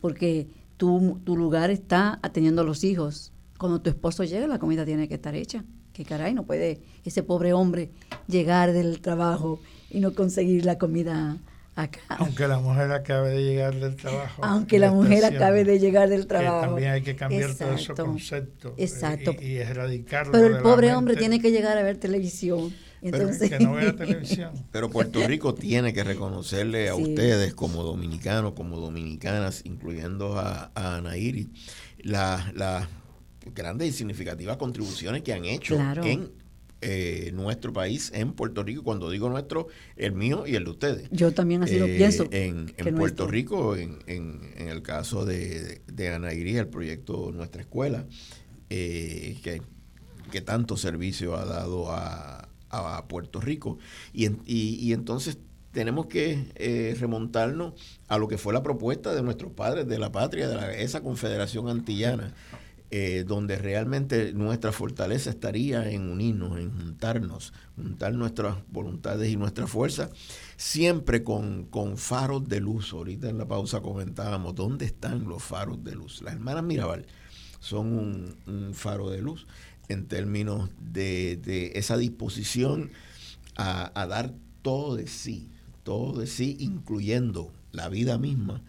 [0.00, 3.32] porque tu, tu lugar está atendiendo a los hijos.
[3.58, 5.64] Cuando tu esposo llega, la comida tiene que estar hecha.
[5.92, 7.90] Que caray, no puede ese pobre hombre
[8.26, 11.38] llegar del trabajo y no conseguir la comida
[11.76, 12.00] acá.
[12.08, 14.44] Aunque la mujer acabe de llegar del trabajo.
[14.44, 16.66] Aunque la mujer acabe de llegar del trabajo.
[16.66, 18.72] también hay que cambiar todos esos conceptos.
[18.72, 19.36] Eh, Exacto.
[19.40, 20.32] Y, y, erradicarlo.
[20.32, 22.72] Pero el pobre hombre tiene que llegar a ver televisión
[24.72, 30.96] pero, Puerto Rico tiene que reconocerle a ustedes como dominicanos, como dominicanas, incluyendo a, a
[30.96, 31.48] Ana Iris,
[31.98, 32.88] las
[33.54, 36.30] grandes y significativas contribuciones que han hecho en
[36.86, 38.82] eh, nuestro país, en Puerto Rico.
[38.82, 41.08] Cuando digo nuestro, el mío y el de ustedes.
[41.10, 42.26] Yo también así lo eh, pienso.
[42.30, 48.06] En, Puerto Rico, en, en, el caso de, de Ana Iris, el proyecto Nuestra Escuela,
[48.68, 49.62] eh, que,
[50.30, 52.48] que tanto servicio ha dado a
[52.78, 53.78] a, Puerto Rico.
[54.12, 55.38] Y, y, entonces
[55.72, 57.74] tenemos que eh, remontarnos
[58.08, 61.68] a lo que fue la propuesta de nuestros padres de la patria, de esa confederación
[61.68, 62.32] antillana,
[62.90, 69.66] eh, donde realmente nuestra fortaleza estaría en unirnos, en juntarnos, juntar nuestras voluntades y nuestra
[69.66, 70.10] fuerza,
[70.56, 72.92] siempre con, con faros de luz.
[72.92, 76.22] Ahorita en la pausa comentábamos, ¿dónde están los faros de luz?
[76.22, 77.06] Las hermanas Mirabal
[77.58, 79.46] son un faro de luz
[79.88, 82.90] en términos de, esa disposición
[83.56, 85.48] a, dar todo de sí,
[85.82, 88.62] todo de sí, incluyendo la vida misma,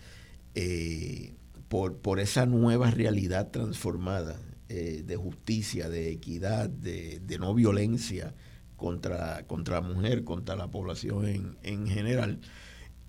[0.56, 1.34] eh,
[1.70, 8.34] por, por, esa nueva realidad transformada eh, de justicia, de equidad, de, no violencia
[8.76, 12.40] contra, contra la mujer, contra la población en, en general.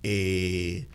[0.03, 0.87] Eh,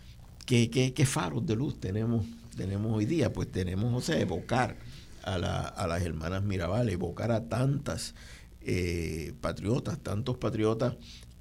[0.47, 2.25] ¿qué, qué, faros de luz tenemos,
[2.57, 3.33] tenemos hoy día?
[3.33, 4.77] Pues tenemos, o sea, evocar
[5.25, 8.15] a, la, a las hermanas Mirabal, evocar a tantas
[8.61, 10.97] eh, patriotas, tantos patriotas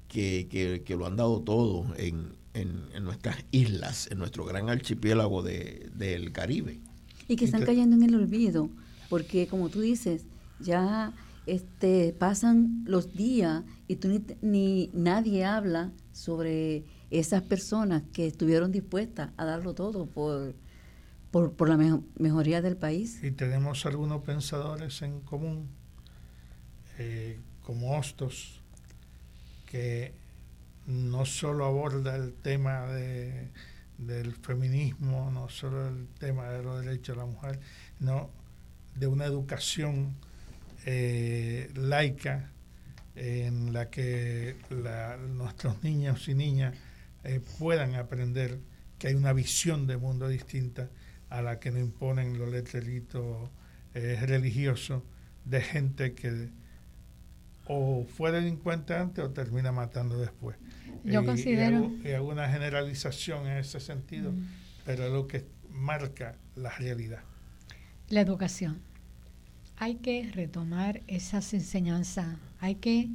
[0.08, 5.90] que, que, lo han dado todo en, en, nuestras islas, en nuestro gran archipiélago de,
[5.94, 6.80] del Caribe.
[7.28, 8.68] Y que están cayendo en el olvido,
[9.08, 10.24] porque como tú dices,
[10.60, 11.12] ya
[11.46, 18.72] este, pasan los días y tú ni, ni nadie habla sobre esas personas que estuvieron
[18.72, 20.54] dispuestas a darlo todo por,
[21.32, 21.76] por, por la
[22.18, 23.18] mejoría del país.
[23.24, 25.68] Y tenemos algunos pensadores en común.
[26.98, 28.60] eh, como Hostos,
[29.66, 30.14] que
[30.86, 33.48] no solo aborda el tema de,
[33.98, 37.60] del feminismo, no solo el tema de los derechos de la mujer,
[38.00, 38.30] no
[38.96, 40.16] de una educación
[40.86, 42.50] eh, laica
[43.14, 44.56] en la que
[45.34, 46.74] nuestros niños y niñas
[47.24, 48.58] eh, puedan aprender
[48.98, 50.88] que hay una visión de mundo distinta
[51.32, 53.48] a la que nos imponen los letreritos
[53.94, 55.02] eh, religiosos
[55.44, 56.50] de gente que
[57.66, 60.56] o fue delincuente antes o termina matando después.
[61.04, 61.90] Yo considero...
[62.04, 64.46] Y hago, una generalización en ese sentido, mm.
[64.84, 67.22] pero es lo que marca la realidad.
[68.08, 68.82] La educación.
[69.76, 73.08] Hay que retomar esas enseñanzas, hay que...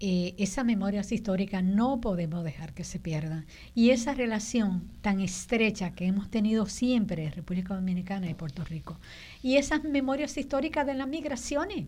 [0.00, 3.46] Eh, esas memorias históricas no podemos dejar que se pierdan.
[3.74, 8.98] Y esa relación tan estrecha que hemos tenido siempre República Dominicana y Puerto Rico.
[9.42, 11.86] Y esas memorias históricas de las migraciones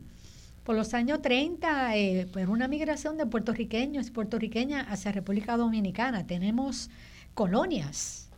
[0.65, 6.27] por los años 30, eh, pues una migración de puertorriqueños y puertorriqueñas hacia República Dominicana.
[6.27, 6.91] Tenemos
[7.35, 8.29] colonias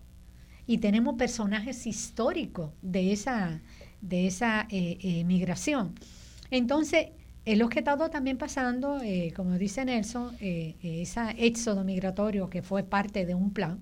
[0.67, 3.61] y tenemos personajes históricos de esa,
[4.01, 5.95] de esa eh, eh, migración.
[6.51, 7.09] Entonces,
[7.45, 9.01] es lo que ha también pasando,
[9.37, 13.81] como dice Nelson, ese éxodo migratorio que fue parte de un plan,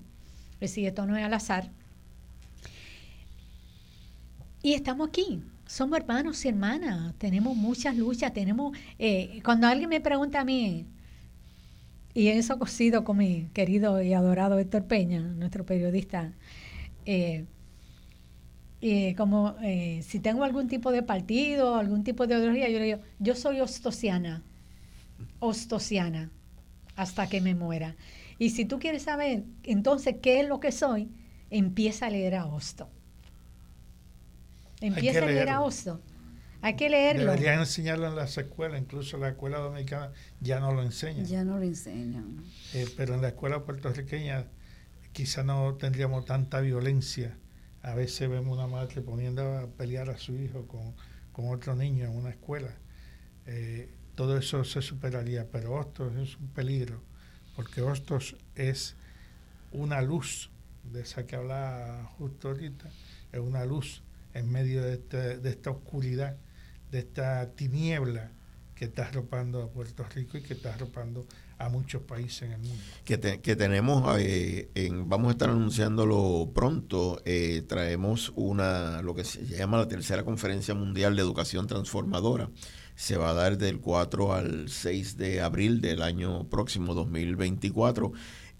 [0.55, 1.71] es decir, esto no es al azar.
[4.61, 9.99] Y estamos aquí, somos hermanos y hermanas, tenemos muchas luchas, tenemos, eh, cuando alguien me
[9.99, 10.85] pregunta a mí,
[12.13, 16.31] y eso cosido con mi querido y adorado Héctor Peña, nuestro periodista,
[17.05, 17.45] eh,
[19.15, 22.99] como eh, si tengo algún tipo de partido, algún tipo de ideología, yo le digo,
[23.19, 24.43] yo soy ostosiana,
[25.39, 26.31] ostosiana,
[26.95, 27.95] hasta que me muera.
[28.39, 31.09] Y si tú quieres saber entonces qué es lo que soy,
[31.49, 32.89] empieza a leer a Osto.
[34.81, 36.01] Empieza a leer a Osto.
[36.61, 37.31] Hay que leerlo.
[37.31, 40.11] Deberían enseñarlo en las escuelas, incluso la escuela dominicana
[40.41, 41.23] ya no lo enseña.
[41.23, 42.43] Ya no lo enseñan.
[42.73, 44.47] Eh, pero en la escuela puertorriqueña
[45.13, 47.37] quizá no tendríamos tanta violencia.
[47.83, 50.95] A veces vemos una madre poniendo a pelear a su hijo con,
[51.49, 52.73] otro niño en una escuela.
[53.45, 57.01] Eh, todo eso se superaría, pero Hostos es un peligro,
[57.55, 58.95] porque Hostos es
[59.71, 60.49] una luz,
[60.91, 62.89] de esa que hablaba justo ahorita,
[63.31, 64.01] es una luz
[64.33, 66.37] en medio este, de, esta oscuridad,
[66.89, 68.31] de esta tiniebla
[68.75, 71.25] que está arropando a Puerto Rico y que está arropando
[71.65, 72.83] a muchos países en el mundo.
[73.05, 73.17] Que,
[73.55, 79.77] tenemos, eh, en, vamos a estar anunciándolo pronto, eh, traemos una, lo que se llama
[79.77, 82.49] la tercera conferencia mundial de educación transformadora.
[82.95, 88.11] Se va a dar del 4 al 6 de abril del año próximo, 2024,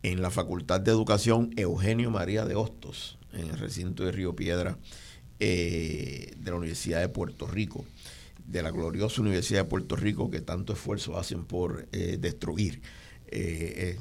[0.02, 4.78] en la Facultad de Educación Eugenio María de Hostos, en el recinto de Río Piedra
[5.40, 7.86] eh, de la Universidad de Puerto Rico,
[8.46, 12.82] de la gloriosa Universidad de Puerto Rico que tanto esfuerzo hacen por eh, destruir
[13.28, 14.00] eh,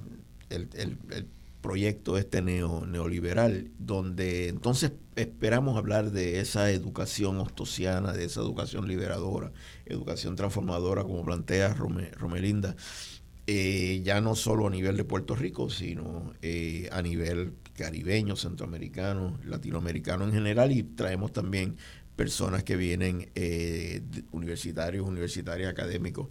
[0.50, 1.26] el,
[1.60, 8.88] proyecto este neo, neoliberal, donde entonces esperamos hablar de esa educación ostosiana, de esa educación
[8.88, 9.52] liberadora,
[9.86, 12.74] educación transformadora, como plantea Romelinda,
[13.46, 16.32] ya no solo a nivel de Puerto Rico, sino
[16.90, 21.76] a nivel caribeños, centroamericanos, latinoamericanos en general y traemos también
[22.16, 24.02] personas que vienen eh,
[24.32, 26.28] universitarios, universitarios académicos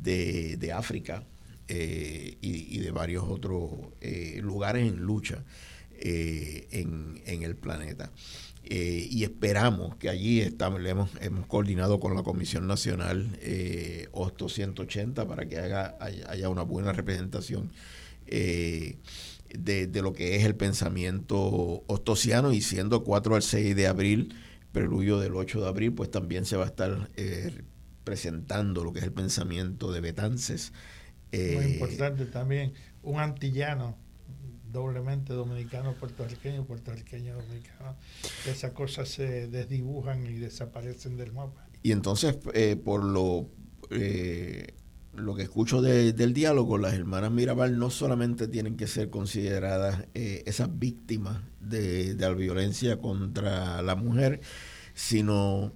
[0.00, 1.24] de, África
[1.68, 3.70] eh, y, de varios otros
[4.00, 5.44] eh, lugares en lucha
[6.00, 8.10] en, el planeta.
[8.62, 13.38] y esperamos que allí estamos, hemos, hemos coordinado con la Comisión Nacional
[14.12, 17.70] OSTO 180 para que haga, haya, una buena representación
[18.26, 24.34] de, lo que es el pensamiento ostosiano y siendo 4 al 6 de abril,
[24.74, 27.62] preludio del 8 de abril, pues también se va a estar eh,
[28.02, 30.72] presentando lo que es el pensamiento de Betances.
[31.32, 33.96] Muy eh, importante también, un antillano
[34.70, 37.96] doblemente dominicano, puertorriqueño, puertorriqueño, dominicano.
[38.46, 41.66] Esas cosas se desdibujan y desaparecen del mapa.
[41.82, 43.48] Y entonces, eh, por lo
[45.16, 50.42] lo que escucho del diálogo, las hermanas Mirabal no solamente tienen que ser consideradas eh,
[50.46, 54.40] esas víctimas de, la violencia contra la mujer,
[54.94, 55.72] sino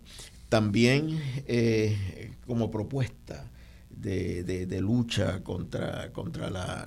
[0.49, 3.51] también eh, como propuesta
[3.91, 6.11] de, lucha contra,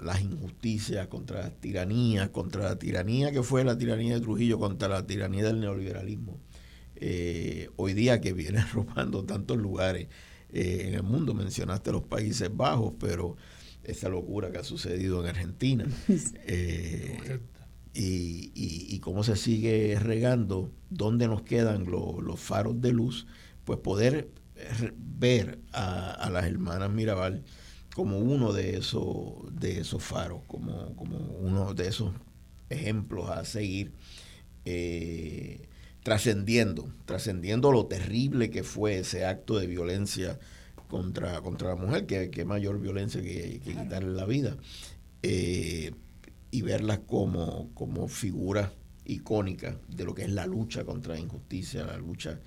[0.02, 4.88] las injusticias, contra las tiranías, contra la tiranía que fue la tiranía de Trujillo, contra
[4.88, 6.40] la tiranía del neoliberalismo.
[6.95, 10.07] Eh, hoy día que viene robando tantos lugares
[10.53, 11.34] eh, en el mundo.
[11.34, 13.38] Mencionaste los Países Bajos, pero
[13.84, 15.86] esa locura que ha sucedido en Argentina.
[17.94, 23.28] Eh, y, cómo se sigue regando, dónde nos quedan los faros de luz,
[23.65, 24.30] pues poder
[25.19, 27.44] ver a, las hermanas Mirabal
[27.95, 32.14] como uno de esos, de esos faros, como, como uno de esos
[32.69, 33.91] ejemplos a seguir,
[34.65, 35.68] eh,
[36.03, 40.40] trascendiendo, trascendiendo lo terrible que fue ese acto de violencia
[40.88, 44.57] contra, contra la mujer, que, mayor violencia que, quitarle la vida,
[45.23, 45.91] eh,
[46.52, 48.72] y verlas como, como figuras
[49.06, 52.40] icónicas de lo que es la lucha contra la injusticia, la lucha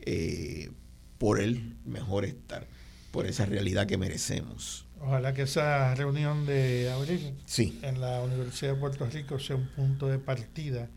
[0.00, 0.70] eh,
[1.18, 2.66] por el mejor estar,
[3.10, 4.86] por esa realidad que merecemos.
[5.00, 7.78] Ojalá que esa reunión de abril sí.
[7.82, 10.88] en la Universidad de Puerto Rico sea un punto de partida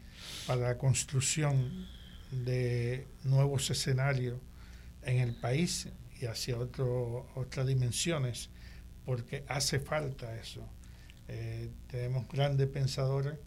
[0.48, 1.88] para la construcción
[2.32, 4.40] de nuevos escenarios
[5.04, 5.90] en el país
[6.20, 8.50] y hacia otras dimensiones,
[9.06, 10.68] porque hace falta eso.
[11.28, 13.38] Eh, tenemos grandes pensadores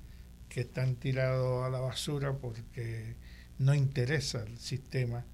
[0.48, 3.16] que están tirados a la basura porque
[3.58, 5.24] no interesa el sistema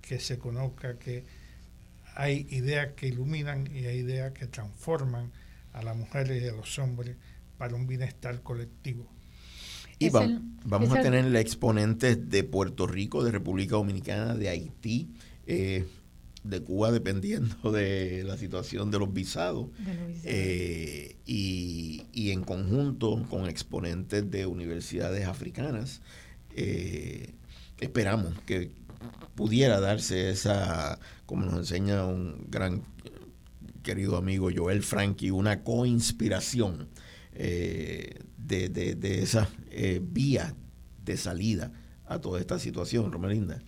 [0.00, 1.24] que se conozca que
[2.14, 5.32] hay ideas que iluminan y hay ideas que transforman
[5.72, 7.16] a las mujeres y a los hombres
[7.58, 9.06] para un bienestar colectivo.
[10.00, 15.10] Y vamos a tener exponentes de Puerto Rico, de República Dominicana, de Haití,
[15.46, 15.86] eh,
[16.42, 19.68] de Cuba, dependiendo de la situación de los visados,
[20.24, 26.00] eh, y, y, en conjunto con exponentes de universidades africanas.
[26.56, 27.34] Eh,
[27.78, 28.70] esperamos que
[29.34, 32.84] pudiera darse esa, como nos enseña un gran
[33.82, 36.88] querido amigo Joel Frankie, una coinspiración
[37.34, 40.54] eh, de, de, de esa eh, vía
[41.04, 41.72] de salida
[42.06, 43.62] a toda esta situación, Romelinda?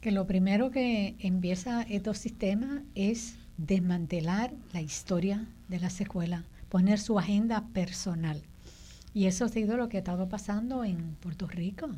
[0.00, 6.98] Que lo primero que empieza estos sistemas es desmantelar la historia de las escuelas, poner
[6.98, 8.42] su agenda personal.
[9.14, 11.88] Y eso ha sido lo que ha estado pasando en Puerto Rico.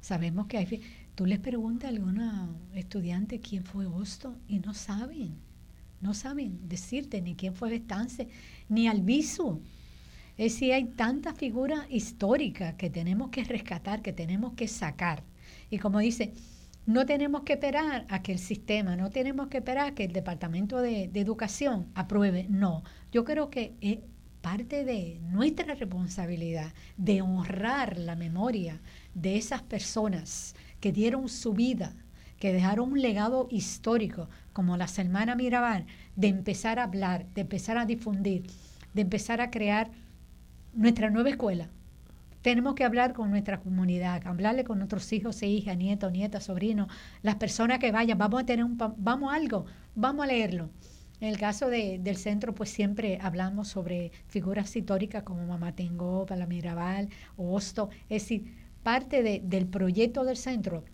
[0.00, 0.80] Sabemos que hay...
[1.14, 5.36] Tú les preguntas a alguna estudiante quién fue Hosto y no saben.
[6.00, 8.28] No saben decirte ni quién fue Estance,
[8.70, 9.60] ni Albizu.
[10.38, 15.22] Es decir, hay tantas figuras históricas que tenemos que rescatar, que tenemos que sacar.
[15.70, 16.32] Y como dice,
[16.86, 20.12] no tenemos que esperar a que el sistema, no tenemos que esperar a que el
[20.12, 22.46] Departamento de, Educación apruebe.
[22.48, 22.82] No,
[23.12, 23.98] yo creo que es
[24.40, 28.80] parte de nuestra responsabilidad de honrar la memoria
[29.14, 31.94] de esas personas que dieron su vida,
[32.38, 35.86] que dejaron un legado histórico, como la hermanas Mirabal,
[36.16, 38.46] de empezar a hablar, de empezar a difundir,
[38.92, 39.92] de empezar a crear
[40.72, 41.68] nuestra nueva escuela.
[42.42, 46.88] Tenemos que hablar con nuestra comunidad, hablarle con nuestros hijos e hijas, nietos, nietas, sobrinos,
[47.22, 48.18] las personas que vayan.
[48.18, 50.70] Vamos a tener un, vamos a algo, vamos a leerlo.
[51.20, 56.26] En el caso de, del centro, pues siempre hablamos sobre figuras históricas como Mamá Tengo,
[56.26, 57.90] Palamirabal, Osto.
[58.08, 60.84] Es decir, parte del proyecto del centro,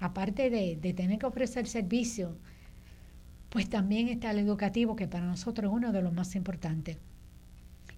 [0.00, 2.36] aparte de, de tener que ofrecer servicio,
[3.48, 6.98] pues también está el educativo, que para nosotros es uno de los más importantes.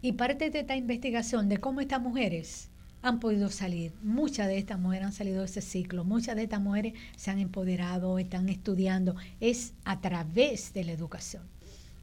[0.01, 2.71] Y parte de esta investigación de cómo estas mujeres
[3.03, 3.93] han podido salir.
[4.03, 7.39] Muchas de estas mujeres han salido de ese ciclo, muchas de estas mujeres se han
[7.39, 9.17] empoderado, están estudiando.
[9.41, 11.43] Es a través de la educación.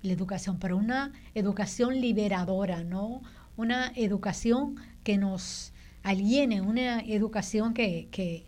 [0.02, 3.22] La educación, pero una educación liberadora, no
[3.58, 5.74] una educación que nos
[6.04, 8.46] aliene, una educación que, que,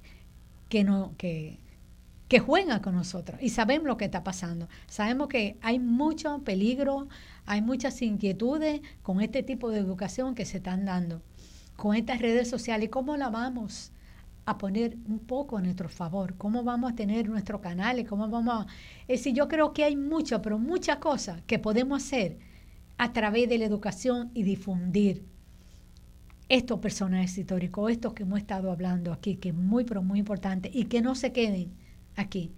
[0.70, 3.40] que, juega con nosotros.
[3.42, 4.68] Y sabemos lo que está pasando.
[4.88, 7.08] Sabemos que hay mucho peligro,
[7.48, 11.24] hay muchas inquietudes con este tipo de educación que se están dando,
[11.76, 12.90] con estas redes sociales.
[12.90, 13.94] ¿Cómo la vamos
[14.46, 16.36] a poner un poco a nuestro favor?
[16.38, 18.08] ¿Cómo vamos a tener nuestros canales?
[18.08, 18.68] ¿Cómo vamos a...
[19.08, 22.38] Es decir, yo creo que hay muchas, pero muchas cosas que podemos hacer
[22.98, 25.26] a través de la educación y difundir
[26.50, 30.70] estos personajes históricos, estos que hemos estado hablando aquí, que es muy, pero muy importante,
[30.74, 31.74] y que no se queden
[32.16, 32.52] aquí.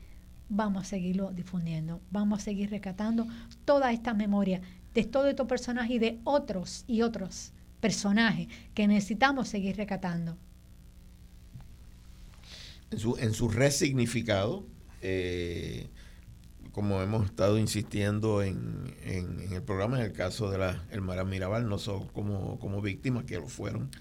[0.48, 3.28] Vamos a seguirlo difundiendo, vamos a seguir rescatando
[3.66, 4.62] toda esta memoria
[4.94, 10.38] de todos estos personajes y de otros y otros personajes que necesitamos seguir recatando.
[12.92, 14.66] En su, en su resignificado,
[15.02, 15.90] eh,
[16.72, 21.70] como hemos estado insistiendo en, en, el programa, en el caso de la hermana Mirabal,
[21.70, 23.92] no solo como, como víctimas, que lo fueron,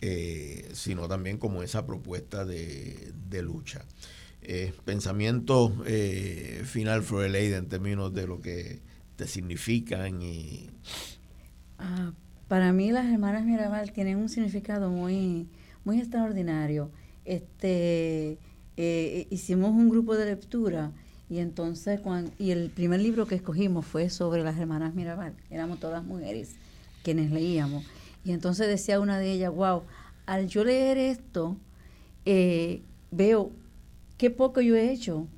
[0.00, 3.12] eh, sino también como esa propuesta de,
[3.42, 3.84] lucha.
[4.42, 5.72] Eh, pensamiento
[6.64, 8.80] final, Floreleida, en términos de lo que
[9.16, 10.70] te significan y
[11.78, 12.12] ah,
[12.48, 15.48] para mí las hermanas Mirabal tienen un significado muy
[15.84, 16.90] muy extraordinario.
[17.24, 18.38] Este
[18.76, 20.92] eh, hicimos un grupo de lectura
[21.30, 25.34] y entonces cuando, y el primer libro que escogimos fue sobre las hermanas Mirabal.
[25.50, 26.56] Éramos todas mujeres
[27.02, 27.84] quienes leíamos.
[28.24, 29.82] Y entonces decía una de ellas wow
[30.26, 31.56] al yo leer esto
[32.24, 33.52] eh, veo
[34.16, 35.28] qué poco yo he hecho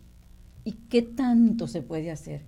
[0.67, 2.43] ¿Y qué tanto se puede hacer?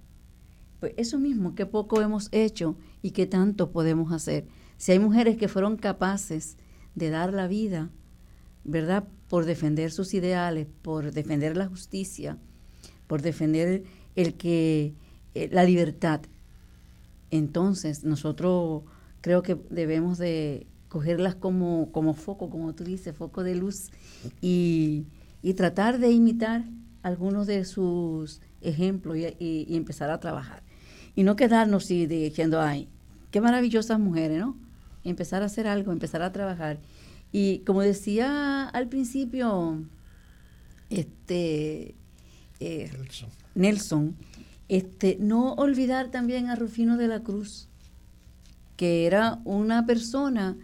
[0.80, 4.46] Pues eso mismo, qué poco hemos hecho y qué tanto podemos hacer.
[4.76, 6.56] Si hay mujeres que fueron capaces
[6.94, 7.90] de dar la vida,
[8.64, 9.05] ¿verdad?
[9.28, 12.38] Por defender sus ideales, por defender la justicia,
[13.06, 13.84] por defender
[14.14, 14.94] el que
[15.34, 16.20] eh, la libertad.
[17.30, 18.82] Entonces, nosotros
[19.20, 23.90] creo que debemos de cogerlas como, como foco, como tú dices, foco de luz,
[24.40, 25.06] y,
[25.56, 26.64] tratar de imitar
[27.02, 30.62] algunos de sus ejemplos y, empezar a trabajar.
[31.19, 32.86] Y no quedarnos y diciendo, ay,
[33.32, 34.57] qué maravillosas mujeres, ¿no?
[35.03, 36.78] Empezar a hacer algo, empezar a trabajar.
[37.32, 39.82] Y como decía al principio,
[40.90, 41.97] este
[42.61, 42.93] eh,
[43.57, 44.15] Nelson.
[44.69, 47.66] este, no olvidar también a Rufino de la Cruz,
[48.77, 50.57] que era una persona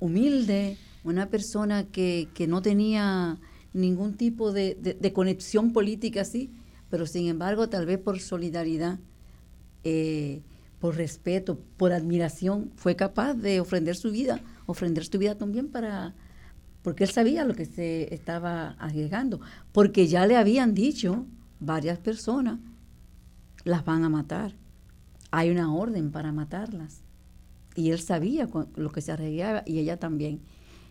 [0.00, 3.38] humilde, una persona que, no tenía
[3.74, 6.50] ningún tipo de, conexión política así,
[6.90, 8.98] pero sin embargo tal vez por solidaridad,
[9.84, 10.42] eh,
[10.80, 16.14] por respeto, por admiración, fue capaz de ofrender su vida, ofrender su vida también para,
[16.82, 19.40] porque él sabía lo que se estaba arriesgando,
[19.72, 21.26] porque ya le habían dicho
[21.60, 22.58] varias personas,
[23.64, 24.54] las van a matar.
[25.30, 27.02] Hay una orden para matarlas
[27.76, 30.40] y él sabía lo que se arreglaba y ella también.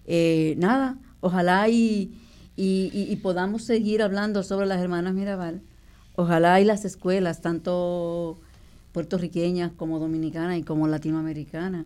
[0.05, 2.15] Eh, nada, ojalá y,
[2.55, 5.61] y, podamos seguir hablando sobre las hermanas Mirabal.
[6.15, 8.39] Ojalá y las escuelas, tanto
[8.91, 11.85] puertorriqueñas como dominicanas y como latinoamericanas,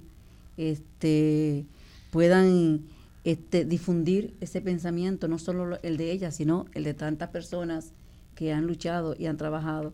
[0.58, 1.66] este,
[2.12, 2.82] puedan
[3.24, 7.92] este, difundir ese pensamiento, no solo el de ellas, sino el de tantas personas
[8.36, 9.94] que han luchado y han trabajado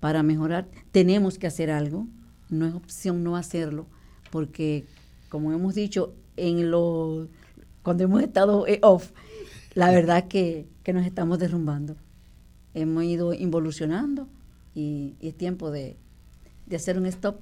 [0.00, 0.68] para mejorar.
[0.92, 2.06] Tenemos que hacer algo,
[2.50, 3.86] no es opción no hacerlo
[4.30, 4.84] porque
[5.28, 6.70] como hemos dicho, en
[7.82, 9.12] cuando hemos estado eh, off,
[9.74, 11.96] la verdad que, que nos estamos derrumbando.
[12.74, 14.28] Hemos ido involucionando
[14.74, 15.96] y, es tiempo de,
[16.66, 17.40] de, hacer un stop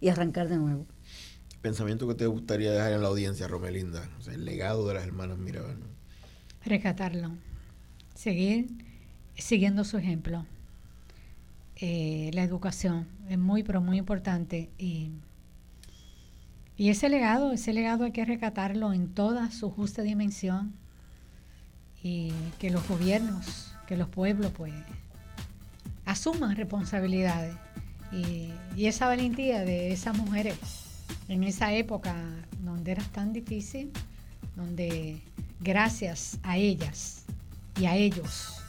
[0.00, 0.86] y arrancar de nuevo.
[1.62, 4.08] ¿Pensamiento que te gustaría dejar en la audiencia, Romelinda?
[4.26, 5.76] el legado de las hermanas Mirabal.
[6.64, 7.30] Rescatarlo.
[8.14, 8.68] Seguir
[9.36, 10.46] siguiendo su ejemplo.
[11.76, 15.12] Eh, la educación es muy, pero muy importante y
[16.78, 20.72] y ese legado, ese legado hay que rescatarlo en toda su justa dimensión
[22.04, 24.72] y que los gobiernos, que los pueblos, pues,
[26.04, 27.56] asuman responsabilidades.
[28.12, 30.56] Y, esa valentía de esas mujeres
[31.28, 32.14] en esa época
[32.62, 33.90] donde era tan difícil,
[34.56, 35.20] donde
[35.60, 37.24] gracias a ellas
[37.80, 38.60] y a ellos,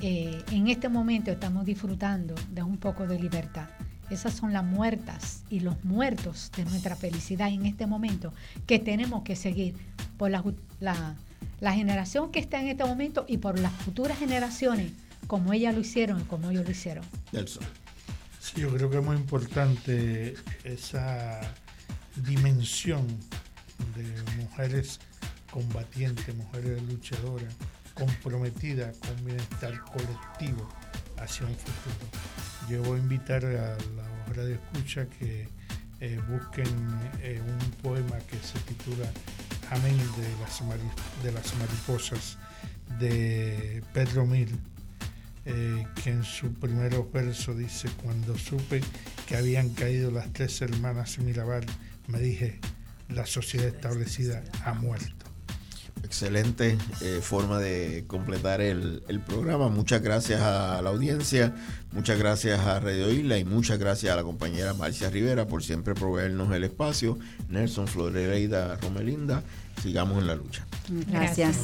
[0.00, 3.68] eh, en este momento estamos disfrutando de un poco de libertad.
[4.10, 8.32] Esas son las muertas y los muertos de nuestra felicidad en este momento
[8.66, 9.74] que tenemos que seguir
[10.16, 10.42] por la,
[11.60, 14.92] la, generación que está en este momento y por las futuras generaciones
[15.26, 17.04] como ellas lo hicieron y como ellos lo hicieron.
[17.32, 17.64] Nelson.
[18.56, 20.34] Yo creo que es muy importante
[20.64, 21.40] esa
[22.16, 23.06] dimensión
[23.96, 24.98] de mujeres
[25.50, 27.54] combatientes, mujeres luchadoras,
[27.94, 30.68] comprometidas con bienestar colectivo
[31.18, 32.68] hacia un futuro.
[32.68, 35.48] Yo voy a invitar a la hora de escucha que
[36.00, 36.66] eh, busquen
[37.22, 39.10] eh, un poema que se titula
[39.70, 40.62] Amén de las,
[41.22, 42.38] de las mariposas
[42.98, 44.58] de Pedro Mil,
[45.50, 48.82] eh, que en su primer verso dice, cuando supe
[49.26, 51.64] que habían caído las tres hermanas Mirabal,
[52.06, 52.60] me dije,
[53.08, 55.24] la sociedad establecida ha muerto.
[56.04, 59.70] Excelente eh, forma de completar el, programa.
[59.70, 61.54] Muchas gracias a la audiencia,
[61.92, 65.94] muchas gracias a Radio Isla y muchas gracias a la compañera Marcia Rivera por siempre
[65.94, 67.18] proveernos el espacio.
[67.48, 69.42] Nelson Floreida Romelinda,
[69.82, 70.66] sigamos en la lucha.
[71.08, 71.56] Gracias.